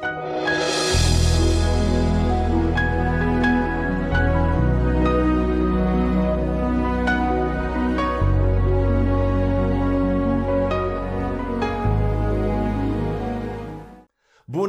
Bună 0.00 0.08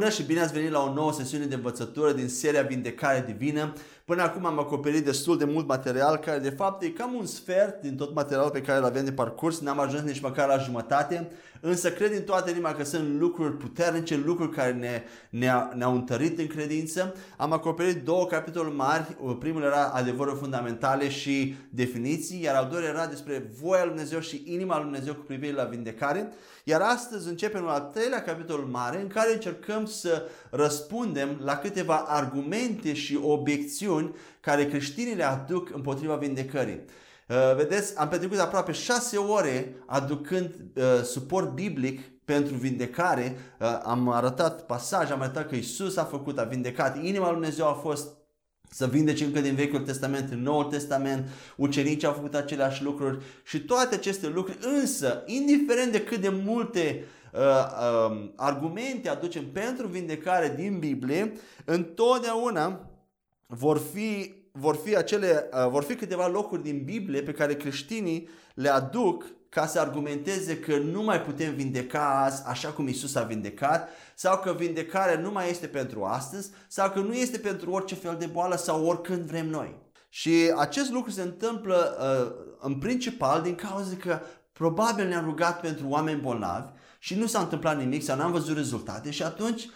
și 0.09 0.23
bine 0.23 0.39
ați 0.39 0.54
venit 0.54 0.71
la 0.71 0.84
o 0.84 0.94
nouă 0.94 1.12
sesiune 1.12 1.45
de 1.45 1.55
învățătură 1.55 2.11
din 2.11 2.29
seria 2.29 2.61
Vindecare 2.61 3.23
Divină. 3.27 3.73
Până 4.12 4.23
acum 4.23 4.46
am 4.46 4.59
acoperit 4.59 5.05
destul 5.05 5.38
de 5.38 5.46
mult 5.46 5.68
material, 5.68 6.18
care 6.18 6.39
de 6.39 6.50
fapt 6.50 6.84
e 6.84 6.89
cam 6.89 7.14
un 7.14 7.25
sfert 7.25 7.82
din 7.82 7.96
tot 7.96 8.14
materialul 8.14 8.50
pe 8.52 8.62
care 8.62 8.80
îl 8.80 8.86
avem 8.86 9.05
de 9.05 9.12
parcurs. 9.12 9.59
N-am 9.59 9.80
ajuns 9.80 10.02
nici 10.02 10.21
măcar 10.21 10.48
la 10.48 10.57
jumătate, 10.57 11.32
însă 11.62 11.91
cred 11.91 12.12
din 12.12 12.21
toată 12.21 12.50
inima 12.50 12.73
că 12.73 12.84
sunt 12.84 13.20
lucruri 13.20 13.58
puternice, 13.58 14.21
lucruri 14.26 14.52
care 14.52 14.71
ne, 14.71 15.04
ne, 15.30 15.52
ne-au 15.76 15.94
întărit 15.94 16.39
în 16.39 16.48
credință. 16.48 17.16
Am 17.38 17.52
acoperit 17.52 18.05
două 18.05 18.26
capitole 18.26 18.70
mari. 18.70 19.18
Primul 19.40 19.63
era 19.63 19.85
adevăruri 19.85 20.40
fundamentale 20.40 21.09
și 21.09 21.55
definiții, 21.70 22.41
iar 22.43 22.55
al 22.55 22.68
doilea 22.71 22.90
era 22.90 23.05
despre 23.05 23.52
voia 23.62 23.84
lui 23.84 23.93
Dumnezeu 23.93 24.20
și 24.20 24.43
inima 24.46 24.76
lui 24.76 24.84
Dumnezeu 24.84 25.13
cu 25.13 25.23
privire 25.23 25.54
la 25.54 25.63
vindecare. 25.63 26.34
Iar 26.63 26.82
astăzi 26.82 27.27
începem 27.27 27.63
un 27.63 27.70
al 27.70 27.90
treilea 27.93 28.21
capitol 28.21 28.59
mare 28.59 29.02
în 29.02 29.07
care 29.07 29.34
încercăm 29.34 29.85
să 29.85 30.23
răspundem 30.49 31.40
la 31.43 31.57
câteva 31.57 31.96
argumente 31.96 32.93
și 32.93 33.20
obiecțiuni 33.23 34.01
care 34.40 34.68
creștinii 34.68 35.16
le 35.16 35.23
aduc 35.23 35.76
împotriva 35.76 36.16
vindecării. 36.16 36.80
Uh, 37.28 37.55
vedeți, 37.55 37.98
am 37.98 38.08
petrecut 38.08 38.40
aproape 38.40 38.72
șase 38.72 39.18
ore 39.18 39.76
aducând 39.86 40.54
uh, 40.76 40.84
suport 41.04 41.50
biblic 41.50 42.02
pentru 42.26 42.55
vindecare. 42.55 43.38
Uh, 43.60 43.80
am 43.84 44.10
arătat 44.10 44.66
pasaj, 44.66 45.12
am 45.12 45.22
arătat 45.22 45.48
că 45.48 45.55
Isus 45.55 45.98
a 45.98 46.04
făcut, 46.04 46.38
a 46.38 46.44
vindecat. 46.44 47.04
Inima 47.04 47.26
lui 47.26 47.34
Dumnezeu 47.34 47.68
a 47.68 47.74
fost 47.74 48.08
să 48.74 48.88
vindece 48.88 49.24
încă 49.24 49.41
din 49.41 49.55
Vechiul 49.55 49.80
Testament 49.80 50.32
în 50.32 50.41
Noul 50.41 50.63
Testament, 50.63 51.27
ucenicii 51.55 52.08
au 52.08 52.13
făcut 52.13 52.36
aceleași 52.36 52.84
lucruri 52.84 53.24
și 53.43 53.60
toate 53.60 53.96
aceste 53.96 54.27
lucruri, 54.27 54.58
însă, 54.80 55.24
indiferent 55.26 55.91
de 55.91 56.02
cât 56.02 56.21
de 56.21 56.30
multe 56.43 57.04
uh, 57.34 57.40
uh, 57.40 58.30
argumente 58.36 59.10
aducem 59.10 59.46
pentru 59.52 59.88
vindecare 59.88 60.54
din 60.58 60.80
Biblie, 60.80 61.34
întotdeauna 61.65 62.90
vor 63.54 63.82
fi, 63.94 64.34
vor 64.52 64.75
fi, 64.75 64.96
acele, 64.96 65.50
uh, 65.53 65.69
vor 65.69 65.84
fi 65.84 65.96
câteva 65.96 66.28
locuri 66.28 66.63
din 66.63 66.84
Biblie 66.84 67.22
pe 67.22 67.31
care 67.31 67.56
creștinii 67.56 68.30
le 68.53 68.69
aduc 68.69 69.25
ca 69.50 69.66
să 69.66 69.80
argumenteze 69.80 70.59
că 70.59 70.78
nu 70.78 71.03
mai 71.03 71.22
putem 71.22 71.53
vindeca 71.53 72.24
azi 72.24 72.44
așa 72.46 72.69
cum 72.69 72.88
Isus 72.88 73.16
a 73.16 73.24
vindecat 73.24 73.90
sau 74.16 74.40
că 74.40 74.53
vindecarea 74.53 75.19
nu 75.19 75.31
mai 75.31 75.50
este 75.50 75.68
pentru 75.68 76.03
astăzi 76.03 76.52
sau 76.68 76.90
că 76.90 77.00
nu 77.00 77.13
este 77.13 77.38
pentru 77.38 77.72
orice 77.72 77.96
fel 77.96 78.16
de 78.19 78.25
boală 78.25 78.56
sau 78.56 78.85
oricând 78.85 79.22
vrem 79.22 79.50
noi. 79.50 79.75
Și 80.09 80.53
acest 80.58 80.91
lucru 80.91 81.12
se 81.12 81.22
întâmplă 81.22 81.97
uh, 82.00 82.56
în 82.59 82.78
principal 82.78 83.41
din 83.41 83.56
cauza 83.56 83.96
că 84.00 84.19
probabil 84.52 85.08
ne-am 85.08 85.25
rugat 85.25 85.59
pentru 85.59 85.86
oameni 85.88 86.22
bolnavi 86.22 86.72
și 87.00 87.16
nu 87.16 87.25
s-a 87.25 87.40
întâmplat 87.40 87.78
nimic 87.78 88.03
sau 88.03 88.18
n-am 88.18 88.31
văzut 88.31 88.56
rezultate 88.56 89.12
și 89.12 89.24
atunci 89.24 89.69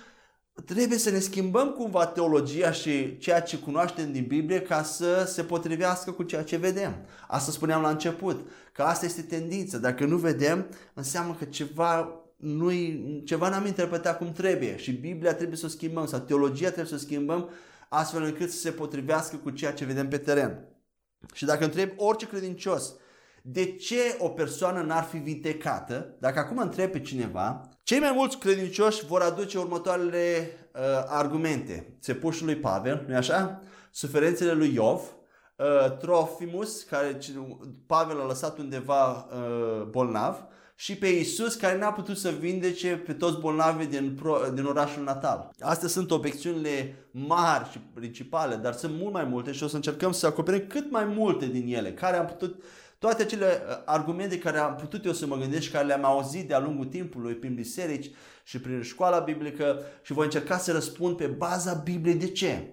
trebuie 0.65 0.97
să 0.97 1.09
ne 1.09 1.19
schimbăm 1.19 1.71
cumva 1.71 2.05
teologia 2.05 2.71
și 2.71 3.17
ceea 3.17 3.41
ce 3.41 3.57
cunoaștem 3.57 4.11
din 4.11 4.25
Biblie 4.27 4.61
ca 4.61 4.83
să 4.83 5.23
se 5.27 5.43
potrivească 5.43 6.11
cu 6.11 6.23
ceea 6.23 6.43
ce 6.43 6.57
vedem. 6.57 6.95
Asta 7.27 7.51
spuneam 7.51 7.81
la 7.81 7.89
început, 7.89 8.47
că 8.71 8.81
asta 8.81 9.05
este 9.05 9.21
tendința. 9.21 9.77
Dacă 9.77 10.05
nu 10.05 10.17
vedem, 10.17 10.67
înseamnă 10.93 11.35
că 11.39 11.45
ceva 11.45 12.19
nu 12.35 12.71
ceva 13.23 13.49
n-am 13.49 13.65
interpretat 13.65 14.17
cum 14.17 14.31
trebuie 14.31 14.77
și 14.77 14.91
Biblia 14.91 15.33
trebuie 15.33 15.57
să 15.57 15.65
o 15.65 15.69
schimbăm 15.69 16.05
sau 16.05 16.19
teologia 16.19 16.65
trebuie 16.65 16.85
să 16.85 16.95
o 16.95 17.07
schimbăm 17.07 17.49
astfel 17.89 18.23
încât 18.23 18.51
să 18.51 18.57
se 18.57 18.71
potrivească 18.71 19.35
cu 19.35 19.49
ceea 19.49 19.73
ce 19.73 19.85
vedem 19.85 20.07
pe 20.07 20.17
teren. 20.17 20.67
Și 21.33 21.45
dacă 21.45 21.63
întreb 21.63 21.89
orice 21.95 22.27
credincios, 22.27 22.93
de 23.47 23.75
ce 23.75 24.15
o 24.17 24.29
persoană 24.29 24.81
n-ar 24.81 25.03
fi 25.03 25.17
vindecată, 25.17 26.15
dacă 26.19 26.39
acum 26.39 26.57
întreb 26.57 26.91
pe 26.91 26.99
cineva, 26.99 27.69
cei 27.83 27.99
mai 27.99 28.11
mulți 28.15 28.37
credincioși 28.37 29.05
vor 29.05 29.21
aduce 29.21 29.57
următoarele 29.57 30.51
uh, 30.73 30.81
argumente. 31.07 31.97
Țepușul 32.01 32.45
lui 32.45 32.55
Pavel, 32.55 33.05
nu 33.07 33.15
așa? 33.15 33.61
Suferințele 33.91 34.51
lui 34.51 34.73
Iov, 34.73 35.01
uh, 35.55 35.97
Trofimus, 35.97 36.83
care 36.83 37.17
Pavel 37.85 38.21
a 38.21 38.25
lăsat 38.25 38.57
undeva 38.57 39.11
uh, 39.11 39.83
bolnav, 39.83 40.45
și 40.77 40.95
pe 40.95 41.07
Isus 41.07 41.55
care 41.55 41.77
n-a 41.77 41.91
putut 41.91 42.17
să 42.17 42.29
vindece 42.29 42.95
pe 43.05 43.13
toți 43.13 43.39
bolnavii 43.39 43.87
din, 43.87 44.17
pro, 44.21 44.37
din 44.53 44.65
orașul 44.65 45.03
natal. 45.03 45.49
Astea 45.59 45.87
sunt 45.87 46.11
obiecțiunile 46.11 46.95
mari 47.11 47.69
și 47.71 47.79
principale, 47.93 48.55
dar 48.55 48.73
sunt 48.73 48.93
mult 48.99 49.13
mai 49.13 49.23
multe 49.23 49.51
și 49.51 49.63
o 49.63 49.67
să 49.67 49.75
încercăm 49.75 50.11
să 50.11 50.25
acoperim 50.25 50.67
cât 50.67 50.91
mai 50.91 51.05
multe 51.05 51.45
din 51.45 51.73
ele, 51.75 51.93
care 51.93 52.17
am 52.17 52.25
putut 52.25 52.63
toate 53.05 53.21
acele 53.21 53.45
uh, 53.45 53.77
argumente 53.85 54.37
care 54.39 54.57
am 54.57 54.75
putut 54.75 55.05
eu 55.05 55.11
să 55.13 55.25
mă 55.25 55.35
gândesc, 55.35 55.71
care 55.71 55.85
le-am 55.85 56.05
auzit 56.05 56.47
de-a 56.47 56.59
lungul 56.59 56.85
timpului 56.85 57.33
prin 57.33 57.55
biserici 57.55 58.11
și 58.43 58.59
prin 58.59 58.81
școala 58.81 59.19
biblică 59.19 59.79
și 60.01 60.13
voi 60.13 60.25
încerca 60.25 60.57
să 60.57 60.71
răspund 60.71 61.17
pe 61.17 61.25
baza 61.25 61.73
Bibliei. 61.73 62.15
De 62.15 62.27
ce? 62.27 62.67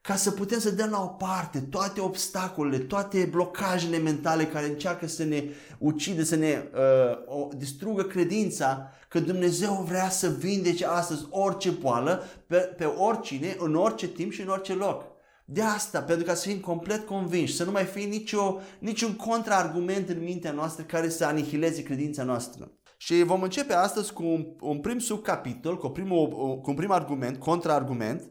Ca 0.00 0.14
să 0.16 0.30
putem 0.30 0.58
să 0.58 0.70
dăm 0.70 0.90
la 0.90 1.02
o 1.02 1.06
parte 1.06 1.60
toate 1.60 2.00
obstacolele, 2.00 2.78
toate 2.78 3.28
blocajele 3.30 3.98
mentale 3.98 4.46
care 4.46 4.66
încearcă 4.66 5.06
să 5.06 5.24
ne 5.24 5.44
ucide, 5.78 6.24
să 6.24 6.36
ne 6.36 6.62
uh, 6.74 7.38
o, 7.38 7.48
distrugă 7.56 8.02
credința 8.02 8.92
că 9.08 9.20
Dumnezeu 9.20 9.84
vrea 9.88 10.08
să 10.08 10.28
vindece 10.28 10.86
astăzi 10.86 11.26
orice 11.30 11.70
boală 11.70 12.24
pe, 12.46 12.56
pe 12.56 12.84
oricine, 12.84 13.56
în 13.58 13.74
orice 13.74 14.08
timp 14.08 14.32
și 14.32 14.40
în 14.40 14.48
orice 14.48 14.74
loc. 14.74 15.13
De 15.44 15.62
asta, 15.62 16.02
pentru 16.02 16.26
ca 16.26 16.34
să 16.34 16.48
fim 16.48 16.60
complet 16.60 17.06
convinși, 17.06 17.54
să 17.54 17.64
nu 17.64 17.70
mai 17.70 17.84
fie 17.84 18.04
nicio, 18.04 18.60
niciun 18.78 19.16
contraargument 19.16 20.08
în 20.08 20.22
mintea 20.22 20.52
noastră 20.52 20.84
care 20.84 21.08
să 21.08 21.24
anihileze 21.24 21.82
credința 21.82 22.22
noastră. 22.22 22.72
Și 22.96 23.22
vom 23.22 23.42
începe 23.42 23.72
astăzi 23.72 24.12
cu 24.12 24.22
un, 24.22 24.46
un 24.60 24.80
prim 24.80 24.98
subcapitol, 24.98 25.76
cu, 25.78 25.88
primul, 25.88 26.28
cu 26.62 26.70
un 26.70 26.76
prim 26.76 26.90
argument, 26.90 27.38
contraargument, 27.38 28.22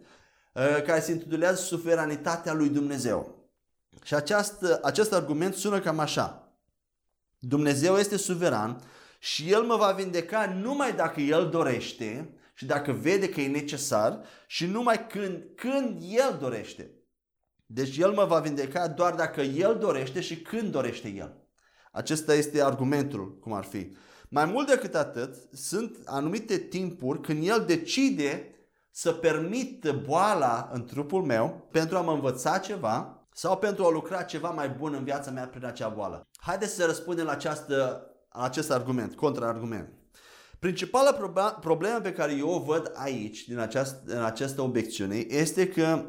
uh, 0.53 0.81
care 0.85 1.00
se 1.00 1.12
intitulează 1.12 1.62
Suveranitatea 1.62 2.53
lui 2.53 2.69
Dumnezeu. 2.69 3.50
Și 4.03 4.16
aceast, 4.16 4.63
acest 4.81 5.13
argument 5.13 5.53
sună 5.53 5.79
cam 5.79 6.00
așa. 6.00 6.53
Dumnezeu 7.40 7.96
este 7.96 8.18
suveran 8.18 8.81
și 9.19 9.52
El 9.52 9.62
mă 9.62 9.75
va 9.75 9.91
vindeca 9.91 10.46
numai 10.62 10.94
dacă 10.94 11.19
El 11.19 11.50
dorește 11.50 12.38
și 12.53 12.66
dacă 12.66 12.91
vede 12.91 13.29
că 13.29 13.41
e 13.41 13.47
necesar 13.47 14.19
și 14.47 14.66
numai 14.66 15.07
când, 15.07 15.44
când 15.56 16.02
El 16.02 16.38
dorește. 16.40 16.91
Deci 17.66 17.97
El 17.97 18.12
mă 18.12 18.25
va 18.25 18.40
vindeca 18.40 18.88
doar 18.88 19.13
dacă 19.13 19.41
El 19.41 19.78
dorește 19.78 20.22
și 20.22 20.41
când 20.41 20.72
dorește 20.72 21.07
El. 21.07 21.41
Acesta 21.91 22.34
este 22.34 22.63
argumentul, 22.63 23.38
cum 23.40 23.53
ar 23.53 23.63
fi. 23.63 23.96
Mai 24.29 24.46
mult 24.46 24.68
decât 24.68 24.96
atât, 24.96 25.35
sunt 25.51 25.97
anumite 26.06 26.57
timpuri 26.57 27.22
când 27.22 27.47
El 27.47 27.63
decide 27.68 28.56
să 28.91 29.12
permită 29.12 29.91
boala 29.91 30.69
în 30.73 30.85
trupul 30.85 31.22
meu 31.22 31.68
pentru 31.72 31.97
a 31.97 32.02
mă 32.02 32.12
învăța 32.12 32.57
ceva 32.57 33.28
sau 33.34 33.57
pentru 33.57 33.85
a 33.85 33.90
lucra 33.90 34.22
ceva 34.22 34.50
mai 34.50 34.69
bun 34.69 34.94
în 34.94 35.03
viața 35.03 35.31
mea 35.31 35.47
prin 35.47 35.66
acea 35.66 35.88
boală. 35.88 36.28
Haideți 36.38 36.73
să 36.73 36.85
răspundem 36.85 37.25
la, 37.25 37.31
această, 37.31 38.07
la 38.31 38.44
acest 38.44 38.72
argument, 38.72 39.16
contraargument. 39.16 39.90
Principala 40.59 41.13
problemă 41.59 42.00
pe 42.00 42.13
care 42.13 42.34
eu 42.34 42.50
o 42.50 42.59
văd 42.59 42.91
aici, 42.96 43.47
din 43.47 43.57
această, 43.57 44.02
în 44.06 44.23
această 44.23 44.62
obiecțiune, 44.62 45.16
este 45.16 45.68
că 45.68 46.06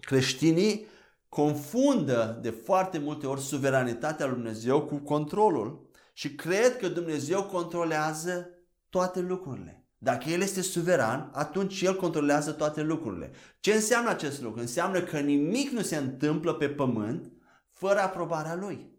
creștinii 0.00 0.86
confundă 1.28 2.38
de 2.42 2.50
foarte 2.50 2.98
multe 2.98 3.26
ori 3.26 3.40
suveranitatea 3.40 4.26
lui 4.26 4.34
Dumnezeu 4.34 4.82
cu 4.82 4.96
controlul 4.96 5.90
și 6.12 6.34
cred 6.34 6.76
că 6.76 6.88
Dumnezeu 6.88 7.42
controlează 7.42 8.48
toate 8.88 9.20
lucrurile. 9.20 9.84
Dacă 9.98 10.28
El 10.28 10.40
este 10.40 10.62
suveran, 10.62 11.30
atunci 11.32 11.80
El 11.80 11.96
controlează 11.96 12.52
toate 12.52 12.82
lucrurile. 12.82 13.30
Ce 13.60 13.72
înseamnă 13.72 14.10
acest 14.10 14.40
lucru? 14.42 14.60
Înseamnă 14.60 15.00
că 15.00 15.18
nimic 15.18 15.70
nu 15.70 15.82
se 15.82 15.96
întâmplă 15.96 16.54
pe 16.54 16.68
pământ 16.68 17.32
fără 17.68 18.00
aprobarea 18.00 18.54
Lui. 18.54 18.98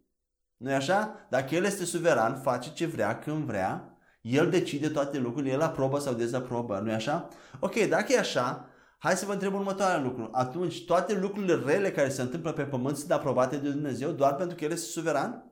nu 0.57 0.69
e 0.71 0.73
așa? 0.73 1.27
Dacă 1.29 1.55
El 1.55 1.63
este 1.63 1.85
suveran, 1.85 2.41
face 2.41 2.73
ce 2.73 2.85
vrea, 2.85 3.19
când 3.19 3.45
vrea, 3.45 3.97
El 4.21 4.49
decide 4.49 4.89
toate 4.89 5.17
lucrurile, 5.17 5.53
El 5.53 5.61
aprobă 5.61 5.99
sau 5.99 6.13
dezaprobă, 6.13 6.79
nu 6.79 6.89
e 6.89 6.93
așa? 6.93 7.27
Ok, 7.59 7.75
dacă 7.75 8.13
e 8.13 8.19
așa, 8.19 8.69
Hai 9.03 9.17
să 9.17 9.25
vă 9.25 9.33
întreb 9.33 9.53
următoarea 9.53 10.01
lucru. 10.01 10.29
Atunci 10.31 10.85
toate 10.85 11.13
lucrurile 11.13 11.55
rele 11.55 11.91
care 11.91 12.09
se 12.09 12.21
întâmplă 12.21 12.51
pe 12.51 12.63
pământ 12.63 12.97
sunt 12.97 13.11
aprobate 13.11 13.57
de 13.57 13.69
Dumnezeu 13.69 14.11
doar 14.11 14.35
pentru 14.35 14.55
că 14.55 14.63
El 14.63 14.71
este 14.71 14.87
suveran? 14.87 15.51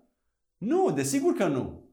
Nu, 0.58 0.92
desigur 0.92 1.34
că 1.34 1.48
nu. 1.48 1.90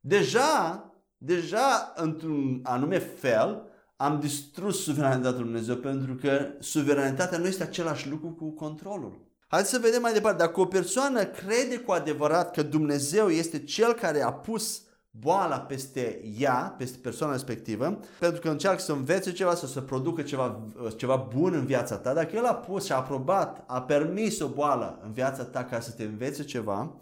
Deja, 0.00 0.84
deja 1.16 1.92
într-un 1.96 2.60
anume 2.62 2.98
fel, 2.98 3.62
am 3.96 4.20
distrus 4.20 4.82
suveranitatea 4.82 5.38
lui 5.38 5.42
Dumnezeu 5.42 5.76
pentru 5.76 6.14
că 6.14 6.48
suveranitatea 6.58 7.38
nu 7.38 7.46
este 7.46 7.62
același 7.62 8.08
lucru 8.08 8.28
cu 8.28 8.50
controlul. 8.50 9.28
Haideți 9.48 9.72
să 9.72 9.78
vedem 9.78 10.00
mai 10.00 10.12
departe. 10.12 10.42
Dacă 10.42 10.60
o 10.60 10.66
persoană 10.66 11.24
crede 11.24 11.78
cu 11.78 11.92
adevărat 11.92 12.54
că 12.54 12.62
Dumnezeu 12.62 13.28
este 13.28 13.64
Cel 13.64 13.92
care 13.92 14.22
a 14.22 14.32
pus 14.32 14.82
boala 15.10 15.60
peste 15.60 16.22
ea, 16.38 16.74
peste 16.78 16.98
persoana 17.02 17.32
respectivă, 17.32 18.00
pentru 18.18 18.40
că 18.40 18.48
încearcă 18.48 18.80
să 18.80 18.92
învețe 18.92 19.32
ceva, 19.32 19.54
să 19.54 19.66
se 19.66 19.80
producă 19.80 20.22
ceva, 20.22 20.68
ceva 20.96 21.16
bun 21.16 21.54
în 21.54 21.66
viața 21.66 21.96
ta. 21.96 22.12
Dacă 22.12 22.36
el 22.36 22.44
a 22.44 22.54
pus 22.54 22.84
și 22.84 22.92
a 22.92 22.96
aprobat, 22.96 23.64
a 23.66 23.82
permis 23.82 24.40
o 24.40 24.48
boală 24.48 25.00
în 25.04 25.12
viața 25.12 25.44
ta 25.44 25.64
ca 25.64 25.80
să 25.80 25.90
te 25.90 26.02
învețe 26.02 26.44
ceva, 26.44 26.96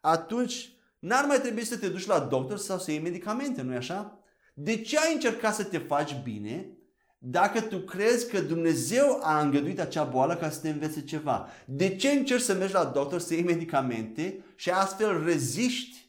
atunci 0.00 0.70
n-ar 0.98 1.24
mai 1.24 1.40
trebui 1.40 1.64
să 1.64 1.76
te 1.76 1.88
duci 1.88 2.06
la 2.06 2.18
doctor 2.18 2.58
sau 2.58 2.78
să 2.78 2.90
iei 2.90 3.00
medicamente, 3.00 3.62
nu-i 3.62 3.76
așa? 3.76 4.18
De 4.54 4.80
ce 4.80 4.98
ai 4.98 5.14
încercat 5.14 5.54
să 5.54 5.64
te 5.64 5.78
faci 5.78 6.20
bine 6.22 6.70
dacă 7.18 7.60
tu 7.60 7.78
crezi 7.78 8.30
că 8.30 8.40
Dumnezeu 8.40 9.18
a 9.22 9.40
îngăduit 9.40 9.80
acea 9.80 10.04
boală 10.04 10.34
ca 10.34 10.50
să 10.50 10.60
te 10.60 10.68
învețe 10.68 11.04
ceva? 11.04 11.48
De 11.64 11.96
ce 11.96 12.08
încerci 12.08 12.42
să 12.42 12.54
mergi 12.54 12.74
la 12.74 12.84
doctor 12.84 13.20
să 13.20 13.34
iei 13.34 13.42
medicamente 13.42 14.44
și 14.54 14.70
astfel 14.70 15.24
reziști 15.24 16.05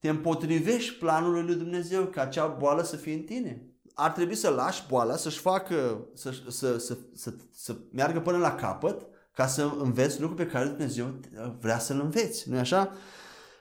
te 0.00 0.08
împotrivești 0.08 0.94
planului 0.94 1.42
lui 1.42 1.54
Dumnezeu 1.54 2.04
ca 2.04 2.22
acea 2.22 2.46
boală 2.46 2.82
să 2.82 2.96
fie 2.96 3.14
în 3.14 3.22
tine. 3.22 3.64
Ar 3.94 4.10
trebui 4.10 4.34
să 4.34 4.48
lași 4.48 4.84
boala 4.88 5.16
să-și 5.16 5.38
facă, 5.38 6.08
să, 6.14 6.30
să, 6.48 6.78
să, 6.78 6.96
să, 7.14 7.34
să 7.52 7.76
meargă 7.92 8.20
până 8.20 8.38
la 8.38 8.54
capăt 8.54 9.06
ca 9.32 9.46
să 9.46 9.70
înveți 9.78 10.20
lucruri 10.20 10.44
pe 10.44 10.50
care 10.50 10.66
Dumnezeu 10.66 11.20
vrea 11.60 11.78
să-l 11.78 12.00
înveți, 12.00 12.50
nu 12.50 12.58
așa? 12.58 12.92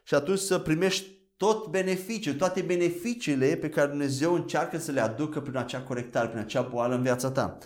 Și 0.03 0.13
atunci 0.13 0.39
să 0.39 0.59
primești 0.59 1.17
tot 1.37 1.67
beneficiul, 1.67 2.33
toate 2.33 2.61
beneficiile 2.61 3.55
pe 3.55 3.69
care 3.69 3.87
Dumnezeu 3.87 4.33
încearcă 4.33 4.77
să 4.77 4.91
le 4.91 5.01
aducă 5.01 5.41
prin 5.41 5.57
acea 5.57 5.81
corectare, 5.81 6.27
prin 6.27 6.39
acea 6.39 6.61
boală 6.61 6.95
în 6.95 7.01
viața 7.01 7.31
ta. 7.31 7.57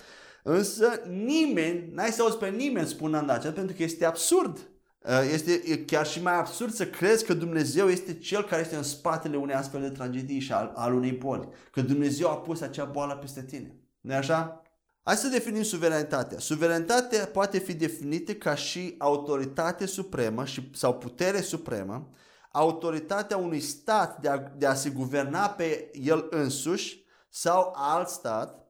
Însă 0.44 1.02
nimeni, 1.10 1.90
n-ai 1.92 2.10
să 2.10 2.22
auzi 2.22 2.38
pe 2.38 2.50
nimeni 2.50 2.88
spunând 2.88 3.30
aceasta 3.30 3.52
pentru 3.52 3.76
că 3.76 3.84
este 3.84 4.06
absurd. 4.06 4.70
Uh, 5.06 5.30
este 5.34 5.84
chiar 5.86 6.06
și 6.06 6.22
mai 6.22 6.36
absurd 6.36 6.74
să 6.74 6.86
crezi 6.86 7.26
că 7.26 7.34
Dumnezeu 7.34 7.90
este 7.90 8.14
Cel 8.14 8.44
care 8.44 8.62
este 8.62 8.76
în 8.76 8.84
spatele 8.84 9.38
unei 9.38 9.56
astfel 9.56 9.82
de 9.82 9.90
tragedii 9.90 10.40
și 10.40 10.52
al, 10.52 10.72
al 10.76 10.94
unei 10.94 11.12
boli. 11.12 11.48
Că 11.72 11.82
Dumnezeu 11.82 12.30
a 12.30 12.38
pus 12.38 12.62
acea 12.62 12.86
boală 12.86 13.16
peste 13.16 13.44
tine. 13.44 13.76
nu 14.02 14.14
așa? 14.14 14.62
Hai 15.04 15.16
să 15.16 15.28
definim 15.28 15.64
suveranitatea. 15.64 16.40
Suveranitatea 16.40 17.26
poate 17.26 17.58
fi 17.58 17.74
definită 17.74 18.34
ca 18.34 18.56
și 18.56 18.96
autoritate 18.98 19.86
supremă 19.86 20.46
și, 20.46 20.70
sau 20.74 20.98
putere 20.98 21.42
supremă, 21.42 22.10
autoritatea 22.52 23.38
unui 23.38 23.60
stat 23.60 24.22
de 24.22 24.30
a, 24.30 24.38
de 24.38 24.66
a 24.66 24.74
se 24.74 24.90
guverna 24.90 25.50
pe 25.50 25.92
el 25.94 26.28
însuși 26.30 27.06
sau 27.30 27.74
alt 27.76 28.08
stat, 28.08 28.63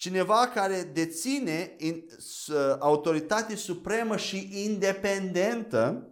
Cineva 0.00 0.50
care 0.54 0.90
deține 0.92 1.76
autoritate 2.78 3.56
supremă 3.56 4.16
și 4.16 4.64
independentă 4.64 6.08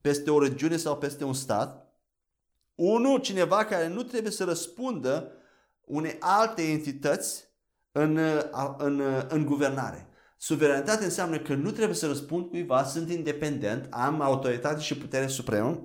peste 0.00 0.30
o 0.30 0.42
regiune 0.42 0.76
sau 0.76 0.98
peste 0.98 1.24
un 1.24 1.34
stat. 1.34 1.94
Unul, 2.74 3.20
cineva 3.20 3.64
care 3.64 3.88
nu 3.88 4.02
trebuie 4.02 4.32
să 4.32 4.44
răspundă 4.44 5.32
unei 5.80 6.16
alte 6.20 6.62
entități 6.62 7.44
în, 7.92 8.18
în, 8.78 9.02
în 9.28 9.44
guvernare. 9.44 10.08
Suveranitate 10.36 11.04
înseamnă 11.04 11.38
că 11.38 11.54
nu 11.54 11.70
trebuie 11.70 11.96
să 11.96 12.06
răspund 12.06 12.48
cuiva, 12.48 12.84
sunt 12.84 13.10
independent, 13.10 13.86
am 13.90 14.20
autoritate 14.20 14.80
și 14.80 14.96
putere 14.96 15.26
supremă. 15.26 15.80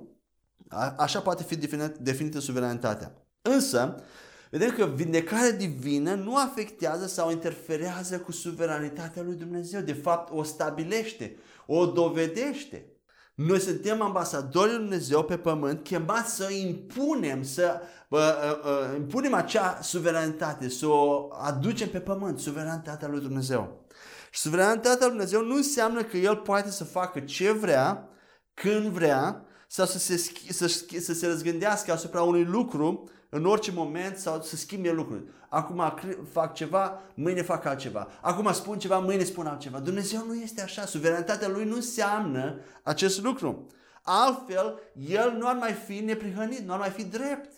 așa 0.96 1.20
poate 1.20 1.42
fi 1.42 1.56
definită 2.00 2.40
suveranitatea. 2.40 3.26
Însă, 3.42 4.02
Vedem 4.50 4.70
că 4.70 4.84
vindecarea 4.84 5.52
divină 5.52 6.14
nu 6.14 6.36
afectează 6.36 7.06
sau 7.06 7.30
interferează 7.30 8.18
cu 8.18 8.32
suveranitatea 8.32 9.22
lui 9.22 9.34
Dumnezeu. 9.34 9.80
De 9.80 9.92
fapt, 9.92 10.32
o 10.32 10.42
stabilește, 10.42 11.36
o 11.66 11.86
dovedește. 11.86 12.86
Noi 13.34 13.60
suntem 13.60 14.02
ambasadorii 14.02 14.74
lui 14.74 14.80
Dumnezeu 14.80 15.24
pe 15.24 15.36
pământ, 15.36 15.82
chemați 15.82 16.34
să 16.34 16.50
impunem, 16.50 17.42
să 17.42 17.80
uh, 18.08 18.18
uh, 18.18 18.96
impunem 18.96 19.34
acea 19.34 19.78
suveranitate, 19.82 20.68
să 20.68 20.86
o 20.86 21.28
aducem 21.40 21.88
pe 21.88 22.00
pământ, 22.00 22.38
suveranitatea 22.38 23.08
lui 23.08 23.20
Dumnezeu. 23.20 23.86
Și 24.30 24.40
suveranitatea 24.40 25.06
lui 25.06 25.08
Dumnezeu 25.08 25.44
nu 25.44 25.54
înseamnă 25.54 26.02
că 26.02 26.16
El 26.16 26.36
poate 26.36 26.70
să 26.70 26.84
facă 26.84 27.20
ce 27.20 27.52
vrea, 27.52 28.08
când 28.54 28.86
vrea, 28.86 29.44
sau 29.68 29.86
să 29.86 29.98
se, 29.98 30.16
să, 30.50 30.66
să 31.00 31.12
se 31.12 31.26
răzgândească 31.26 31.92
asupra 31.92 32.22
unui 32.22 32.44
lucru 32.44 33.10
în 33.28 33.44
orice 33.44 33.72
moment 33.72 34.16
sau 34.16 34.42
să 34.42 34.56
schimbe 34.56 34.90
lucruri. 34.90 35.24
Acum 35.48 35.94
fac 36.32 36.54
ceva, 36.54 37.02
mâine 37.14 37.42
fac 37.42 37.64
altceva. 37.64 38.08
Acum 38.20 38.52
spun 38.52 38.78
ceva, 38.78 38.98
mâine 38.98 39.22
spun 39.24 39.46
altceva. 39.46 39.78
Dumnezeu 39.78 40.24
nu 40.26 40.34
este 40.34 40.62
așa. 40.62 40.84
Suveranitatea 40.84 41.48
Lui 41.48 41.64
nu 41.64 41.74
înseamnă 41.74 42.60
acest 42.82 43.22
lucru. 43.22 43.66
Altfel, 44.02 44.80
El 45.08 45.34
nu 45.38 45.48
ar 45.48 45.54
mai 45.54 45.72
fi 45.72 45.98
neprihănit, 45.98 46.58
nu 46.58 46.72
ar 46.72 46.78
mai 46.78 46.90
fi 46.90 47.04
drept. 47.04 47.52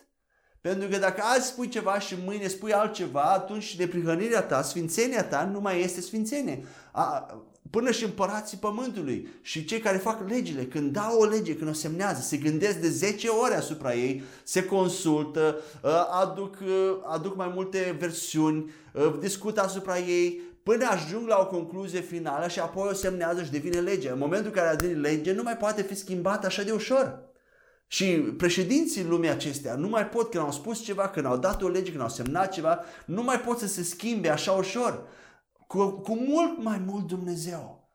Pentru 0.60 0.88
că 0.88 0.98
dacă 0.98 1.22
azi 1.22 1.46
spui 1.46 1.68
ceva 1.68 1.98
și 1.98 2.16
mâine 2.24 2.46
spui 2.46 2.72
altceva, 2.72 3.22
atunci 3.22 3.78
neprihănirea 3.78 4.42
ta, 4.42 4.62
sfințenia 4.62 5.24
ta 5.24 5.44
nu 5.44 5.60
mai 5.60 5.80
este 5.80 6.00
sfințenie. 6.00 6.64
A, 6.92 7.26
până 7.70 7.90
și 7.90 8.04
împărații 8.04 8.58
pământului 8.58 9.28
și 9.42 9.64
cei 9.64 9.78
care 9.78 9.96
fac 9.96 10.28
legile, 10.28 10.64
când 10.64 10.92
dau 10.92 11.18
o 11.18 11.24
lege, 11.24 11.56
când 11.56 11.70
o 11.70 11.72
semnează, 11.72 12.20
se 12.20 12.36
gândesc 12.36 12.76
de 12.76 12.88
10 12.88 13.28
ore 13.28 13.54
asupra 13.54 13.94
ei, 13.94 14.22
se 14.44 14.64
consultă, 14.64 15.60
ă, 15.84 16.08
aduc, 16.10 16.56
ă, 16.60 17.06
aduc 17.06 17.36
mai 17.36 17.50
multe 17.54 17.96
versiuni, 17.98 18.70
ă, 18.94 19.16
discută 19.20 19.62
asupra 19.62 19.98
ei, 19.98 20.40
până 20.62 20.86
ajung 20.90 21.28
la 21.28 21.38
o 21.40 21.46
concluzie 21.46 22.00
finală 22.00 22.48
și 22.48 22.60
apoi 22.60 22.88
o 22.90 22.94
semnează 22.94 23.42
și 23.42 23.50
devine 23.50 23.80
lege. 23.80 24.10
În 24.10 24.18
momentul 24.18 24.46
în 24.46 24.52
care 24.52 24.68
a 24.68 24.76
devenit 24.76 25.02
lege, 25.02 25.32
nu 25.32 25.42
mai 25.42 25.56
poate 25.56 25.82
fi 25.82 25.94
schimbată 25.94 26.46
așa 26.46 26.62
de 26.62 26.72
ușor. 26.72 27.18
Și 27.86 28.06
președinții 28.36 29.04
lumii 29.04 29.30
acestea 29.30 29.74
nu 29.74 29.88
mai 29.88 30.06
pot, 30.06 30.30
când 30.30 30.44
au 30.44 30.52
spus 30.52 30.82
ceva, 30.82 31.08
când 31.08 31.26
au 31.26 31.36
dat 31.36 31.62
o 31.62 31.68
lege, 31.68 31.90
când 31.90 32.02
au 32.02 32.08
semnat 32.08 32.52
ceva, 32.52 32.84
nu 33.04 33.22
mai 33.22 33.40
pot 33.40 33.58
să 33.58 33.66
se 33.66 33.82
schimbe 33.82 34.28
așa 34.28 34.52
ușor 34.52 35.02
cu, 35.70 35.90
cu 35.90 36.14
mult 36.14 36.62
mai 36.62 36.78
mult 36.78 37.06
Dumnezeu. 37.06 37.88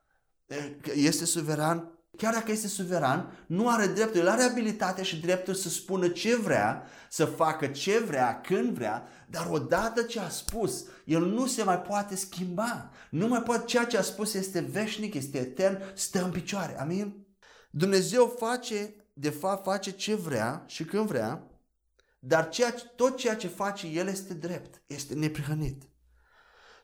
Este 0.94 1.24
suveran, 1.24 1.98
chiar 2.16 2.32
dacă 2.32 2.50
este 2.50 2.68
suveran, 2.68 3.44
nu 3.46 3.68
are 3.68 3.86
dreptul, 3.86 4.20
el 4.20 4.28
are 4.28 4.42
abilitatea 4.42 5.04
și 5.04 5.20
dreptul 5.20 5.54
să 5.54 5.68
spună 5.68 6.08
ce 6.08 6.36
vrea, 6.36 6.86
să 7.10 7.24
facă 7.24 7.66
ce 7.66 7.98
vrea, 7.98 8.40
când 8.40 8.74
vrea, 8.74 9.08
dar 9.30 9.48
odată 9.50 10.02
ce 10.02 10.20
a 10.20 10.28
spus, 10.28 10.84
el 11.04 11.26
nu 11.26 11.46
se 11.46 11.62
mai 11.62 11.80
poate 11.80 12.16
schimba. 12.16 12.90
Nu 13.10 13.28
mai 13.28 13.42
poate, 13.42 13.64
ceea 13.64 13.84
ce 13.84 13.98
a 13.98 14.02
spus 14.02 14.34
este 14.34 14.60
veșnic, 14.60 15.14
este 15.14 15.38
etern, 15.38 15.82
stă 15.94 16.24
în 16.24 16.30
picioare. 16.30 16.80
Amin? 16.80 17.26
Dumnezeu 17.70 18.36
face, 18.38 18.94
de 19.12 19.30
fapt, 19.30 19.64
face 19.64 19.90
ce 19.90 20.14
vrea 20.14 20.64
și 20.66 20.84
când 20.84 21.06
vrea, 21.06 21.50
dar 22.18 22.48
ceea, 22.48 22.74
tot 22.96 23.16
ceea 23.16 23.36
ce 23.36 23.48
face 23.48 23.86
El 23.86 24.06
este 24.08 24.34
drept, 24.34 24.82
este 24.86 25.14
neprihănit. 25.14 25.82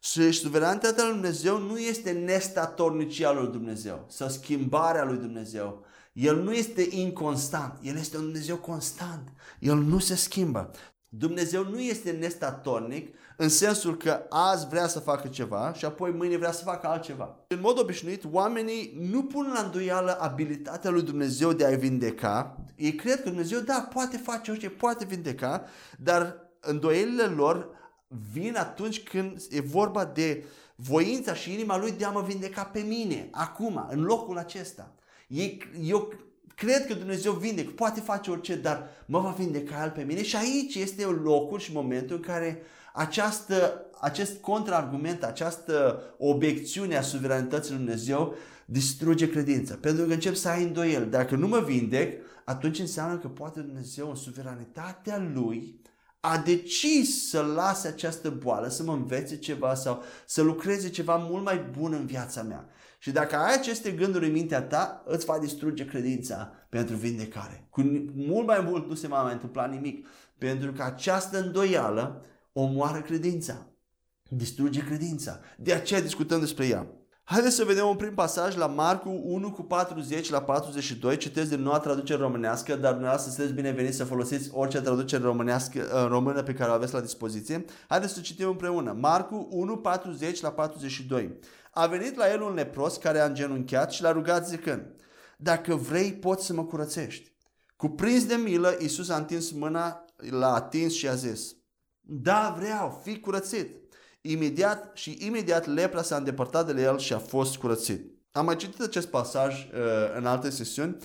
Și 0.04 0.32
suveranitatea 0.32 1.04
lui 1.04 1.12
Dumnezeu 1.12 1.58
nu 1.58 1.78
este 1.78 2.10
nestatornicia 2.10 3.32
lui 3.32 3.50
Dumnezeu 3.50 4.04
sau 4.08 4.28
schimbarea 4.28 5.04
lui 5.04 5.16
Dumnezeu. 5.16 5.84
El 6.12 6.42
nu 6.42 6.52
este 6.52 6.86
inconstant, 6.90 7.78
El 7.82 7.96
este 7.96 8.16
un 8.16 8.22
Dumnezeu 8.22 8.56
constant. 8.56 9.32
El 9.58 9.76
nu 9.76 9.98
se 9.98 10.14
schimbă. 10.14 10.70
Dumnezeu 11.08 11.64
nu 11.64 11.80
este 11.80 12.10
nestatornic 12.10 13.14
în 13.36 13.48
sensul 13.48 13.96
că 13.96 14.26
azi 14.28 14.66
vrea 14.68 14.86
să 14.86 14.98
facă 14.98 15.28
ceva 15.28 15.72
și 15.76 15.84
apoi 15.84 16.10
mâine 16.10 16.36
vrea 16.36 16.52
să 16.52 16.64
facă 16.64 16.86
altceva. 16.86 17.36
În 17.48 17.60
mod 17.60 17.78
obișnuit, 17.78 18.24
oamenii 18.30 19.08
nu 19.10 19.22
pun 19.22 19.50
la 19.54 19.60
îndoială 19.60 20.20
abilitatea 20.20 20.90
lui 20.90 21.02
Dumnezeu 21.02 21.52
de 21.52 21.64
a-i 21.64 21.76
vindeca. 21.76 22.64
Ei 22.76 22.94
cred 22.94 23.22
că 23.22 23.28
Dumnezeu, 23.28 23.60
da, 23.60 23.88
poate 23.92 24.16
face 24.16 24.50
orice, 24.50 24.68
poate 24.68 25.04
vindeca, 25.04 25.64
dar 25.98 26.36
îndoielile 26.60 27.24
lor 27.24 27.80
vin 28.32 28.56
atunci 28.56 29.02
când 29.02 29.42
e 29.50 29.60
vorba 29.60 30.04
de 30.04 30.44
voința 30.74 31.34
și 31.34 31.52
inima 31.52 31.78
lui 31.78 31.92
de 31.92 32.04
a 32.04 32.10
mă 32.10 32.22
vindeca 32.22 32.62
pe 32.62 32.80
mine, 32.80 33.28
acum, 33.30 33.86
în 33.90 34.02
locul 34.02 34.38
acesta. 34.38 34.92
Eu 35.82 36.12
cred 36.54 36.86
că 36.86 36.94
Dumnezeu 36.94 37.32
vindec, 37.32 37.70
poate 37.70 38.00
face 38.00 38.30
orice, 38.30 38.56
dar 38.56 38.88
mă 39.06 39.20
va 39.20 39.30
vindeca 39.30 39.84
El 39.84 39.90
pe 39.90 40.02
mine 40.02 40.22
și 40.22 40.36
aici 40.36 40.74
este 40.74 41.04
locul 41.04 41.58
și 41.58 41.72
momentul 41.72 42.16
în 42.16 42.22
care 42.22 42.62
această, 42.92 43.86
acest 44.00 44.40
contraargument, 44.40 45.22
această 45.22 46.02
obiecțiune 46.18 46.96
a 46.96 47.02
suveranității 47.02 47.70
lui 47.70 47.84
Dumnezeu 47.84 48.34
distruge 48.64 49.30
credința. 49.30 49.78
Pentru 49.80 50.06
că 50.06 50.12
încep 50.12 50.34
să 50.34 50.48
ai 50.48 50.62
îndoiel. 50.62 51.08
Dacă 51.10 51.36
nu 51.36 51.48
mă 51.48 51.60
vindec, 51.60 52.20
atunci 52.44 52.78
înseamnă 52.78 53.18
că 53.18 53.28
poate 53.28 53.60
Dumnezeu 53.60 54.08
în 54.08 54.14
suveranitatea 54.14 55.30
Lui 55.34 55.80
a 56.24 56.38
decis 56.38 57.28
să 57.28 57.40
lase 57.40 57.88
această 57.88 58.30
boală, 58.30 58.68
să 58.68 58.82
mă 58.82 58.92
învețe 58.92 59.36
ceva 59.36 59.74
sau 59.74 60.02
să 60.26 60.42
lucreze 60.42 60.88
ceva 60.90 61.16
mult 61.16 61.44
mai 61.44 61.68
bun 61.78 61.92
în 61.92 62.06
viața 62.06 62.42
mea. 62.42 62.68
Și 62.98 63.10
dacă 63.10 63.36
ai 63.36 63.54
aceste 63.54 63.90
gânduri 63.90 64.26
în 64.26 64.32
mintea 64.32 64.62
ta, 64.62 65.02
îți 65.06 65.24
va 65.24 65.38
distruge 65.38 65.84
credința 65.84 66.52
pentru 66.68 66.96
vindecare. 66.96 67.66
Cu 67.70 67.80
mult 68.14 68.46
mai 68.46 68.60
mult 68.60 68.88
nu 68.88 68.94
se 68.94 69.06
va 69.06 69.22
mai 69.22 69.32
întâmpla 69.32 69.66
nimic, 69.66 70.06
pentru 70.38 70.72
că 70.72 70.82
această 70.82 71.38
îndoială 71.40 72.24
omoară 72.52 73.00
credința, 73.00 73.66
distruge 74.28 74.84
credința. 74.84 75.40
De 75.58 75.72
aceea 75.72 76.00
discutăm 76.00 76.40
despre 76.40 76.66
ea. 76.66 76.86
Haideți 77.24 77.54
să 77.54 77.64
vedem 77.64 77.86
un 77.86 77.96
prim 77.96 78.14
pasaj 78.14 78.56
la 78.56 78.66
Marcu 78.66 79.20
1 79.22 79.52
cu 79.52 79.62
40 79.62 80.30
la 80.30 80.42
42. 80.42 81.16
Citesc 81.16 81.48
din 81.48 81.62
noua 81.62 81.78
traducere 81.78 82.20
românească, 82.20 82.76
dar 82.76 82.90
dumneavoastră 82.90 83.30
sunteți 83.30 83.54
bineveniți 83.54 83.96
să 83.96 84.04
folosiți 84.04 84.50
orice 84.52 84.80
traducere 84.80 85.22
românească, 85.22 85.80
uh, 85.80 86.08
română 86.08 86.42
pe 86.42 86.52
care 86.52 86.70
o 86.70 86.74
aveți 86.74 86.92
la 86.92 87.00
dispoziție. 87.00 87.64
Haideți 87.88 88.12
să 88.12 88.20
citim 88.20 88.48
împreună. 88.48 88.92
Marcu 88.92 89.48
1, 89.50 89.76
40 89.76 90.40
la 90.40 90.50
42. 90.50 91.38
A 91.70 91.86
venit 91.86 92.16
la 92.16 92.32
el 92.32 92.40
un 92.40 92.54
lepros 92.54 92.96
care 92.96 93.20
a 93.20 93.26
îngenunchiat 93.26 93.92
și 93.92 94.02
l-a 94.02 94.12
rugat 94.12 94.46
zicând, 94.46 94.82
Dacă 95.38 95.74
vrei, 95.74 96.12
poți 96.12 96.46
să 96.46 96.52
mă 96.52 96.64
curățești. 96.64 97.32
Cuprins 97.76 98.26
de 98.26 98.34
milă, 98.34 98.76
Iisus 98.80 99.08
a 99.08 99.16
întins 99.16 99.50
mâna, 99.50 100.04
l-a 100.30 100.54
atins 100.54 100.92
și 100.92 101.08
a 101.08 101.14
zis, 101.14 101.56
Da, 102.00 102.54
vreau, 102.58 103.00
fi 103.04 103.20
curățit. 103.20 103.81
Imediat 104.24 104.90
și 104.94 105.18
imediat 105.20 105.66
lepra 105.66 106.02
s-a 106.02 106.16
îndepărtat 106.16 106.66
de 106.66 106.72
la 106.72 106.80
el 106.80 106.98
și 106.98 107.12
a 107.12 107.18
fost 107.18 107.56
curățit. 107.56 108.04
Am 108.32 108.44
mai 108.44 108.56
citit 108.56 108.80
acest 108.80 109.06
pasaj 109.06 109.54
uh, 109.54 110.16
în 110.16 110.26
alte 110.26 110.50
sesiuni 110.50 110.96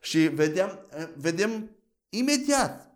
și 0.00 0.18
vedem, 0.18 0.86
uh, 0.98 1.08
vedem 1.16 1.70
imediat 2.08 2.92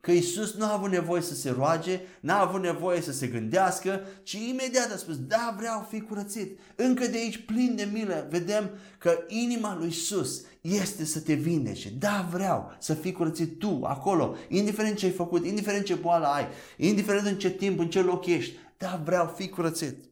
că 0.00 0.10
Isus 0.10 0.54
nu 0.54 0.64
a 0.64 0.72
avut 0.72 0.90
nevoie 0.90 1.22
să 1.22 1.34
se 1.34 1.50
roage, 1.50 2.00
n-a 2.20 2.40
avut 2.40 2.60
nevoie 2.60 3.00
să 3.00 3.12
se 3.12 3.26
gândească, 3.26 4.00
ci 4.22 4.32
imediat 4.32 4.92
a 4.92 4.96
spus, 4.96 5.18
da, 5.18 5.54
vreau 5.58 5.86
fi 5.90 6.00
curățit. 6.00 6.58
Încă 6.76 7.06
de 7.06 7.16
aici, 7.16 7.44
plin 7.44 7.76
de 7.76 7.88
milă, 7.92 8.26
vedem 8.30 8.70
că 8.98 9.18
inima 9.28 9.76
lui 9.76 9.88
Isus 9.88 10.42
este 10.60 11.04
să 11.04 11.20
te 11.20 11.34
vindece. 11.34 11.90
Da, 11.98 12.28
vreau 12.30 12.76
să 12.78 12.94
fii 12.94 13.12
curățit 13.12 13.58
tu, 13.58 13.80
acolo, 13.82 14.36
indiferent 14.48 14.96
ce 14.96 15.06
ai 15.06 15.12
făcut, 15.12 15.46
indiferent 15.46 15.84
ce 15.84 15.94
boală 15.94 16.26
ai, 16.26 16.48
indiferent 16.76 17.26
în 17.26 17.38
ce 17.38 17.50
timp, 17.50 17.78
în 17.78 17.90
ce 17.90 18.02
loc 18.02 18.26
ești. 18.26 18.56
Da, 18.80 19.00
vreau, 19.04 19.26
fi 19.26 19.48
curățit. 19.48 20.04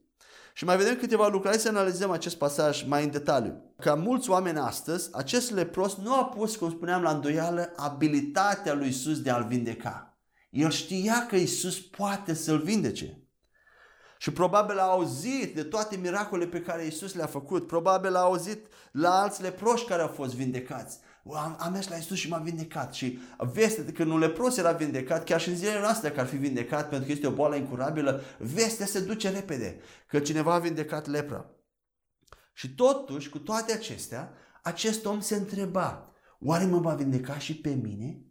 Și 0.53 0.65
mai 0.65 0.77
vedem 0.77 0.97
câteva 0.97 1.25
lucruri. 1.27 1.49
Hai 1.49 1.59
să 1.59 1.69
analizăm 1.69 2.11
acest 2.11 2.37
pasaj 2.37 2.85
mai 2.87 3.05
în 3.05 3.11
detaliu. 3.11 3.75
Ca 3.79 3.95
mulți 3.95 4.31
oameni 4.31 4.59
astăzi, 4.59 5.09
acest 5.13 5.51
lepros 5.51 5.95
nu 5.95 6.15
a 6.15 6.25
pus, 6.25 6.57
cum 6.57 6.71
spuneam 6.71 7.03
la 7.03 7.11
îndoială, 7.11 7.73
abilitatea 7.77 8.75
lui 8.75 8.89
Isus 8.89 9.21
de 9.23 9.31
a-l 9.31 9.45
vindeca. 9.45 10.19
El 10.51 10.71
știa 10.71 11.27
că 11.29 11.37
Isus 11.37 11.81
poate 11.81 12.35
să-l 12.35 12.59
vindece. 12.59 13.23
Și 14.19 14.33
probabil 14.33 14.79
a 14.79 14.83
auzit 14.83 15.55
de 15.55 15.63
toate 15.63 15.97
miracolele 15.97 16.51
pe 16.51 16.63
care 16.63 16.87
Isus 16.87 17.15
le-a 17.15 17.27
făcut. 17.27 17.67
Probabil 17.67 18.15
a 18.15 18.21
auzit 18.21 18.67
la 18.93 19.21
alți 19.21 19.43
leproși 19.43 19.85
care 19.85 20.03
au 20.03 20.09
fost 20.09 20.35
vindecați 20.35 20.99
am, 21.35 21.57
am 21.59 21.73
mers 21.73 21.89
la 21.89 21.97
Isus 21.97 22.17
și 22.17 22.29
m-a 22.29 22.39
vindecat. 22.39 22.95
Și 22.95 23.19
vestea 23.53 23.85
că 23.95 24.05
nu 24.05 24.19
lepros 24.19 24.57
era 24.57 24.73
vindecat, 24.73 25.25
chiar 25.25 25.41
și 25.41 25.49
în 25.49 25.57
zilele 25.57 25.81
noastre 25.81 26.11
că 26.11 26.21
ar 26.21 26.27
fi 26.27 26.37
vindecat 26.37 26.89
pentru 26.89 27.07
că 27.07 27.13
este 27.13 27.27
o 27.27 27.31
boală 27.31 27.55
incurabilă, 27.55 28.23
vestea 28.39 28.87
se 28.87 29.01
duce 29.01 29.31
repede 29.31 29.81
că 30.07 30.19
cineva 30.19 30.55
a 30.55 30.59
vindecat 30.59 31.07
lepra. 31.07 31.51
Și 32.53 32.75
totuși, 32.75 33.29
cu 33.29 33.39
toate 33.39 33.73
acestea, 33.73 34.33
acest 34.63 35.07
om 35.07 35.21
se 35.21 35.35
întreba, 35.35 36.13
oare 36.41 36.65
mă 36.65 36.79
va 36.79 36.95
vindeca 36.95 37.39
și 37.39 37.57
pe 37.57 37.75
mine? 37.75 38.23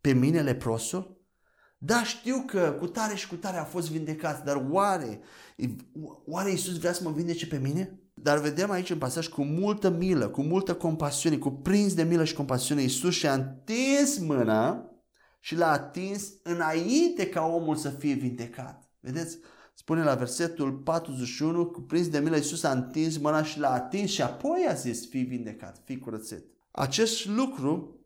Pe 0.00 0.12
mine 0.12 0.42
leprosul? 0.42 1.24
Da, 1.78 2.04
știu 2.04 2.44
că 2.46 2.76
cu 2.78 2.86
tare 2.86 3.14
și 3.14 3.28
cu 3.28 3.34
tare 3.34 3.56
a 3.56 3.64
fost 3.64 3.90
vindecat, 3.90 4.44
dar 4.44 4.66
oare, 4.70 5.20
oare 6.26 6.50
Iisus 6.50 6.78
vrea 6.78 6.92
să 6.92 7.02
mă 7.02 7.10
vindece 7.10 7.46
pe 7.46 7.58
mine? 7.58 7.99
Dar 8.22 8.38
vedem 8.38 8.70
aici 8.70 8.90
în 8.90 8.98
pasaj 8.98 9.28
cu 9.28 9.42
multă 9.42 9.90
milă, 9.90 10.28
cu 10.28 10.42
multă 10.42 10.74
compasiune, 10.74 11.36
cu 11.36 11.50
prins 11.50 11.94
de 11.94 12.02
milă 12.02 12.24
și 12.24 12.34
compasiune, 12.34 12.82
Iisus 12.82 13.14
și-a 13.14 13.32
întins 13.32 14.18
mâna 14.18 14.90
și 15.40 15.56
l-a 15.56 15.70
atins 15.70 16.32
înainte 16.42 17.28
ca 17.28 17.42
omul 17.42 17.76
să 17.76 17.88
fie 17.88 18.14
vindecat. 18.14 18.90
Vedeți? 19.00 19.38
Spune 19.74 20.02
la 20.02 20.14
versetul 20.14 20.72
41, 20.72 21.66
cu 21.66 21.80
prins 21.80 22.08
de 22.08 22.18
milă, 22.18 22.36
Iisus 22.36 22.62
a 22.62 22.70
întins 22.70 23.16
mâna 23.16 23.42
și 23.42 23.58
l-a 23.58 23.72
atins 23.72 24.10
și 24.10 24.22
apoi 24.22 24.66
a 24.68 24.72
zis, 24.72 25.08
fii 25.08 25.22
vindecat, 25.22 25.82
fii 25.84 25.98
curățit. 25.98 26.44
Acest 26.70 27.26
lucru 27.26 28.00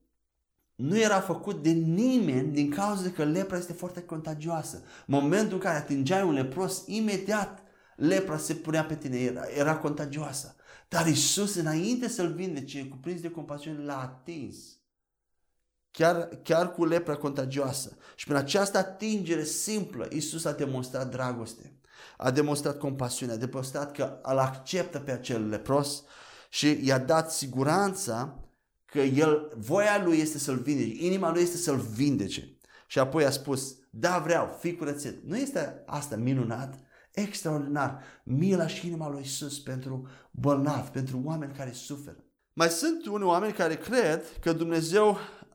nu 0.75 0.99
era 0.99 1.21
făcut 1.21 1.62
de 1.62 1.71
nimeni 1.71 2.52
din 2.52 2.71
cauza 2.71 3.11
că 3.11 3.25
lepra 3.25 3.56
este 3.56 3.73
foarte 3.73 4.02
contagioasă. 4.02 4.83
Momentul 5.06 5.52
în 5.52 5.59
care 5.59 5.76
atingeai 5.76 6.23
un 6.23 6.33
lepros, 6.33 6.83
imediat 6.87 7.63
lepra 7.97 8.37
se 8.37 8.55
punea 8.55 8.85
pe 8.85 8.97
tine, 8.97 9.19
era, 9.19 9.43
era 9.45 9.79
contagioasă. 9.79 10.57
Dar 10.89 11.07
Isus, 11.07 11.55
înainte 11.55 12.09
să-l 12.09 12.33
vindece, 12.33 12.87
cuprins 12.87 13.21
de 13.21 13.31
compasiune, 13.31 13.85
l-a 13.85 14.01
atins. 14.01 14.57
Chiar, 15.91 16.29
chiar 16.43 16.73
cu 16.73 16.85
lepra 16.85 17.17
contagioasă. 17.17 17.97
Și 18.17 18.25
prin 18.25 18.37
această 18.37 18.79
atingere 18.79 19.45
simplă, 19.45 20.09
Isus 20.11 20.45
a 20.45 20.53
demonstrat 20.53 21.11
dragoste. 21.11 21.79
A 22.17 22.31
demonstrat 22.31 22.79
compasiune, 22.79 23.33
a 23.33 23.37
demonstrat 23.37 23.93
că 23.93 24.19
îl 24.23 24.39
acceptă 24.39 24.99
pe 24.99 25.13
acel 25.13 25.49
lepros 25.49 26.03
și 26.49 26.87
i-a 26.87 26.99
dat 26.99 27.33
siguranța 27.33 28.39
că 28.85 28.99
el, 28.99 29.53
voia 29.57 30.03
lui 30.05 30.19
este 30.19 30.39
să-l 30.39 30.59
vindece, 30.59 31.05
inima 31.05 31.31
lui 31.31 31.43
este 31.43 31.57
să-l 31.57 31.79
vindece. 31.79 32.59
Și 32.87 32.99
apoi 32.99 33.25
a 33.25 33.31
spus, 33.31 33.77
da 33.91 34.19
vreau, 34.19 34.57
fi 34.61 34.75
curățit. 34.75 35.25
Nu 35.25 35.37
este 35.37 35.83
asta 35.87 36.17
minunat? 36.17 36.79
Extraordinar. 37.14 38.02
Mila 38.25 38.66
și 38.66 38.87
inima 38.87 39.09
lui 39.09 39.23
Isus 39.23 39.61
pentru 39.61 40.09
bolnavi, 40.30 40.90
pentru 40.90 41.21
oameni 41.25 41.52
care 41.52 41.73
suferă. 41.73 42.25
Mai 42.52 42.68
sunt 42.68 43.06
unii 43.06 43.26
oameni 43.26 43.52
care 43.52 43.76
cred 43.76 44.23
că 44.40 44.52
Dumnezeu 44.52 45.09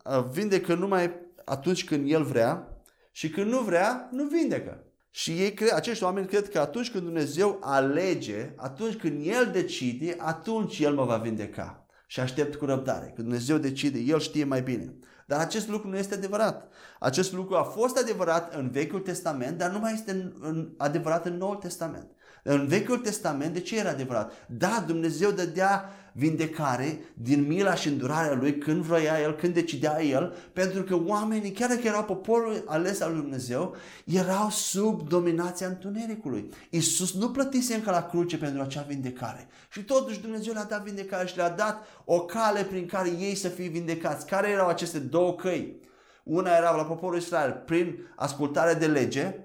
uh, 0.06 0.26
vindecă 0.32 0.76
numai 0.76 1.14
atunci 1.46 1.86
când 1.86 2.12
El 2.12 2.24
vrea 2.24 2.82
și 3.12 3.30
când 3.30 3.52
nu 3.52 3.62
vrea, 3.62 4.10
nu 4.12 4.24
vindecă. 4.24 4.84
Și 5.10 5.32
ei 5.32 5.54
cred, 5.54 5.72
acești 5.74 6.04
oameni 6.04 6.28
cred 6.28 6.50
că 6.50 6.60
atunci 6.60 6.92
când 6.92 7.04
Dumnezeu 7.04 7.58
alege, 7.62 8.54
atunci 8.56 8.96
când 8.96 9.26
El 9.26 9.50
decide, 9.52 10.16
atunci 10.18 10.80
El 10.80 10.94
mă 10.94 11.06
va 11.06 11.18
vindeca. 11.18 11.86
Și 12.08 12.20
aștept 12.20 12.56
cu 12.56 12.66
răbdare. 12.66 13.06
Când 13.06 13.28
Dumnezeu 13.28 13.58
decide, 13.58 14.00
El 14.00 14.20
știe 14.20 14.44
mai 14.44 14.62
bine. 14.62 14.94
Dar 15.30 15.40
acest 15.40 15.68
lucru 15.68 15.88
nu 15.88 15.98
este 15.98 16.14
adevărat. 16.14 16.68
Acest 17.00 17.34
lucru 17.34 17.56
a 17.56 17.64
fost 17.64 17.98
adevărat 17.98 18.54
în 18.54 18.70
Vechiul 18.70 19.00
Testament, 19.00 19.58
dar 19.58 19.72
nu 19.72 19.80
mai 19.80 19.94
este 19.94 20.12
în, 20.12 20.34
în, 20.42 20.70
adevărat 20.78 21.26
în 21.26 21.38
Noul 21.38 21.56
Testament. 21.56 22.08
În 22.44 22.68
Vechiul 22.68 22.98
Testament, 22.98 23.54
de 23.54 23.60
ce 23.60 23.78
era 23.78 23.90
adevărat? 23.90 24.32
Da, 24.48 24.84
Dumnezeu 24.88 25.32
dădea 25.32 25.90
vindecare 26.20 27.00
din 27.14 27.48
mila 27.48 27.76
și 27.76 27.88
îndurarea 27.88 28.34
lui 28.34 28.58
când 28.58 28.82
vroia 28.82 29.20
el, 29.22 29.36
când 29.36 29.54
decidea 29.54 30.04
el, 30.04 30.36
pentru 30.54 30.84
că 30.84 31.00
oamenii, 31.06 31.52
chiar 31.52 31.70
dacă 31.70 31.82
erau 31.84 32.04
poporul 32.04 32.64
ales 32.68 33.02
al 33.02 33.12
lui 33.12 33.22
Dumnezeu, 33.22 33.76
erau 34.06 34.50
sub 34.50 35.10
dominația 35.10 35.68
întunericului. 35.68 36.50
Iisus 36.70 37.14
nu 37.14 37.30
plătise 37.30 37.74
încă 37.76 37.92
la 37.92 38.06
cruce 38.06 38.38
pentru 38.38 38.62
acea 38.62 38.86
vindecare. 38.88 39.48
Și 39.72 39.84
totuși 39.84 40.22
Dumnezeu 40.22 40.54
le-a 40.54 40.64
dat 40.64 40.84
vindecare 40.84 41.28
și 41.28 41.36
le-a 41.36 41.50
dat 41.50 41.88
o 42.06 42.20
cale 42.20 42.64
prin 42.64 42.86
care 42.86 43.10
ei 43.20 43.36
să 43.36 43.48
fie 43.48 43.68
vindecați. 43.68 44.26
Care 44.26 44.50
erau 44.50 44.68
aceste 44.68 45.00
două 45.00 45.36
căi? 45.36 45.80
Una 46.24 46.56
era 46.56 46.76
la 46.76 46.84
poporul 46.86 47.18
Israel 47.18 47.64
prin 47.66 47.96
ascultare 48.16 48.74
de 48.74 48.86
lege, 48.86 49.36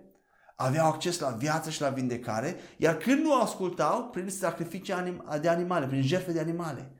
aveau 0.54 0.86
acces 0.86 1.18
la 1.18 1.28
viață 1.28 1.70
și 1.70 1.80
la 1.80 1.88
vindecare, 1.88 2.56
iar 2.76 2.96
când 2.96 3.22
nu 3.22 3.40
ascultau, 3.40 4.08
prin 4.08 4.28
sacrificii 4.28 4.94
de 5.40 5.48
animale, 5.48 5.86
prin 5.86 6.02
jertfe 6.02 6.32
de 6.32 6.40
animale, 6.40 6.92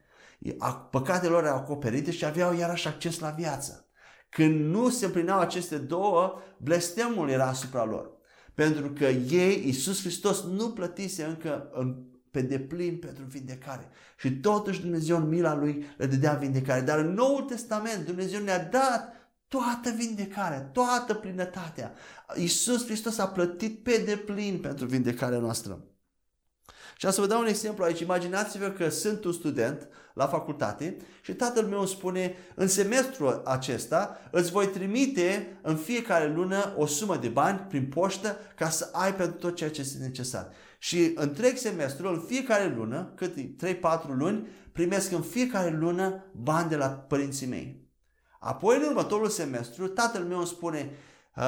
păcatele 0.91 1.31
lor 1.31 1.45
erau 1.45 1.57
acoperite 1.57 2.11
și 2.11 2.25
aveau 2.25 2.55
iarăși 2.55 2.89
acces 2.89 3.19
la 3.19 3.31
viață. 3.31 3.89
Când 4.29 4.61
nu 4.61 4.89
se 4.89 5.05
împlineau 5.05 5.39
aceste 5.39 5.77
două, 5.79 6.41
blestemul 6.59 7.29
era 7.29 7.47
asupra 7.47 7.85
lor. 7.85 8.11
Pentru 8.55 8.91
că 8.91 9.05
ei, 9.05 9.63
Iisus 9.65 10.01
Hristos, 10.01 10.43
nu 10.43 10.71
plătise 10.71 11.25
încă 11.25 11.71
în, 11.73 11.97
pe 12.31 12.41
deplin 12.41 12.99
pentru 12.99 13.25
vindecare. 13.25 13.89
Și 14.19 14.31
totuși 14.31 14.81
Dumnezeu 14.81 15.17
în 15.17 15.29
mila 15.29 15.55
Lui 15.55 15.87
le 15.97 16.07
dădea 16.07 16.33
vindecare. 16.33 16.81
Dar 16.81 16.99
în 16.99 17.13
Noul 17.13 17.43
Testament 17.43 18.07
Dumnezeu 18.07 18.41
ne-a 18.41 18.65
dat 18.65 19.13
toată 19.55 19.91
vindecarea, 19.91 20.61
toată 20.61 21.15
plinătatea. 21.15 21.95
Iisus 22.37 22.85
Hristos 22.85 23.19
a 23.19 23.29
plătit 23.29 23.83
pe 23.83 24.03
deplin 24.07 24.61
pentru 24.61 24.87
vindecarea 24.87 25.39
noastră. 25.39 25.85
Și 26.97 27.07
am 27.07 27.13
să 27.13 27.21
vă 27.21 27.27
dau 27.27 27.41
un 27.41 27.47
exemplu 27.47 27.85
aici. 27.85 28.01
Imaginați-vă 28.01 28.69
că 28.69 28.89
sunt 28.89 29.25
un 29.25 29.33
student 29.33 29.89
la 30.15 30.27
facultate 30.27 30.97
și 31.23 31.35
tatăl 31.35 31.65
meu 31.65 31.79
îmi 31.79 31.89
spune 31.89 32.35
în 32.55 32.69
semestrul 32.69 33.43
acesta 33.45 34.19
îți 34.31 34.51
voi 34.51 34.67
trimite 34.67 35.59
în 35.63 35.77
fiecare 35.77 36.33
lună 36.33 36.75
o 36.77 36.87
sumă 36.87 37.17
de 37.17 37.29
bani 37.29 37.59
prin 37.59 37.87
poștă 37.87 38.37
ca 38.57 38.69
să 38.69 38.89
ai 38.93 39.15
pentru 39.15 39.37
tot 39.37 39.57
ceea 39.57 39.71
ce 39.71 39.81
este 39.81 39.99
necesar. 40.03 40.49
Și 40.79 41.13
întreg 41.15 41.57
semestrul, 41.57 42.15
în 42.15 42.21
fiecare 42.27 42.75
lună, 42.77 43.13
cât 43.17 43.35
3-4 43.37 43.39
luni, 44.17 44.49
primesc 44.73 45.13
în 45.13 45.23
fiecare 45.23 45.71
lună 45.71 46.25
bani 46.33 46.69
de 46.69 46.77
la 46.77 46.89
părinții 46.89 47.47
mei. 47.47 47.84
Apoi, 48.45 48.77
în 48.77 48.83
următorul 48.83 49.29
semestru, 49.29 49.89
tatăl 49.89 50.23
meu 50.23 50.39
îmi 50.39 50.47
spune, 50.47 50.91
Uh, 51.37 51.43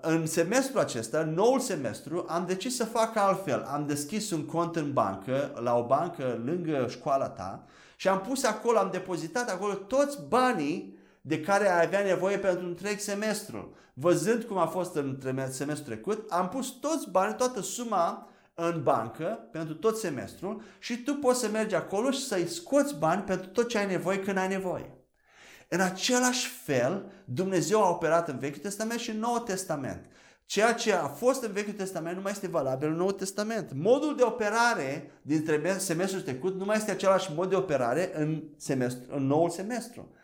în 0.00 0.26
semestrul 0.26 0.80
acesta, 0.80 1.24
noul 1.24 1.60
semestru, 1.60 2.24
am 2.28 2.46
decis 2.46 2.76
să 2.76 2.84
fac 2.84 3.16
altfel. 3.16 3.62
Am 3.62 3.86
deschis 3.86 4.30
un 4.30 4.44
cont 4.44 4.76
în 4.76 4.92
bancă, 4.92 5.60
la 5.62 5.76
o 5.78 5.86
bancă 5.86 6.40
lângă 6.44 6.86
școala 6.88 7.28
ta 7.28 7.64
și 7.96 8.08
am 8.08 8.20
pus 8.20 8.44
acolo, 8.44 8.78
am 8.78 8.88
depozitat 8.92 9.50
acolo 9.50 9.74
toți 9.74 10.18
banii 10.28 10.98
de 11.20 11.40
care 11.40 11.70
ai 11.70 11.84
avea 11.84 12.02
nevoie 12.02 12.38
pentru 12.38 12.66
întreg 12.66 12.98
semestru. 12.98 13.74
Văzând 13.94 14.42
cum 14.42 14.58
a 14.58 14.66
fost 14.66 14.94
în 14.94 15.18
semestrul 15.50 15.94
trecut, 15.94 16.30
am 16.30 16.48
pus 16.48 16.68
toți 16.68 17.10
banii, 17.10 17.36
toată 17.36 17.60
suma 17.60 18.28
în 18.54 18.82
bancă 18.82 19.48
pentru 19.52 19.74
tot 19.74 19.96
semestrul 19.96 20.62
și 20.78 21.02
tu 21.02 21.14
poți 21.14 21.40
să 21.40 21.48
mergi 21.48 21.74
acolo 21.74 22.10
și 22.10 22.26
să-i 22.26 22.46
scoți 22.46 22.98
bani 22.98 23.22
pentru 23.22 23.48
tot 23.48 23.68
ce 23.68 23.78
ai 23.78 23.86
nevoie 23.86 24.20
când 24.20 24.36
ai 24.36 24.48
nevoie. 24.48 24.95
În 25.68 25.80
același 25.80 26.48
fel, 26.48 27.12
Dumnezeu 27.24 27.82
a 27.84 27.88
operat 27.88 28.28
în 28.28 28.38
Vechiul 28.38 28.60
Testament 28.60 29.00
și 29.00 29.10
în 29.10 29.18
Noul 29.18 29.38
Testament. 29.38 30.10
Ceea 30.44 30.74
ce 30.74 30.92
a 30.92 31.06
fost 31.06 31.42
în 31.42 31.52
Vechiul 31.52 31.72
Testament 31.72 32.16
nu 32.16 32.22
mai 32.22 32.32
este 32.32 32.48
valabil 32.48 32.88
în 32.88 32.96
Noul 32.96 33.12
Testament. 33.12 33.72
Modul 33.74 34.16
de 34.16 34.22
operare 34.22 35.10
dintre 35.22 35.78
semestrul 35.78 36.22
trecut 36.22 36.54
nu 36.54 36.64
mai 36.64 36.76
este 36.76 36.90
același 36.90 37.32
mod 37.34 37.48
de 37.48 37.56
operare 37.56 38.20
în, 38.20 38.42
semestru, 38.56 39.16
în 39.16 39.26
noul 39.26 39.50
semestru. 39.50 40.14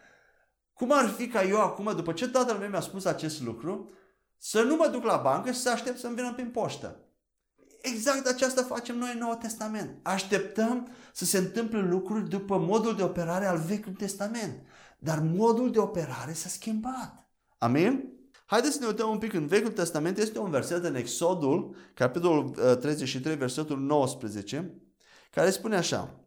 Cum 0.72 0.92
ar 0.92 1.08
fi 1.08 1.28
ca 1.28 1.42
eu 1.42 1.60
acum, 1.60 1.92
după 1.96 2.12
ce 2.12 2.28
tatăl 2.28 2.56
meu 2.56 2.68
mi-a 2.68 2.80
spus 2.80 3.04
acest 3.04 3.42
lucru, 3.42 3.92
să 4.38 4.62
nu 4.62 4.76
mă 4.76 4.88
duc 4.92 5.04
la 5.04 5.16
bancă 5.16 5.50
și 5.50 5.58
să 5.58 5.70
aștept 5.70 5.98
să-mi 5.98 6.14
vină 6.14 6.32
prin 6.32 6.50
poștă. 6.50 7.00
Exact 7.80 8.26
aceasta 8.26 8.62
facem 8.62 8.98
noi 8.98 9.10
în 9.12 9.18
Noul 9.18 9.34
Testament. 9.34 9.98
Așteptăm 10.02 10.88
să 11.12 11.24
se 11.24 11.38
întâmple 11.38 11.80
lucruri 11.80 12.28
după 12.28 12.58
modul 12.58 12.96
de 12.96 13.02
operare 13.02 13.46
al 13.46 13.58
Vechiului 13.58 13.98
Testament. 13.98 14.66
Dar 15.04 15.20
modul 15.20 15.70
de 15.70 15.78
operare 15.78 16.32
s-a 16.32 16.48
schimbat. 16.48 17.28
Amin? 17.58 18.12
Haideți 18.46 18.74
să 18.74 18.80
ne 18.80 18.86
uităm 18.86 19.10
un 19.10 19.18
pic 19.18 19.32
în 19.32 19.46
Vechiul 19.46 19.70
Testament. 19.70 20.18
Este 20.18 20.38
un 20.38 20.50
verset 20.50 20.84
în 20.84 20.94
Exodul, 20.94 21.76
capitolul 21.94 22.48
33, 22.80 23.32
uh, 23.32 23.38
versetul 23.38 23.78
19, 23.78 24.82
care 25.30 25.50
spune 25.50 25.76
așa. 25.76 26.26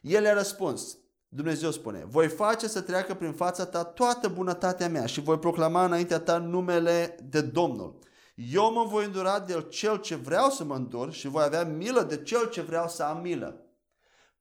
El 0.00 0.26
a 0.26 0.32
răspuns, 0.32 0.98
Dumnezeu 1.28 1.70
spune, 1.70 2.04
voi 2.08 2.28
face 2.28 2.68
să 2.68 2.80
treacă 2.80 3.14
prin 3.14 3.32
fața 3.32 3.66
ta 3.66 3.84
toată 3.84 4.28
bunătatea 4.28 4.88
mea 4.88 5.06
și 5.06 5.20
voi 5.20 5.38
proclama 5.38 5.84
înaintea 5.84 6.18
ta 6.18 6.38
numele 6.38 7.16
de 7.22 7.40
Domnul. 7.40 7.98
Eu 8.34 8.72
mă 8.72 8.84
voi 8.84 9.04
îndura 9.04 9.40
de 9.40 9.66
cel 9.70 9.96
ce 9.96 10.14
vreau 10.14 10.50
să 10.50 10.64
mă 10.64 10.74
îndur 10.74 11.12
și 11.12 11.28
voi 11.28 11.42
avea 11.42 11.64
milă 11.64 12.02
de 12.02 12.22
cel 12.22 12.48
ce 12.48 12.60
vreau 12.60 12.88
să 12.88 13.02
am 13.02 13.20
milă. 13.20 13.64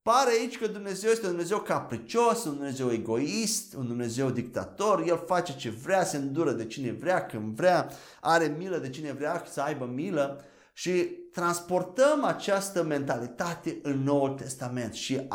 Pare 0.02 0.30
aici 0.40 0.58
că 0.58 0.68
Dumnezeu 0.68 1.12
este 1.12 1.26
un 1.26 1.32
Dumnezeu 1.32 1.60
capricios, 1.60 2.46
un 2.46 2.54
Dumnezeu 2.54 2.92
egoist, 2.92 3.74
un 3.74 3.88
Dumnezeu 3.88 4.30
dictator, 4.30 5.04
El 5.08 5.24
face 5.28 5.56
ce 5.56 5.70
vrea, 5.70 6.04
se 6.04 6.18
îndură 6.18 6.52
de 6.52 6.66
cine 6.66 6.92
vrea, 6.92 7.26
când 7.26 7.56
vrea, 7.56 7.90
are 8.22 8.56
milă 8.58 8.78
de 8.78 8.90
cine 8.90 9.14
vrea 9.14 9.44
să 9.52 9.62
aibă 9.62 9.86
milă 9.86 10.44
și 10.74 10.92
transportăm 11.32 12.24
această 12.24 12.84
mentalitate 12.84 13.80
în 13.82 14.04
Noul 14.04 14.30
Testament 14.30 14.94
și 14.94 15.28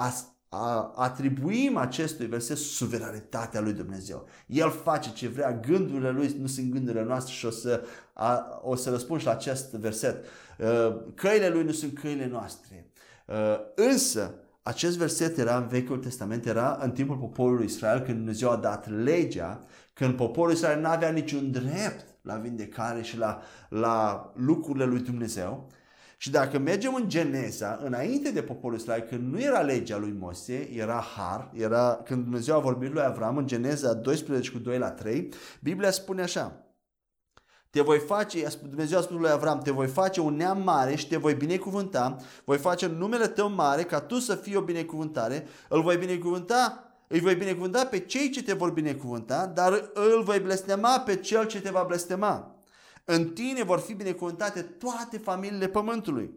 atribuim 0.94 1.76
acestui 1.76 2.26
verset 2.26 2.56
suveranitatea 2.56 3.61
lui 3.61 3.73
Dumnezeu. 3.73 4.28
El 4.47 4.71
face 4.71 5.12
ce 5.12 5.28
vrea, 5.28 5.52
gândurile 5.52 6.11
lui 6.11 6.37
nu 6.40 6.47
sunt 6.47 6.71
gândurile 6.71 7.04
noastre 7.04 7.33
și 7.33 7.47
o 7.47 7.50
să, 7.50 7.85
a, 8.12 8.61
o 8.62 8.75
să 8.75 8.90
răspund 8.90 9.21
și 9.21 9.26
la 9.26 9.33
acest 9.33 9.73
verset. 9.73 10.25
Uh, 10.59 10.97
căile 11.14 11.49
lui 11.49 11.64
nu 11.64 11.73
sunt 11.73 11.99
căile 11.99 12.26
noastre. 12.26 12.90
Uh, 13.26 13.56
însă, 13.75 14.35
acest 14.66 14.97
verset 14.97 15.38
era 15.38 15.56
în 15.56 15.66
Vechiul 15.66 15.99
Testament, 15.99 16.47
era 16.47 16.78
în 16.83 16.90
timpul 16.90 17.16
poporului 17.16 17.64
Israel, 17.64 18.00
când 18.00 18.16
Dumnezeu 18.16 18.50
a 18.50 18.56
dat 18.56 18.90
legea, 18.90 19.61
când 19.92 20.16
poporul 20.16 20.52
Israel 20.52 20.80
nu 20.80 20.88
avea 20.88 21.11
niciun 21.11 21.50
drept 21.50 22.04
la 22.23 22.35
vindecare 22.35 23.02
și 23.02 23.18
la, 23.18 23.42
la 23.68 24.33
lucrurile 24.37 24.85
lui 24.85 25.00
Dumnezeu. 25.00 25.71
Și 26.16 26.30
dacă 26.30 26.59
mergem 26.59 26.94
în 26.94 27.09
Geneza, 27.09 27.80
înainte 27.85 28.30
de 28.30 28.42
poporul 28.42 28.78
Israel, 28.78 29.00
când 29.00 29.33
nu 29.33 29.40
era 29.40 29.61
legea 29.61 29.99
lui 29.99 30.14
Moise, 30.18 30.68
era 30.73 31.04
har, 31.16 31.50
era 31.54 32.00
când 32.04 32.23
Dumnezeu 32.23 32.56
a 32.56 32.61
vorbit 32.61 32.92
lui 32.92 33.02
Avram 33.02 33.37
în 33.37 33.47
Geneza 33.47 33.94
12 33.94 34.50
cu 34.50 34.59
2 34.59 34.78
la 34.78 34.90
3, 34.90 35.28
Biblia 35.61 35.90
spune 35.90 36.23
așa, 36.23 36.63
te 37.75 37.81
voi 37.81 37.99
face, 37.99 38.49
Dumnezeu 38.69 38.99
a 38.99 39.00
spus 39.00 39.16
lui 39.16 39.31
Avram, 39.31 39.59
te 39.59 39.71
voi 39.71 39.87
face 39.87 40.21
un 40.21 40.37
neam 40.37 40.62
mare 40.62 40.95
și 40.95 41.09
te 41.09 41.16
voi 41.16 41.35
binecuvânta, 41.35 42.16
voi 42.45 42.59
face 42.59 42.87
numele 42.87 43.26
tău 43.26 43.50
mare 43.50 43.83
ca 43.83 44.00
tu 44.00 44.19
să 44.19 44.35
fii 44.35 44.57
o 44.57 44.61
binecuvântare, 44.61 45.47
îl 45.69 45.83
voi 45.83 45.97
binecuvânta, 45.97 46.93
îi 47.09 47.21
voi 47.21 47.35
binecuvânta 47.35 47.85
pe 47.85 47.99
cei 47.99 48.31
ce 48.31 48.43
te 48.43 48.52
vor 48.52 48.71
binecuvânta, 48.71 49.47
dar 49.47 49.90
îl 49.95 50.23
voi 50.23 50.40
blestema 50.40 51.00
pe 51.00 51.16
cel 51.16 51.47
ce 51.47 51.61
te 51.61 51.71
va 51.71 51.83
blestema. 51.83 52.64
În 53.04 53.28
tine 53.28 53.62
vor 53.62 53.78
fi 53.78 53.95
binecuvântate 53.95 54.62
toate 54.62 55.19
familiile 55.19 55.69
pământului. 55.69 56.31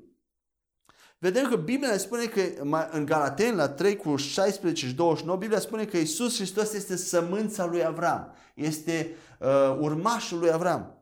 Vedem 1.18 1.50
că 1.50 1.56
Biblia 1.56 1.98
spune 1.98 2.26
că 2.26 2.42
în 2.92 3.06
Galaten, 3.06 3.56
la 3.56 3.70
3 3.70 3.96
cu 3.96 4.16
16 4.16 4.86
și 4.86 4.94
29, 4.94 5.38
Biblia 5.38 5.60
spune 5.60 5.86
că 5.86 5.98
Isus 5.98 6.36
Hristos 6.36 6.74
este 6.74 6.96
sămânța 6.96 7.66
lui 7.66 7.86
Avram, 7.86 8.34
este 8.54 9.16
uh, 9.40 9.78
urmașul 9.80 10.40
lui 10.40 10.52
Avram 10.52 10.97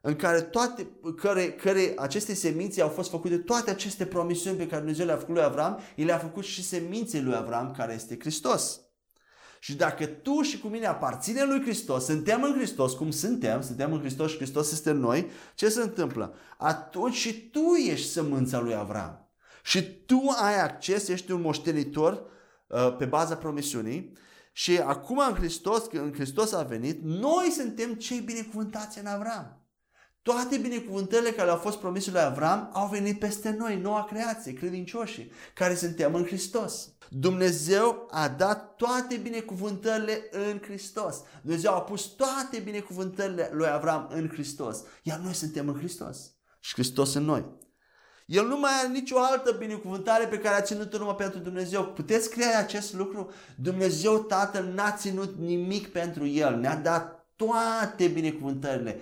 în 0.00 0.16
care 0.16 0.40
toate, 0.40 0.88
care, 1.16 1.52
care 1.52 1.94
aceste 1.96 2.34
semințe 2.34 2.82
au 2.82 2.88
fost 2.88 3.10
făcute, 3.10 3.38
toate 3.38 3.70
aceste 3.70 4.06
promisiuni 4.06 4.56
pe 4.56 4.66
care 4.66 4.80
Dumnezeu 4.80 5.06
le-a 5.06 5.16
făcut 5.16 5.34
lui 5.34 5.44
Avram, 5.44 5.78
El 5.96 6.06
le-a 6.06 6.18
făcut 6.18 6.44
și 6.44 6.64
seminței 6.64 7.22
lui 7.22 7.34
Avram, 7.34 7.74
care 7.76 7.94
este 7.94 8.18
Hristos. 8.18 8.80
Și 9.60 9.74
dacă 9.74 10.06
tu 10.06 10.40
și 10.40 10.58
cu 10.58 10.68
mine 10.68 10.86
aparținem 10.86 11.48
lui 11.48 11.60
Hristos, 11.60 12.04
suntem 12.04 12.42
în 12.42 12.52
Hristos, 12.52 12.92
cum 12.92 13.10
suntem, 13.10 13.62
suntem 13.62 13.92
în 13.92 14.00
Hristos 14.00 14.30
și 14.30 14.36
Hristos 14.36 14.72
este 14.72 14.90
în 14.90 14.98
noi, 14.98 15.30
ce 15.54 15.68
se 15.68 15.80
întâmplă? 15.80 16.34
Atunci 16.58 17.14
și 17.14 17.48
tu 17.48 17.74
ești 17.88 18.08
sămânța 18.08 18.60
lui 18.60 18.74
Avram. 18.74 19.30
Și 19.62 19.82
tu 19.82 20.22
ai 20.42 20.60
acces, 20.60 21.08
ești 21.08 21.32
un 21.32 21.40
moștenitor 21.40 22.22
uh, 22.66 22.96
pe 22.98 23.04
baza 23.04 23.36
promisiunii 23.36 24.12
și 24.52 24.78
acum 24.78 25.18
în 25.18 25.34
Hristos, 25.34 25.86
când 25.86 26.04
în 26.04 26.12
Hristos 26.12 26.52
a 26.52 26.62
venit, 26.62 27.02
noi 27.02 27.50
suntem 27.50 27.94
cei 27.94 28.20
binecuvântați 28.20 28.98
în 28.98 29.06
Avram. 29.06 29.59
Toate 30.22 30.56
binecuvântările 30.56 31.30
care 31.30 31.50
au 31.50 31.56
fost 31.56 31.78
promise 31.78 32.10
lui 32.10 32.20
Avram 32.20 32.70
au 32.72 32.88
venit 32.88 33.18
peste 33.18 33.50
noi, 33.58 33.80
noua 33.80 34.04
creație, 34.04 34.52
credincioșii, 34.52 35.32
care 35.54 35.74
suntem 35.74 36.14
în 36.14 36.24
Hristos. 36.24 36.88
Dumnezeu 37.10 38.08
a 38.10 38.28
dat 38.28 38.76
toate 38.76 39.16
binecuvântările 39.16 40.28
în 40.30 40.60
Hristos. 40.62 41.22
Dumnezeu 41.42 41.74
a 41.74 41.80
pus 41.80 42.04
toate 42.04 42.58
binecuvântările 42.64 43.50
lui 43.52 43.68
Avram 43.68 44.08
în 44.12 44.28
Hristos. 44.28 44.82
Iar 45.02 45.18
noi 45.18 45.32
suntem 45.32 45.68
în 45.68 45.76
Hristos. 45.76 46.32
Și 46.60 46.72
Hristos 46.72 47.14
în 47.14 47.24
noi. 47.24 47.58
El 48.26 48.46
nu 48.46 48.58
mai 48.58 48.70
are 48.78 48.88
nicio 48.88 49.18
altă 49.18 49.56
binecuvântare 49.58 50.26
pe 50.26 50.38
care 50.38 50.56
a 50.56 50.62
ținut-o 50.62 50.98
numai 50.98 51.14
pentru 51.14 51.38
Dumnezeu. 51.38 51.84
Puteți 51.84 52.30
crea 52.30 52.58
acest 52.58 52.94
lucru? 52.94 53.30
Dumnezeu 53.56 54.18
Tatăl 54.18 54.64
n-a 54.64 54.90
ținut 54.90 55.38
nimic 55.38 55.88
pentru 55.88 56.26
El. 56.26 56.56
Ne-a 56.56 56.76
dat 56.76 57.19
toate 57.46 58.06
binecuvântările, 58.06 59.00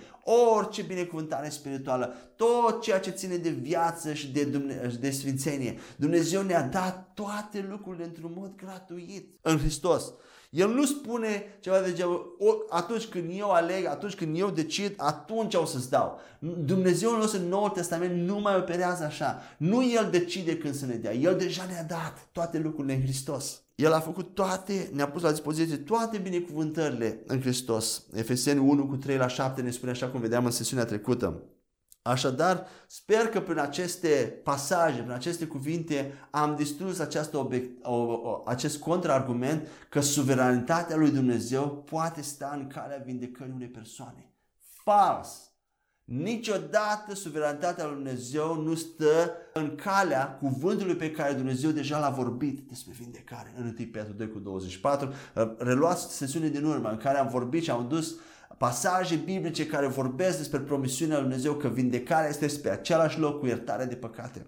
orice 0.55 0.81
binecuvântare 0.81 1.49
spirituală, 1.49 2.13
tot 2.35 2.81
ceea 2.81 2.99
ce 2.99 3.09
ține 3.09 3.35
de 3.35 3.49
viață 3.49 4.13
și 4.13 4.31
de, 4.31 4.43
Dumne- 4.43 4.91
de 4.99 5.09
sfințenie. 5.09 5.79
Dumnezeu 5.95 6.41
ne-a 6.41 6.63
dat 6.63 7.11
toate 7.13 7.65
lucrurile 7.69 8.03
într-un 8.03 8.31
mod 8.35 8.55
gratuit 8.55 9.37
în 9.41 9.57
Hristos. 9.57 10.13
El 10.49 10.69
nu 10.69 10.85
spune 10.85 11.57
ceva 11.59 11.79
de 11.79 11.93
genul, 11.93 12.37
atunci 12.69 13.05
când 13.05 13.31
eu 13.37 13.51
aleg, 13.51 13.85
atunci 13.85 14.15
când 14.15 14.39
eu 14.39 14.49
decid, 14.49 14.93
atunci 14.97 15.53
o 15.53 15.65
să-ți 15.65 15.89
dau. 15.89 16.19
Dumnezeu 16.39 17.17
nostru 17.17 17.39
în 17.39 17.47
Noul 17.47 17.69
Testament 17.69 18.27
nu 18.27 18.39
mai 18.39 18.55
operează 18.55 19.03
așa. 19.03 19.41
Nu 19.57 19.89
El 19.91 20.07
decide 20.11 20.57
când 20.57 20.75
să 20.75 20.85
ne 20.85 20.95
dea. 20.95 21.13
El 21.13 21.37
deja 21.37 21.65
ne-a 21.65 21.83
dat 21.83 22.27
toate 22.31 22.57
lucrurile 22.57 22.93
în 22.93 23.01
Hristos. 23.01 23.63
El 23.79 23.93
a 23.93 23.99
făcut 23.99 24.33
toate, 24.33 24.89
ne-a 24.93 25.09
pus 25.09 25.21
la 25.21 25.29
dispoziție 25.29 25.77
toate 25.77 26.17
binecuvântările 26.17 27.23
în 27.27 27.41
Hristos. 27.41 28.05
Efeseni 28.13 28.59
1 28.59 28.87
cu 28.87 28.95
3 28.95 29.17
la 29.17 29.27
7 29.27 29.61
ne 29.61 29.71
spune 29.71 29.91
așa 29.91 30.07
cum 30.09 30.19
vedeam 30.19 30.45
în 30.45 30.51
sesiunea 30.51 30.85
trecută. 30.85 31.43
Așadar, 32.01 32.67
sper 32.87 33.27
că 33.27 33.41
prin 33.41 33.57
aceste 33.57 34.39
pasaje, 34.43 34.99
prin 34.99 35.11
aceste 35.11 35.45
cuvinte, 35.45 36.13
am 36.29 36.55
distrus 36.55 36.99
această 36.99 37.37
obiect, 37.37 37.85
o, 37.85 37.95
o, 37.95 38.43
acest 38.45 38.79
contraargument 38.79 39.67
că 39.89 40.01
suveranitatea 40.01 40.95
lui 40.95 41.11
Dumnezeu 41.11 41.83
poate 41.89 42.21
sta 42.21 42.51
în 42.59 42.67
calea 42.67 43.01
vindecării 43.05 43.53
unei 43.53 43.69
persoane. 43.69 44.33
Fals! 44.83 45.48
Niciodată 46.11 47.15
suveranitatea 47.15 47.85
lui 47.85 47.93
Dumnezeu 47.93 48.61
nu 48.61 48.75
stă 48.75 49.31
în 49.53 49.75
calea 49.75 50.37
cuvântului 50.41 50.95
pe 50.95 51.11
care 51.11 51.33
Dumnezeu 51.33 51.71
deja 51.71 51.99
l-a 51.99 52.09
vorbit 52.09 52.59
despre 52.67 52.93
vindecare. 52.99 53.53
În 53.57 53.63
1 53.63 53.87
Petru 53.91 54.13
2 54.13 54.29
cu 54.29 54.39
24, 54.39 55.13
reluați 55.57 56.15
sesiunea 56.15 56.49
din 56.49 56.65
urmă 56.65 56.89
în 56.89 56.97
care 56.97 57.17
am 57.17 57.27
vorbit 57.27 57.63
și 57.63 57.69
am 57.69 57.87
dus 57.87 58.15
pasaje 58.57 59.15
biblice 59.15 59.65
care 59.65 59.87
vorbesc 59.87 60.37
despre 60.37 60.59
promisiunea 60.59 61.17
lui 61.17 61.27
Dumnezeu 61.27 61.53
că 61.53 61.67
vindecarea 61.67 62.29
este 62.29 62.59
pe 62.61 62.69
același 62.69 63.19
loc 63.19 63.39
cu 63.39 63.45
iertarea 63.45 63.85
de 63.85 63.95
păcate. 63.95 64.45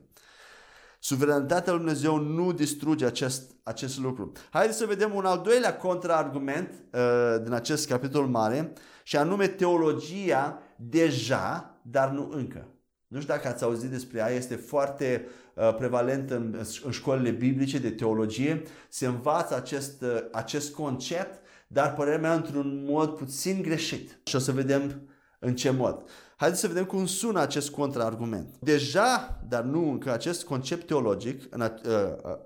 Suveranitatea 0.99 1.73
lui 1.73 1.81
Dumnezeu 1.81 2.17
nu 2.17 2.51
distruge 2.51 3.05
acest, 3.05 3.51
acest 3.63 3.99
lucru. 3.99 4.31
Haideți 4.49 4.77
să 4.77 4.85
vedem 4.85 5.15
un 5.15 5.25
al 5.25 5.41
doilea 5.43 5.77
contraargument 5.77 6.69
uh, 6.91 7.43
din 7.43 7.53
acest 7.53 7.87
capitol 7.87 8.25
mare 8.25 8.73
și 9.03 9.17
anume 9.17 9.47
teologia 9.47 10.61
deja, 10.89 11.79
dar 11.83 12.09
nu 12.09 12.29
încă. 12.33 12.67
Nu 13.07 13.19
știu 13.19 13.33
dacă 13.33 13.47
ați 13.47 13.63
auzit 13.63 13.89
despre 13.89 14.17
ea, 14.17 14.29
este 14.29 14.55
foarte 14.55 15.27
uh, 15.55 15.75
prevalent 15.75 16.29
în, 16.29 16.59
în 16.83 16.91
școlile 16.91 17.31
biblice 17.31 17.79
de 17.79 17.91
teologie. 17.91 18.63
Se 18.89 19.05
învață 19.05 19.55
acest, 19.55 20.01
uh, 20.01 20.17
acest 20.31 20.73
concept, 20.73 21.39
dar 21.67 21.93
părerea 21.93 22.19
mea 22.19 22.33
într-un 22.33 22.85
mod 22.87 23.09
puțin 23.09 23.61
greșit. 23.61 24.19
Și 24.23 24.35
o 24.35 24.39
să 24.39 24.51
vedem 24.51 25.09
în 25.39 25.55
ce 25.55 25.69
mod. 25.69 26.03
Haideți 26.35 26.61
să 26.61 26.67
vedem 26.67 26.85
cum 26.85 27.05
sună 27.05 27.39
acest 27.39 27.69
contraargument. 27.69 28.57
Deja, 28.59 29.41
dar 29.47 29.63
nu 29.63 29.91
încă, 29.91 30.11
acest 30.11 30.43
concept 30.43 30.87
teologic, 30.87 31.43
în, 31.49 31.61
uh, 31.61 31.69
uh, 31.85 32.37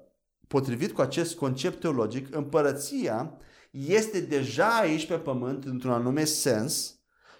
potrivit 0.47 0.91
cu 0.91 1.01
acest 1.01 1.35
concept 1.35 1.79
teologic, 1.79 2.35
împărăția 2.35 3.37
este 3.71 4.19
deja 4.19 4.67
aici 4.67 5.07
pe 5.07 5.15
pământ 5.15 5.63
într-un 5.63 5.91
anume 5.91 6.23
sens 6.23 6.94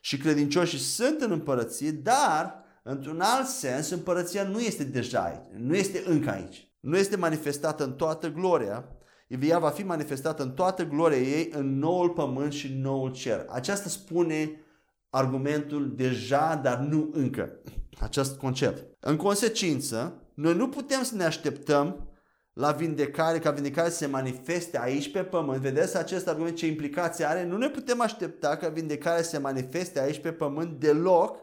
și 0.05 0.17
credincioșii 0.17 0.77
sunt 0.77 1.21
în 1.21 1.31
împărăție, 1.31 1.91
dar 1.91 2.63
într-un 2.83 3.21
alt 3.21 3.47
sens 3.47 3.89
împărăția 3.89 4.43
nu 4.43 4.59
este 4.59 4.83
deja 4.83 5.19
aici, 5.19 5.61
nu 5.61 5.75
este 5.75 6.03
încă 6.05 6.29
aici. 6.29 6.69
Nu 6.79 6.97
este 6.97 7.17
manifestată 7.17 7.83
în 7.83 7.93
toată 7.93 8.31
gloria, 8.31 8.85
ea 9.27 9.59
va 9.59 9.69
fi 9.69 9.83
manifestată 9.83 10.43
în 10.43 10.51
toată 10.51 10.83
gloria 10.83 11.17
ei 11.17 11.49
în 11.51 11.77
noul 11.77 12.09
pământ 12.09 12.53
și 12.53 12.73
noul 12.81 13.11
cer. 13.11 13.45
Aceasta 13.49 13.89
spune 13.89 14.61
argumentul 15.09 15.95
deja, 15.95 16.59
dar 16.63 16.77
nu 16.77 17.09
încă. 17.13 17.51
Acest 17.99 18.37
concept. 18.37 18.97
În 18.99 19.15
consecință, 19.15 20.21
noi 20.33 20.55
nu 20.55 20.69
putem 20.69 21.03
să 21.03 21.15
ne 21.15 21.23
așteptăm 21.23 22.09
la 22.55 22.71
vindecare, 22.71 23.39
ca 23.39 23.51
vindecare 23.51 23.89
să 23.89 23.95
se 23.95 24.05
manifeste 24.05 24.79
aici 24.79 25.11
pe 25.11 25.23
pământ. 25.23 25.61
Vedeți 25.61 25.97
acest 25.97 26.27
argument 26.27 26.55
ce 26.55 26.67
implicație 26.67 27.25
are? 27.25 27.45
Nu 27.45 27.57
ne 27.57 27.69
putem 27.69 28.01
aștepta 28.01 28.57
ca 28.57 28.69
vindecarea 28.69 29.23
să 29.23 29.29
se 29.29 29.37
manifeste 29.37 29.99
aici 29.99 30.19
pe 30.19 30.31
pământ 30.31 30.79
deloc 30.79 31.37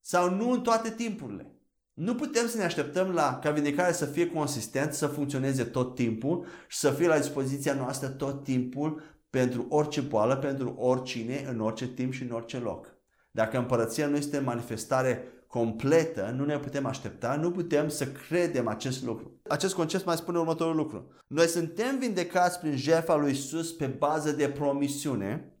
sau 0.00 0.30
nu 0.30 0.50
în 0.50 0.62
toate 0.62 0.90
timpurile. 0.90 1.54
Nu 1.92 2.14
putem 2.14 2.46
să 2.46 2.56
ne 2.56 2.64
așteptăm 2.64 3.10
la 3.10 3.38
ca 3.42 3.50
vindecarea 3.50 3.92
să 3.92 4.04
fie 4.04 4.30
consistent, 4.30 4.92
să 4.92 5.06
funcționeze 5.06 5.64
tot 5.64 5.94
timpul 5.94 6.46
și 6.68 6.78
să 6.78 6.90
fie 6.90 7.06
la 7.06 7.18
dispoziția 7.18 7.74
noastră 7.74 8.08
tot 8.08 8.44
timpul 8.44 9.02
pentru 9.30 9.66
orice 9.68 10.00
boală, 10.00 10.36
pentru 10.36 10.74
oricine, 10.78 11.44
în 11.48 11.60
orice 11.60 11.88
timp 11.88 12.12
și 12.12 12.22
în 12.22 12.30
orice 12.30 12.58
loc. 12.58 12.86
Dacă 13.30 13.58
împărăția 13.58 14.06
nu 14.06 14.16
este 14.16 14.38
manifestare 14.38 15.24
completă, 15.50 16.32
nu 16.36 16.44
ne 16.44 16.58
putem 16.58 16.86
aștepta, 16.86 17.36
nu 17.36 17.50
putem 17.50 17.88
să 17.88 18.12
credem 18.12 18.68
acest 18.68 19.02
lucru. 19.02 19.40
Acest 19.48 19.74
concept 19.74 20.04
mai 20.04 20.16
spune 20.16 20.38
următorul 20.38 20.76
lucru. 20.76 21.12
Noi 21.26 21.46
suntem 21.46 21.98
vindecați 21.98 22.58
prin 22.58 22.76
jertfa 22.76 23.16
lui 23.16 23.30
Isus 23.30 23.72
pe 23.72 23.86
bază 23.86 24.32
de 24.32 24.48
promisiune, 24.48 25.52